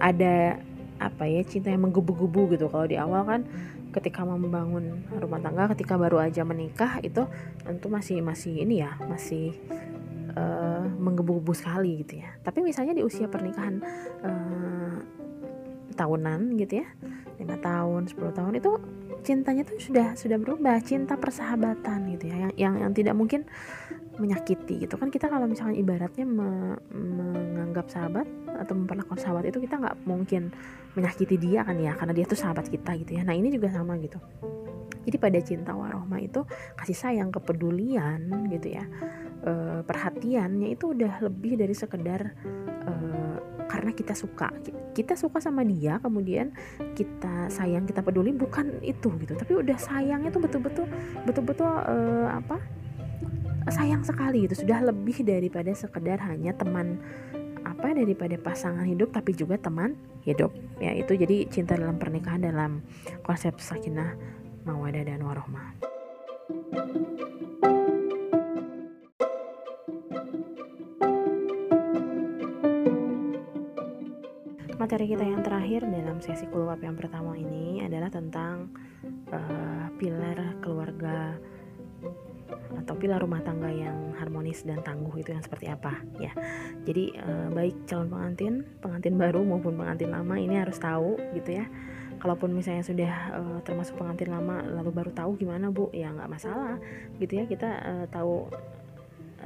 ada 0.00 0.60
apa 1.00 1.24
ya 1.24 1.40
cinta 1.42 1.72
yang 1.72 1.88
menggebu-gebu 1.88 2.54
gitu. 2.54 2.68
Kalau 2.68 2.86
di 2.86 3.00
awal 3.00 3.24
kan 3.24 3.40
ketika 3.90 4.22
membangun 4.22 5.02
rumah 5.18 5.40
tangga 5.42 5.72
ketika 5.74 5.98
baru 5.98 6.22
aja 6.22 6.46
menikah 6.46 7.02
itu 7.02 7.26
tentu 7.64 7.90
masih 7.90 8.22
masih 8.22 8.62
ini 8.62 8.84
ya 8.84 8.94
masih 9.08 9.56
uh, 10.36 10.84
menggebu-gebu 10.86 11.56
sekali 11.56 12.04
gitu 12.04 12.20
ya. 12.20 12.30
Tapi 12.44 12.60
misalnya 12.60 12.94
di 12.94 13.02
usia 13.02 13.26
pernikahan 13.26 13.80
uh, 14.22 14.96
tahunan 15.96 16.60
gitu 16.60 16.84
ya 16.84 16.88
lima 17.40 17.56
tahun 17.56 18.08
10 18.08 18.36
tahun 18.36 18.52
itu 18.60 18.72
cintanya 19.20 19.64
tuh 19.64 19.76
sudah 19.80 20.16
sudah 20.16 20.36
berubah 20.40 20.80
cinta 20.80 21.16
persahabatan 21.16 22.08
gitu 22.16 22.28
ya 22.28 22.36
yang 22.48 22.52
yang, 22.56 22.74
yang 22.88 22.92
tidak 22.92 23.16
mungkin 23.16 23.48
menyakiti 24.20 24.84
gitu 24.84 25.00
kan. 25.00 25.08
Kita 25.08 25.32
kalau 25.32 25.48
misalnya 25.48 25.80
ibaratnya 25.80 26.28
me, 26.28 26.76
menganggap 26.92 27.88
sahabat 27.88 28.28
atau 28.60 28.76
memperlakukan 28.76 29.16
sahabat 29.16 29.48
itu 29.48 29.64
kita 29.64 29.80
nggak 29.80 29.96
mungkin 30.04 30.52
menyakiti 30.94 31.36
dia 31.38 31.62
kan 31.62 31.78
ya 31.78 31.94
karena 31.94 32.12
dia 32.16 32.26
tuh 32.26 32.38
sahabat 32.38 32.66
kita 32.66 32.98
gitu 33.00 33.18
ya. 33.18 33.22
Nah 33.22 33.34
ini 33.34 33.52
juga 33.52 33.70
sama 33.70 33.94
gitu. 34.02 34.18
Jadi 35.00 35.16
pada 35.16 35.38
cinta 35.40 35.72
warohma 35.72 36.20
itu 36.20 36.44
kasih 36.76 36.96
sayang 36.96 37.32
kepedulian 37.32 38.20
gitu 38.52 38.68
ya 38.76 38.84
e, 39.44 39.80
perhatiannya 39.84 40.68
itu 40.76 40.92
udah 40.92 41.24
lebih 41.24 41.56
dari 41.56 41.72
sekedar 41.72 42.36
e, 42.84 42.92
karena 43.66 43.90
kita 43.96 44.12
suka. 44.12 44.52
Kita 44.90 45.14
suka 45.16 45.38
sama 45.40 45.64
dia 45.64 46.02
kemudian 46.02 46.52
kita 46.98 47.48
sayang 47.48 47.88
kita 47.88 48.04
peduli 48.04 48.34
bukan 48.36 48.82
itu 48.84 49.08
gitu. 49.22 49.32
Tapi 49.32 49.52
udah 49.56 49.78
sayangnya 49.80 50.30
tuh 50.34 50.42
betul-betul 50.44 50.86
betul-betul 51.24 51.70
e, 51.86 51.96
apa 52.28 52.60
sayang 53.72 54.04
sekali 54.04 54.44
gitu. 54.44 54.66
Sudah 54.66 54.84
lebih 54.84 55.24
daripada 55.24 55.72
sekedar 55.72 56.20
hanya 56.28 56.52
teman 56.52 57.00
apa 57.64 57.92
daripada 57.92 58.36
pasangan 58.40 58.84
hidup 58.88 59.12
tapi 59.12 59.36
juga 59.36 59.60
teman 59.60 59.96
hidup 60.24 60.52
ya 60.80 60.92
itu 60.96 61.16
jadi 61.16 61.48
cinta 61.48 61.76
dalam 61.76 61.96
pernikahan 61.96 62.44
dalam 62.44 62.84
konsep 63.24 63.56
sakinah 63.60 64.16
mawadah 64.64 65.04
dan 65.04 65.20
warohmah. 65.24 65.72
Materi 74.80 75.12
kita 75.12 75.22
yang 75.22 75.44
terakhir 75.44 75.84
dalam 75.86 76.24
sesi 76.24 76.48
kulwap 76.48 76.80
yang 76.80 76.96
pertama 76.96 77.36
ini 77.36 77.84
adalah 77.84 78.08
tentang 78.08 78.72
uh, 79.28 79.86
pilar 80.00 80.56
keluarga 80.64 81.36
atau 82.84 82.94
pilar 82.96 83.22
rumah 83.22 83.40
tangga 83.42 83.70
yang 83.70 84.14
harmonis 84.16 84.62
dan 84.66 84.82
tangguh 84.82 85.12
itu 85.18 85.32
yang 85.32 85.44
seperti 85.44 85.70
apa 85.70 86.00
ya. 86.18 86.32
Jadi 86.84 87.14
uh, 87.18 87.48
baik 87.52 87.86
calon 87.86 88.08
pengantin, 88.10 88.54
pengantin 88.78 89.14
baru 89.16 89.40
maupun 89.44 89.76
pengantin 89.76 90.10
lama 90.10 90.34
ini 90.38 90.58
harus 90.58 90.76
tahu 90.78 91.16
gitu 91.36 91.60
ya. 91.62 91.66
Kalaupun 92.20 92.52
misalnya 92.52 92.84
sudah 92.84 93.12
uh, 93.32 93.58
termasuk 93.64 93.96
pengantin 93.96 94.28
lama 94.28 94.60
lalu 94.60 94.92
baru 94.92 95.10
tahu 95.16 95.40
gimana 95.40 95.72
bu? 95.72 95.88
Ya 95.96 96.12
nggak 96.12 96.28
masalah 96.28 96.76
gitu 97.16 97.40
ya. 97.40 97.44
Kita 97.48 97.70
uh, 97.80 98.06
tahu 98.12 98.52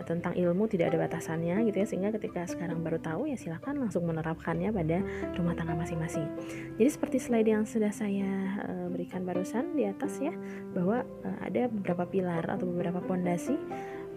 tentang 0.02 0.34
ilmu 0.34 0.66
tidak 0.66 0.90
ada 0.90 1.06
batasannya 1.06 1.62
gitu 1.70 1.76
ya. 1.78 1.86
Sehingga 1.86 2.10
ketika 2.18 2.50
sekarang 2.50 2.82
baru 2.82 2.98
tahu 2.98 3.30
ya 3.30 3.38
silahkan 3.38 3.78
langsung 3.78 4.02
menerapkannya 4.10 4.74
pada 4.74 4.98
rumah 5.38 5.54
tangga 5.54 5.78
masing-masing. 5.78 6.26
Jadi 6.74 6.90
seperti 6.90 7.16
slide 7.22 7.46
yang 7.46 7.62
sudah 7.62 7.94
saya 7.94 8.58
uh, 8.66 8.86
berikan 8.90 9.22
barusan 9.22 9.78
di 9.78 9.86
atas 9.86 10.18
ya 10.18 10.34
bahwa 10.74 11.06
uh, 11.22 11.38
ada 11.44 11.70
beberapa 11.70 12.04
pilar 12.10 12.42
atau 12.50 12.66
beberapa 12.66 12.98
pondasi 12.98 13.54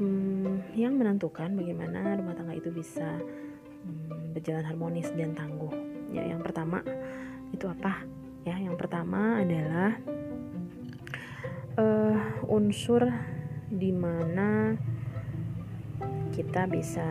um, 0.02 0.62
yang 0.74 0.98
menentukan 0.98 1.54
bagaimana 1.54 2.18
rumah 2.18 2.34
tangga 2.34 2.58
itu 2.58 2.74
bisa 2.74 3.22
um, 3.86 4.34
berjalan 4.34 4.66
harmonis 4.66 5.14
dan 5.14 5.38
tangguh. 5.38 5.72
Ya 6.10 6.26
yang 6.26 6.42
pertama 6.42 6.82
itu 7.54 7.70
apa? 7.70 8.02
Ya 8.48 8.56
yang 8.58 8.80
pertama 8.80 9.44
adalah 9.44 10.00
uh, 11.78 12.18
unsur 12.48 13.06
di 13.68 13.92
mana 13.92 14.80
kita 16.34 16.70
bisa 16.70 17.08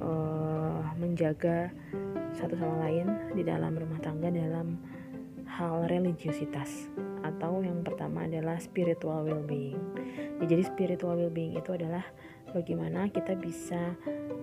uh, 0.00 0.80
menjaga 0.96 1.72
satu 2.36 2.56
sama 2.56 2.88
lain 2.88 3.08
di 3.32 3.42
dalam 3.44 3.72
rumah 3.72 4.00
tangga 4.00 4.28
dalam 4.28 4.76
hal 5.46 5.88
religiositas 5.88 6.92
atau 7.24 7.64
yang 7.64 7.80
pertama 7.80 8.28
adalah 8.28 8.60
spiritual 8.60 9.24
well-being. 9.24 9.80
Ya, 10.42 10.44
jadi 10.44 10.62
spiritual 10.68 11.16
well-being 11.16 11.56
itu 11.56 11.72
adalah 11.72 12.04
bagaimana 12.52 13.08
kita 13.08 13.34
bisa 13.34 13.96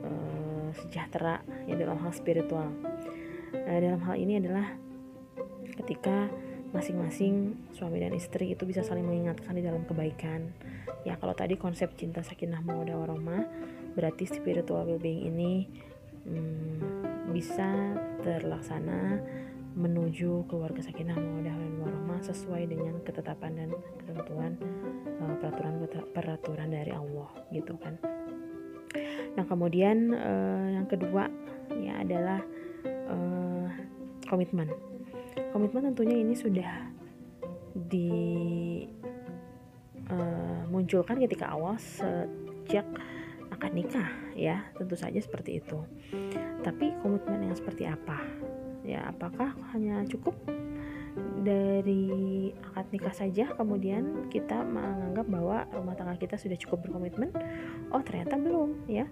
uh, 0.04 0.70
sejahtera 0.74 1.46
ya 1.70 1.78
dalam 1.78 2.02
hal 2.02 2.12
spiritual. 2.12 2.70
Nah, 3.54 3.78
dalam 3.78 4.02
hal 4.02 4.16
ini 4.18 4.42
adalah 4.42 4.74
ketika 5.86 6.30
masing-masing 6.74 7.54
suami 7.78 8.02
dan 8.02 8.18
istri 8.18 8.58
itu 8.58 8.66
bisa 8.66 8.82
saling 8.82 9.06
mengingatkan 9.06 9.54
di 9.54 9.62
dalam 9.62 9.86
kebaikan. 9.86 10.50
Ya, 11.04 11.20
kalau 11.20 11.36
tadi 11.36 11.60
konsep 11.60 11.94
cinta 12.00 12.24
sakinah 12.24 12.64
mawaddah 12.64 12.96
warahmah, 12.96 13.44
berarti 13.94 14.28
spiritual 14.28 14.88
well-being 14.88 15.28
ini 15.28 15.68
hmm, 16.28 17.32
bisa 17.36 17.98
terlaksana 18.24 19.20
menuju 19.74 20.46
keluarga 20.48 20.86
sakinah 20.86 21.18
mawaddah 21.18 21.56
warahmah 21.82 22.20
sesuai 22.24 22.70
dengan 22.70 23.02
ketetapan 23.04 23.52
dan 23.58 23.70
ketentuan 24.06 24.52
uh, 25.20 25.36
peraturan 25.42 25.74
peraturan 26.14 26.70
dari 26.72 26.92
Allah 26.94 27.30
gitu 27.52 27.76
kan. 27.82 27.98
Nah, 29.34 29.44
kemudian 29.50 30.14
uh, 30.14 30.68
yang 30.78 30.86
kedua 30.86 31.26
ya 31.82 32.06
adalah 32.06 32.40
uh, 33.10 33.66
komitmen 34.30 34.70
komitmen 35.54 35.94
tentunya 35.94 36.18
ini 36.22 36.34
sudah 36.38 36.90
dimunculkan 37.74 39.13
uh, 40.12 41.16
ketika 41.28 41.54
awal 41.54 41.80
sejak 41.80 42.88
akan 43.54 43.72
nikah 43.72 44.10
ya. 44.36 44.66
Tentu 44.76 44.96
saja 44.98 45.20
seperti 45.22 45.62
itu. 45.64 45.80
Tapi 46.66 46.96
komitmen 47.00 47.48
yang 47.48 47.56
seperti 47.56 47.88
apa? 47.88 48.20
Ya 48.84 49.08
apakah 49.08 49.56
hanya 49.72 50.04
cukup 50.10 50.36
dari 51.46 52.50
akad 52.74 52.90
nikah 52.90 53.14
saja 53.14 53.46
kemudian 53.54 54.28
kita 54.34 54.66
menganggap 54.66 55.28
bahwa 55.30 55.58
rumah 55.72 55.94
tangga 55.94 56.18
kita 56.20 56.36
sudah 56.36 56.58
cukup 56.60 56.90
berkomitmen? 56.90 57.32
Oh 57.94 58.02
ternyata 58.04 58.36
belum 58.36 58.90
ya. 58.90 59.08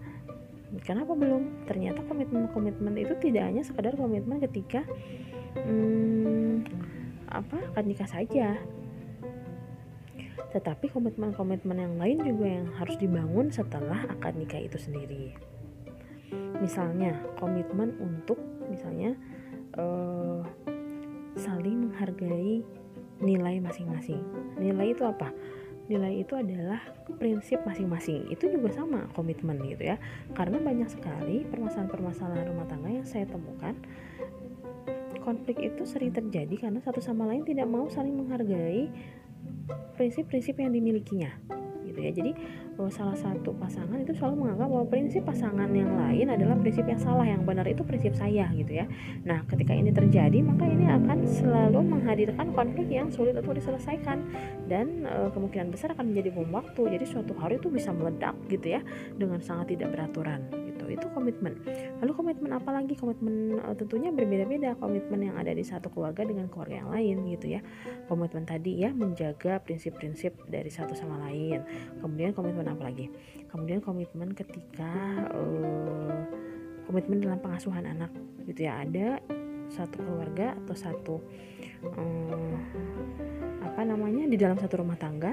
Kenapa 0.88 1.12
belum? 1.12 1.68
Ternyata 1.68 2.00
komitmen-komitmen 2.08 2.96
itu 2.96 3.12
tidak 3.20 3.44
hanya 3.44 3.60
sekadar 3.60 3.92
komitmen 4.00 4.40
ketika 4.40 4.88
hmm, 5.68 6.64
apa 7.28 7.60
akan 7.76 7.86
nikah 7.88 8.08
saja 8.08 8.56
tetapi 10.52 10.92
komitmen-komitmen 10.92 11.78
yang 11.80 11.96
lain 11.96 12.18
juga 12.24 12.46
yang 12.48 12.68
harus 12.76 12.96
dibangun 13.00 13.48
setelah 13.50 14.04
akad 14.12 14.36
nikah 14.36 14.60
itu 14.60 14.76
sendiri. 14.76 15.36
Misalnya 16.60 17.16
komitmen 17.40 17.96
untuk 18.00 18.38
misalnya 18.68 19.16
uh, 19.80 20.44
saling 21.40 21.90
menghargai 21.90 22.64
nilai 23.24 23.56
masing-masing. 23.64 24.20
Nilai 24.60 24.92
itu 24.92 25.04
apa? 25.08 25.32
Nilai 25.88 26.24
itu 26.24 26.36
adalah 26.36 26.80
prinsip 27.20 27.64
masing-masing. 27.68 28.28
Itu 28.32 28.48
juga 28.52 28.72
sama 28.72 29.08
komitmen 29.16 29.60
gitu 29.68 29.92
ya. 29.92 29.98
Karena 30.36 30.60
banyak 30.60 30.88
sekali 30.88 31.44
permasalahan-permasalahan 31.48 32.48
rumah 32.52 32.68
tangga 32.68 32.92
yang 32.92 33.08
saya 33.08 33.28
temukan 33.28 33.76
konflik 35.22 35.62
itu 35.62 35.86
sering 35.86 36.10
terjadi 36.10 36.68
karena 36.68 36.82
satu 36.82 36.98
sama 36.98 37.30
lain 37.30 37.46
tidak 37.46 37.70
mau 37.70 37.86
saling 37.94 38.18
menghargai 38.18 38.90
prinsip-prinsip 39.98 40.56
yang 40.60 40.72
dimilikinya 40.72 41.32
gitu 41.92 42.00
ya. 42.00 42.12
Jadi 42.16 42.32
salah 42.90 43.14
satu 43.14 43.54
pasangan 43.62 44.02
itu 44.02 44.10
selalu 44.18 44.42
menganggap 44.42 44.68
bahwa 44.74 44.86
prinsip 44.90 45.22
pasangan 45.22 45.70
yang 45.70 45.94
lain 46.02 46.34
adalah 46.34 46.58
prinsip 46.58 46.82
yang 46.90 46.98
salah 46.98 47.30
yang 47.30 47.46
benar 47.46 47.68
itu 47.70 47.86
prinsip 47.86 48.18
saya 48.18 48.50
gitu 48.58 48.74
ya. 48.74 48.90
Nah 49.22 49.46
ketika 49.46 49.78
ini 49.78 49.94
terjadi 49.94 50.42
maka 50.42 50.66
ini 50.66 50.90
akan 50.90 51.22
selalu 51.30 51.78
menghadirkan 51.86 52.50
konflik 52.58 52.90
yang 52.90 53.14
sulit 53.14 53.38
untuk 53.38 53.54
diselesaikan 53.54 54.18
dan 54.66 55.06
e, 55.06 55.30
kemungkinan 55.30 55.70
besar 55.70 55.94
akan 55.94 56.10
menjadi 56.10 56.34
bom 56.34 56.50
waktu. 56.50 56.98
Jadi 56.98 57.06
suatu 57.06 57.38
hari 57.38 57.62
itu 57.62 57.70
bisa 57.70 57.94
meledak 57.94 58.34
gitu 58.50 58.74
ya 58.74 58.82
dengan 59.14 59.38
sangat 59.46 59.78
tidak 59.78 59.94
beraturan 59.94 60.42
itu 60.96 61.08
komitmen. 61.16 61.58
Lalu 62.04 62.12
komitmen 62.12 62.52
apa 62.56 62.70
lagi? 62.76 62.94
Komitmen 62.98 63.60
uh, 63.64 63.76
tentunya 63.76 64.10
berbeda-beda. 64.12 64.76
Komitmen 64.78 65.32
yang 65.32 65.36
ada 65.40 65.52
di 65.56 65.64
satu 65.64 65.88
keluarga 65.88 66.28
dengan 66.28 66.52
keluarga 66.52 66.84
yang 66.84 66.90
lain 66.92 67.16
gitu 67.32 67.56
ya. 67.58 67.62
Komitmen 68.12 68.44
tadi 68.44 68.84
ya 68.84 68.92
menjaga 68.92 69.64
prinsip-prinsip 69.64 70.36
dari 70.52 70.70
satu 70.70 70.94
sama 70.94 71.20
lain. 71.30 71.64
Kemudian 72.04 72.36
komitmen 72.36 72.68
apa 72.68 72.92
lagi? 72.92 73.08
Kemudian 73.50 73.80
komitmen 73.80 74.36
ketika 74.36 74.92
uh, 75.34 76.22
komitmen 76.88 77.24
dalam 77.24 77.40
pengasuhan 77.40 77.88
anak 77.88 78.12
gitu 78.46 78.68
ya. 78.68 78.84
Ada 78.84 79.22
satu 79.72 80.04
keluarga 80.04 80.60
atau 80.64 80.76
satu 80.76 81.16
um, 81.96 82.60
apa 83.64 83.82
namanya 83.88 84.28
di 84.28 84.36
dalam 84.36 84.60
satu 84.60 84.84
rumah 84.84 85.00
tangga 85.00 85.32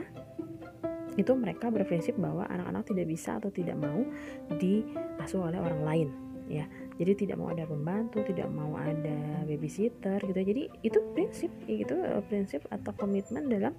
itu 1.19 1.35
mereka 1.35 1.69
berprinsip 1.69 2.15
bahwa 2.15 2.47
anak-anak 2.47 2.87
tidak 2.87 3.07
bisa 3.11 3.43
atau 3.43 3.51
tidak 3.51 3.75
mau 3.75 4.07
diasuh 4.55 5.51
oleh 5.51 5.59
orang 5.59 5.83
lain 5.83 6.09
ya. 6.49 6.65
Jadi 6.99 7.27
tidak 7.27 7.39
mau 7.39 7.53
ada 7.53 7.63
pembantu 7.63 8.25
tidak 8.27 8.51
mau 8.51 8.75
ada 8.75 9.47
babysitter 9.47 10.19
gitu 10.19 10.35
jadi 10.35 10.67
itu 10.83 10.99
prinsip 11.15 11.53
itu 11.71 11.95
eh, 11.95 12.23
prinsip 12.27 12.67
atau 12.75 12.91
komitmen 12.99 13.47
dalam 13.47 13.77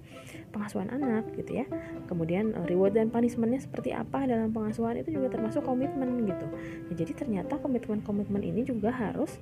pengasuhan 0.54 0.88
anak 0.88 1.28
gitu 1.36 1.60
ya. 1.60 1.66
Kemudian 2.06 2.56
eh, 2.56 2.66
reward 2.70 2.96
dan 2.96 3.12
punishmentnya 3.12 3.60
seperti 3.60 3.92
apa 3.92 4.24
dalam 4.24 4.54
pengasuhan 4.54 5.02
itu 5.02 5.20
juga 5.20 5.36
termasuk 5.36 5.66
komitmen 5.66 6.24
gitu. 6.24 6.46
Nah, 6.88 6.94
jadi 6.96 7.12
ternyata 7.12 7.60
komitmen-komitmen 7.60 8.40
ini 8.40 8.64
juga 8.64 8.94
harus 8.94 9.36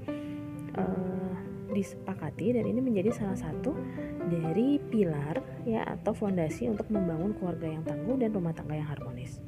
uh, 0.75 1.35
disepakati 1.73 2.57
dan 2.57 2.65
ini 2.65 2.81
menjadi 2.81 3.13
salah 3.13 3.39
satu 3.39 3.77
dari 4.29 4.81
pilar 4.93 5.41
ya 5.65 5.85
atau 5.85 6.13
fondasi 6.13 6.69
untuk 6.69 6.89
membangun 6.93 7.33
keluarga 7.37 7.69
yang 7.69 7.83
tangguh 7.85 8.17
dan 8.21 8.31
rumah 8.33 8.53
tangga 8.53 8.77
yang 8.77 8.89
harmonis. 8.89 9.41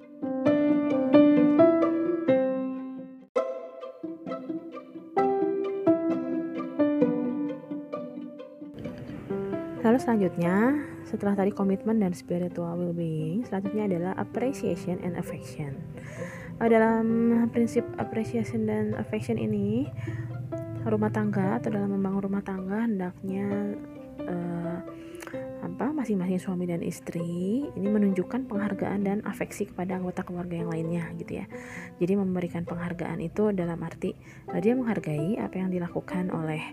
Lalu 9.81 9.97
selanjutnya, 9.97 10.57
setelah 11.09 11.35
tadi 11.35 11.51
komitmen 11.51 11.99
dan 11.99 12.12
spiritual 12.12 12.79
well-being, 12.79 13.43
selanjutnya 13.49 13.89
adalah 13.91 14.12
appreciation 14.21 15.01
and 15.01 15.16
affection. 15.16 15.75
Dalam 16.61 17.09
prinsip 17.51 17.83
appreciation 17.97 18.68
dan 18.68 18.93
affection 19.01 19.41
ini, 19.41 19.89
rumah 20.89 21.12
tangga 21.12 21.61
atau 21.61 21.68
dalam 21.68 21.93
membangun 21.93 22.22
rumah 22.31 22.45
tangga 22.45 22.89
hendaknya 22.89 23.76
uh, 24.24 24.78
apa 25.61 25.93
masing-masing 25.93 26.41
suami 26.41 26.64
dan 26.64 26.81
istri 26.81 27.68
ini 27.76 27.89
menunjukkan 27.89 28.49
penghargaan 28.49 29.01
dan 29.05 29.18
afeksi 29.28 29.68
kepada 29.68 30.01
anggota 30.01 30.24
keluarga 30.24 30.57
yang 30.57 30.72
lainnya 30.72 31.05
gitu 31.20 31.45
ya. 31.45 31.47
Jadi 32.01 32.16
memberikan 32.16 32.64
penghargaan 32.64 33.20
itu 33.20 33.53
dalam 33.53 33.76
arti 33.85 34.16
uh, 34.49 34.61
dia 34.61 34.72
menghargai 34.72 35.37
apa 35.37 35.61
yang 35.61 35.68
dilakukan 35.68 36.33
oleh 36.33 36.64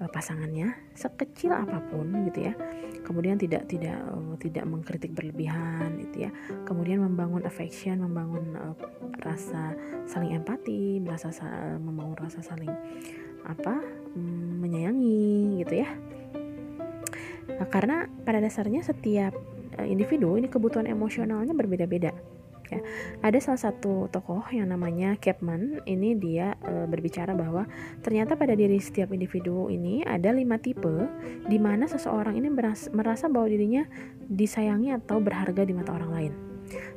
uh, 0.00 0.08
pasangannya 0.12 0.76
sekecil 0.92 1.56
apa 1.56 1.80
pun 1.88 2.04
gitu 2.28 2.52
ya. 2.52 2.54
Kemudian 3.04 3.40
tidak 3.40 3.64
tidak 3.68 3.96
uh, 4.12 4.36
tidak 4.36 4.64
mengkritik 4.68 5.16
berlebihan 5.16 5.96
gitu 6.04 6.28
ya. 6.28 6.30
Kemudian 6.68 7.00
membangun 7.00 7.48
affection, 7.48 8.04
membangun 8.04 8.60
uh, 8.60 8.76
rasa 9.24 9.72
saling 10.04 10.36
empati, 10.36 11.00
merasa 11.00 11.32
uh, 11.32 11.80
membangun 11.80 12.28
rasa 12.28 12.44
saling 12.44 12.72
apa 13.44 13.80
mm, 14.16 14.52
menyayangi 14.60 15.62
gitu 15.64 15.74
ya. 15.84 15.88
Nah, 17.54 17.68
karena 17.70 18.08
pada 18.24 18.40
dasarnya 18.40 18.82
setiap 18.82 19.36
uh, 19.78 19.86
individu 19.86 20.34
ini 20.40 20.48
kebutuhan 20.50 20.88
emosionalnya 20.88 21.54
berbeda-beda 21.54 22.12
ya. 22.74 22.80
Ada 23.22 23.38
salah 23.40 23.60
satu 23.70 24.08
tokoh 24.08 24.44
yang 24.50 24.72
namanya 24.72 25.16
Capman 25.20 25.80
ini 25.84 26.16
dia 26.16 26.56
e, 26.64 26.88
berbicara 26.88 27.32
bahwa 27.36 27.68
ternyata 28.00 28.34
pada 28.34 28.56
diri 28.56 28.80
setiap 28.80 29.12
individu 29.12 29.68
ini 29.68 30.04
ada 30.04 30.32
lima 30.32 30.58
tipe 30.58 31.08
di 31.46 31.58
mana 31.60 31.88
seseorang 31.88 32.36
ini 32.36 32.48
merasa, 32.50 32.88
merasa 32.90 33.28
bahwa 33.30 33.48
dirinya 33.48 33.84
disayangi 34.26 34.92
atau 34.92 35.20
berharga 35.20 35.62
di 35.64 35.72
mata 35.76 35.92
orang 35.94 36.10
lain. 36.12 36.32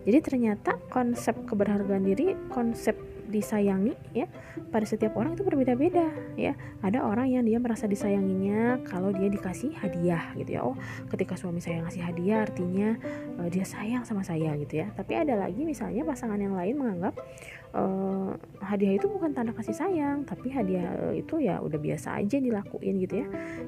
Jadi 0.08 0.20
ternyata 0.24 0.80
konsep 0.88 1.36
keberhargaan 1.44 2.04
diri 2.08 2.34
konsep 2.48 2.96
disayangi 3.28 3.94
ya. 4.16 4.26
Pada 4.72 4.84
setiap 4.88 5.14
orang 5.20 5.36
itu 5.38 5.44
berbeda-beda 5.46 6.10
ya. 6.40 6.58
Ada 6.82 7.04
orang 7.04 7.30
yang 7.32 7.44
dia 7.46 7.60
merasa 7.62 7.86
disayanginya 7.86 8.82
kalau 8.88 9.14
dia 9.14 9.28
dikasih 9.30 9.76
hadiah 9.78 10.34
gitu 10.40 10.58
ya. 10.58 10.62
Oh 10.64 10.76
ketika 11.12 11.36
suami 11.38 11.62
saya 11.62 11.84
ngasih 11.86 12.04
hadiah 12.04 12.48
artinya 12.48 12.98
uh, 13.38 13.50
dia 13.52 13.68
sayang 13.68 14.04
sama 14.08 14.24
saya 14.24 14.56
gitu 14.58 14.82
ya. 14.82 14.90
Tapi 14.96 15.14
ada 15.14 15.36
lagi 15.38 15.62
misalnya 15.68 16.02
pasangan 16.08 16.40
yang 16.40 16.56
lain 16.56 16.76
menganggap 16.80 17.14
uh, 17.76 18.34
hadiah 18.64 18.96
itu 18.98 19.08
bukan 19.12 19.36
tanda 19.36 19.52
kasih 19.54 19.76
sayang 19.76 20.24
tapi 20.24 20.50
hadiah 20.50 21.12
uh, 21.12 21.14
itu 21.14 21.44
ya 21.44 21.60
udah 21.60 21.78
biasa 21.78 22.18
aja 22.20 22.38
dilakuin 22.40 22.98
gitu 23.04 23.22
ya. 23.24 23.28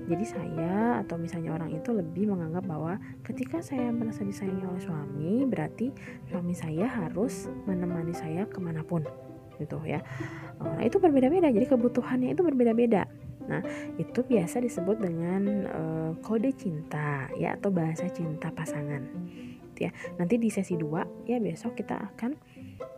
Jadi 0.10 0.26
saya 0.26 1.04
atau 1.04 1.20
misalnya 1.20 1.56
orang 1.56 1.76
itu 1.76 1.92
lebih 1.92 2.32
menganggap 2.32 2.64
bahwa 2.66 2.98
ketika 3.26 3.60
saya 3.60 3.92
merasa 3.94 4.24
disayangi 4.24 4.66
oleh 4.66 4.82
suami 4.82 5.34
berarti 5.46 5.92
suami 6.30 6.54
saya 6.56 6.88
harus 6.88 7.50
menemani 7.66 8.14
saya 8.16 8.46
ke 8.48 8.58
mana 8.62 8.82
pun 8.86 9.04
gitu 9.60 9.84
ya. 9.84 10.00
Nah 10.64 10.82
itu 10.82 10.98
berbeda-beda. 10.98 11.52
Jadi 11.52 11.66
kebutuhannya 11.68 12.34
itu 12.34 12.42
berbeda-beda. 12.42 13.06
Nah 13.50 13.62
itu 14.00 14.20
biasa 14.24 14.64
disebut 14.64 14.98
dengan 15.02 15.42
uh, 15.68 16.12
kode 16.24 16.54
cinta 16.56 17.28
ya 17.36 17.60
atau 17.60 17.70
bahasa 17.70 18.08
cinta 18.10 18.50
pasangan 18.54 19.04
gitu 19.80 19.88
ya. 19.88 19.92
Nanti 20.20 20.36
di 20.36 20.50
sesi 20.52 20.76
2 20.76 21.28
ya 21.28 21.38
besok 21.40 21.80
kita 21.80 21.96
akan 21.96 22.36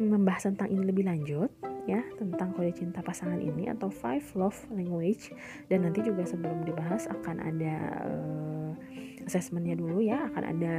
membahas 0.02 0.50
tentang 0.50 0.70
ini 0.74 0.84
lebih 0.86 1.06
lanjut 1.06 1.50
ya 1.90 2.02
tentang 2.18 2.54
kode 2.54 2.78
cinta 2.78 3.02
pasangan 3.02 3.42
ini 3.42 3.70
atau 3.70 3.90
five 3.90 4.26
love 4.34 4.58
language. 4.74 5.30
Dan 5.70 5.86
nanti 5.86 6.02
juga 6.02 6.26
sebelum 6.26 6.66
dibahas 6.66 7.06
akan 7.10 7.38
ada 7.38 7.76
uh, 8.06 8.72
assessmentnya 9.26 9.78
dulu 9.78 10.02
ya 10.02 10.26
akan 10.34 10.44
ada 10.44 10.74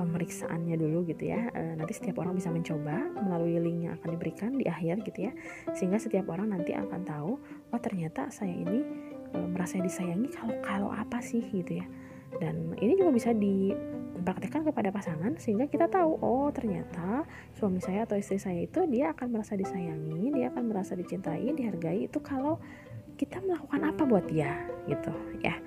pemeriksaannya 0.00 0.80
dulu 0.80 1.04
gitu 1.12 1.28
ya. 1.28 1.52
E, 1.52 1.76
nanti 1.76 1.92
setiap 1.92 2.24
orang 2.24 2.32
bisa 2.32 2.48
mencoba 2.48 3.12
melalui 3.20 3.60
link 3.60 3.84
yang 3.84 3.94
akan 4.00 4.08
diberikan 4.16 4.50
di 4.56 4.64
akhir 4.64 5.04
gitu 5.04 5.28
ya. 5.28 5.32
Sehingga 5.76 6.00
setiap 6.00 6.24
orang 6.32 6.56
nanti 6.56 6.72
akan 6.72 7.04
tahu 7.04 7.36
oh 7.68 7.80
ternyata 7.84 8.32
saya 8.32 8.56
ini 8.56 8.80
e, 9.30 9.38
merasa 9.52 9.76
disayangi 9.76 10.32
kalau 10.32 10.56
kalau 10.64 10.88
apa 10.88 11.20
sih 11.20 11.44
gitu 11.52 11.84
ya. 11.84 11.86
Dan 12.40 12.72
ini 12.80 12.96
juga 12.96 13.12
bisa 13.12 13.36
dipraktekkan 13.36 14.64
kepada 14.64 14.88
pasangan 14.88 15.36
sehingga 15.36 15.68
kita 15.68 15.92
tahu 15.92 16.16
oh 16.24 16.48
ternyata 16.48 17.28
suami 17.52 17.84
saya 17.84 18.08
atau 18.08 18.16
istri 18.16 18.40
saya 18.40 18.64
itu 18.64 18.86
dia 18.88 19.12
akan 19.12 19.34
merasa 19.34 19.58
disayangi 19.58 20.30
dia 20.30 20.48
akan 20.54 20.70
merasa 20.70 20.94
dicintai 20.94 21.50
dihargai 21.52 22.06
itu 22.06 22.22
kalau 22.22 22.62
kita 23.18 23.42
melakukan 23.42 23.82
apa 23.82 24.02
buat 24.06 24.24
dia 24.30 24.62
gitu 24.86 25.12
ya 25.42 25.58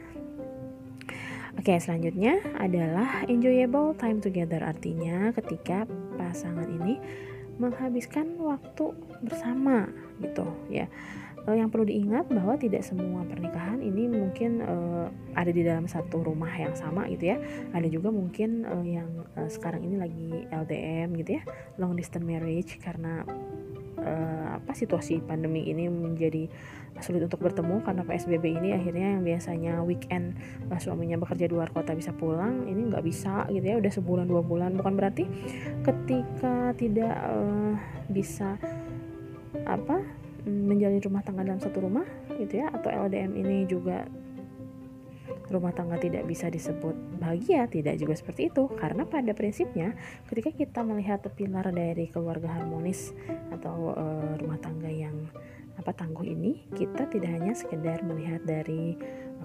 Oke, 1.53 1.77
selanjutnya 1.77 2.41
adalah 2.57 3.23
enjoyable 3.29 3.93
time 3.95 4.17
together. 4.17 4.59
Artinya 4.65 5.29
ketika 5.37 5.85
pasangan 6.17 6.65
ini 6.65 6.97
menghabiskan 7.61 8.37
waktu 8.41 8.93
bersama 9.21 9.85
gitu 10.21 10.45
ya. 10.69 10.89
Uh, 11.43 11.59
yang 11.59 11.67
perlu 11.67 11.83
diingat 11.83 12.31
bahwa 12.31 12.55
tidak 12.55 12.87
semua 12.87 13.27
pernikahan 13.27 13.83
ini 13.83 14.07
mungkin 14.07 14.63
uh, 14.63 15.11
ada 15.35 15.51
di 15.51 15.59
dalam 15.59 15.91
satu 15.91 16.23
rumah 16.23 16.49
yang 16.55 16.71
sama 16.71 17.03
gitu 17.11 17.35
ya. 17.35 17.37
Ada 17.75 17.91
juga 17.91 18.09
mungkin 18.15 18.63
uh, 18.63 18.85
yang 18.87 19.27
uh, 19.35 19.51
sekarang 19.51 19.83
ini 19.83 19.95
lagi 19.99 20.47
LDM 20.47 21.19
gitu 21.19 21.37
ya, 21.37 21.43
long 21.75 21.99
distance 21.99 22.23
marriage 22.23 22.79
karena 22.79 23.27
uh, 23.99 24.55
apa 24.55 24.71
situasi 24.71 25.19
pandemi 25.19 25.67
ini 25.67 25.91
menjadi 25.91 26.47
sulit 27.01 27.25
untuk 27.25 27.41
bertemu 27.41 27.81
karena 27.81 28.03
PSBB 28.05 28.45
ini 28.59 28.69
akhirnya 28.75 29.17
yang 29.17 29.23
biasanya 29.25 29.73
weekend 29.81 30.37
uh, 30.69 30.77
suaminya 30.77 31.17
bekerja 31.17 31.49
di 31.49 31.53
luar 31.55 31.73
kota 31.73 31.95
bisa 31.97 32.13
pulang 32.13 32.69
ini 32.69 32.91
nggak 32.91 33.03
bisa 33.05 33.49
gitu 33.49 33.65
ya 33.65 33.79
udah 33.79 33.91
sebulan 33.91 34.25
dua 34.29 34.41
bulan. 34.45 34.77
Bukan 34.77 34.93
berarti 34.93 35.25
ketika 35.81 36.75
tidak 36.77 37.15
uh, 37.25 37.73
bisa 38.11 38.59
apa 39.65 40.01
menjalin 40.43 40.99
rumah 40.99 41.23
tangga 41.23 41.47
dalam 41.47 41.61
satu 41.61 41.87
rumah 41.87 42.03
gitu 42.35 42.59
ya 42.59 42.67
atau 42.75 42.91
LDM 42.91 43.31
ini 43.39 43.63
juga 43.63 44.03
rumah 45.51 45.69
tangga 45.75 46.01
tidak 46.01 46.25
bisa 46.25 46.49
disebut 46.49 46.95
bahagia 47.21 47.69
tidak 47.69 47.95
juga 47.99 48.13
seperti 48.17 48.49
itu. 48.49 48.67
Karena 48.75 49.05
pada 49.05 49.31
prinsipnya 49.31 49.95
ketika 50.27 50.51
kita 50.51 50.79
melihat 50.81 51.23
pilar 51.37 51.69
dari 51.69 52.09
keluarga 52.09 52.59
harmonis 52.59 53.13
atau 53.53 53.93
uh, 53.93 54.33
rumah 54.39 54.59
tangga 54.59 54.82
apa 55.83 55.91
tangguh 55.91 56.23
ini 56.23 56.63
kita 56.71 57.11
tidak 57.11 57.27
hanya 57.27 57.51
sekedar 57.51 57.99
melihat 58.07 58.39
dari 58.47 58.95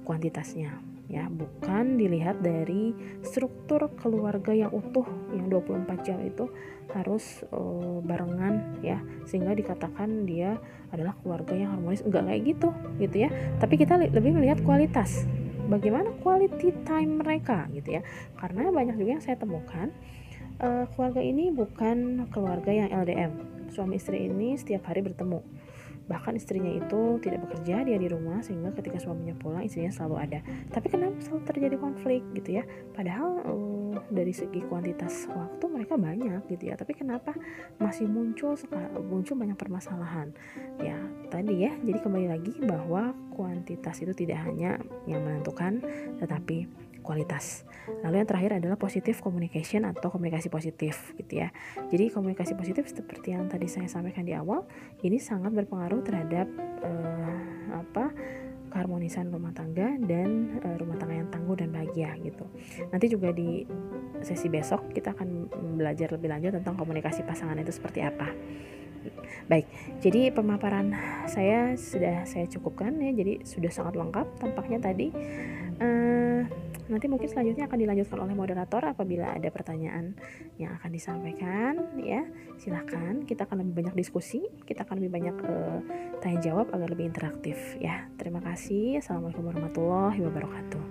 kuantitasnya 0.06 0.70
ya. 1.10 1.26
Bukan 1.26 1.98
dilihat 1.98 2.38
dari 2.38 2.94
struktur 3.26 3.90
keluarga 3.98 4.54
yang 4.54 4.70
utuh 4.70 5.02
yang 5.34 5.50
24 5.50 6.06
jam 6.06 6.22
itu 6.22 6.46
harus 6.94 7.42
uh, 7.50 7.98
barengan 8.06 8.78
ya. 8.86 9.02
Sehingga 9.26 9.58
dikatakan 9.58 10.30
dia 10.30 10.62
adalah 10.94 11.18
keluarga 11.26 11.58
yang 11.58 11.74
harmonis. 11.74 12.06
Enggak 12.06 12.30
kayak 12.30 12.42
gitu 12.46 12.68
gitu 13.02 13.16
ya. 13.26 13.30
Tapi 13.58 13.74
kita 13.74 13.98
lebih 13.98 14.38
melihat 14.38 14.62
kualitas. 14.62 15.26
Bagaimana 15.66 16.14
quality 16.22 16.70
time 16.86 17.18
mereka 17.18 17.66
gitu 17.74 17.98
ya. 17.98 18.02
Karena 18.38 18.70
banyak 18.70 18.94
juga 18.94 19.18
yang 19.18 19.24
saya 19.26 19.34
temukan 19.34 19.90
uh, 20.62 20.86
keluarga 20.94 21.18
ini 21.18 21.50
bukan 21.50 22.30
keluarga 22.30 22.70
yang 22.70 22.94
LDM 22.94 23.58
suami 23.68 24.00
istri 24.00 24.26
ini 24.26 24.56
setiap 24.56 24.88
hari 24.88 25.04
bertemu 25.04 25.44
bahkan 26.08 26.34
istrinya 26.34 26.72
itu 26.72 27.20
tidak 27.20 27.44
bekerja 27.46 27.84
dia 27.84 27.98
di 28.00 28.08
rumah 28.08 28.40
sehingga 28.40 28.72
ketika 28.74 28.98
suaminya 28.98 29.36
pulang 29.36 29.62
istrinya 29.62 29.92
selalu 29.92 30.16
ada. 30.18 30.40
Tapi 30.72 30.86
kenapa 30.88 31.16
selalu 31.20 31.42
terjadi 31.44 31.76
konflik 31.76 32.24
gitu 32.34 32.58
ya? 32.58 32.64
Padahal 32.96 33.44
uh, 33.44 33.96
dari 34.08 34.32
segi 34.32 34.64
kuantitas 34.66 35.28
waktu 35.28 35.64
mereka 35.68 35.94
banyak 36.00 36.42
gitu 36.48 36.72
ya. 36.72 36.74
Tapi 36.74 36.96
kenapa 36.96 37.36
masih 37.76 38.08
muncul 38.08 38.56
muncul 39.04 39.36
banyak 39.36 39.60
permasalahan? 39.60 40.32
Ya 40.80 40.96
tadi 41.28 41.68
ya 41.68 41.72
jadi 41.84 42.00
kembali 42.00 42.26
lagi 42.32 42.52
bahwa 42.64 43.12
kuantitas 43.36 44.00
itu 44.00 44.16
tidak 44.16 44.42
hanya 44.48 44.80
yang 45.04 45.22
menentukan 45.22 45.84
tetapi 46.18 46.66
kualitas. 47.08 47.64
Lalu 48.04 48.20
yang 48.20 48.28
terakhir 48.28 48.50
adalah 48.60 48.76
positif 48.76 49.24
communication 49.24 49.88
atau 49.88 50.12
komunikasi 50.12 50.52
positif 50.52 51.16
gitu 51.16 51.40
ya. 51.40 51.48
Jadi 51.88 52.12
komunikasi 52.12 52.52
positif 52.52 52.84
seperti 52.92 53.32
yang 53.32 53.48
tadi 53.48 53.64
saya 53.64 53.88
sampaikan 53.88 54.28
di 54.28 54.36
awal, 54.36 54.68
ini 55.00 55.16
sangat 55.16 55.56
berpengaruh 55.56 56.04
terhadap 56.04 56.44
uh, 56.84 57.80
apa 57.80 58.12
keharmonisan 58.68 59.32
rumah 59.32 59.56
tangga 59.56 59.96
dan 60.04 60.60
uh, 60.60 60.76
rumah 60.76 61.00
tangga 61.00 61.24
yang 61.24 61.32
tangguh 61.32 61.56
dan 61.56 61.72
bahagia 61.72 62.12
gitu. 62.20 62.44
Nanti 62.92 63.08
juga 63.08 63.32
di 63.32 63.64
sesi 64.20 64.52
besok 64.52 64.92
kita 64.92 65.16
akan 65.16 65.48
belajar 65.80 66.12
lebih 66.12 66.28
lanjut 66.28 66.60
tentang 66.60 66.76
komunikasi 66.76 67.24
pasangan 67.24 67.56
itu 67.56 67.72
seperti 67.72 68.04
apa. 68.04 68.28
Baik, 69.48 69.64
jadi 70.04 70.28
pemaparan 70.28 70.92
saya 71.24 71.72
sudah 71.78 72.28
saya 72.28 72.44
cukupkan 72.50 72.92
ya. 73.00 73.16
Jadi 73.16 73.46
sudah 73.48 73.72
sangat 73.72 73.96
lengkap 73.96 74.26
tampaknya 74.36 74.78
tadi. 74.92 75.08
Eh, 75.78 76.42
nanti 76.90 77.06
mungkin 77.06 77.28
selanjutnya 77.30 77.70
akan 77.70 77.78
dilanjutkan 77.78 78.18
oleh 78.18 78.34
moderator 78.34 78.82
apabila 78.82 79.30
ada 79.30 79.46
pertanyaan 79.52 80.18
yang 80.58 80.74
akan 80.80 80.90
disampaikan 80.90 81.74
ya. 82.02 82.26
Silahkan 82.58 83.22
kita 83.22 83.46
akan 83.46 83.62
lebih 83.62 83.84
banyak 83.84 83.94
diskusi 83.94 84.42
kita 84.66 84.82
akan 84.82 84.98
lebih 84.98 85.12
banyak 85.14 85.36
uh, 85.46 85.80
tanya 86.18 86.38
jawab 86.42 86.74
agar 86.74 86.90
lebih 86.90 87.06
interaktif 87.06 87.78
ya. 87.78 88.10
Terima 88.18 88.42
kasih. 88.42 88.98
Assalamualaikum 88.98 89.46
warahmatullahi 89.46 90.20
wabarakatuh. 90.26 90.84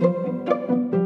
thank 0.00 0.94
you 0.94 0.99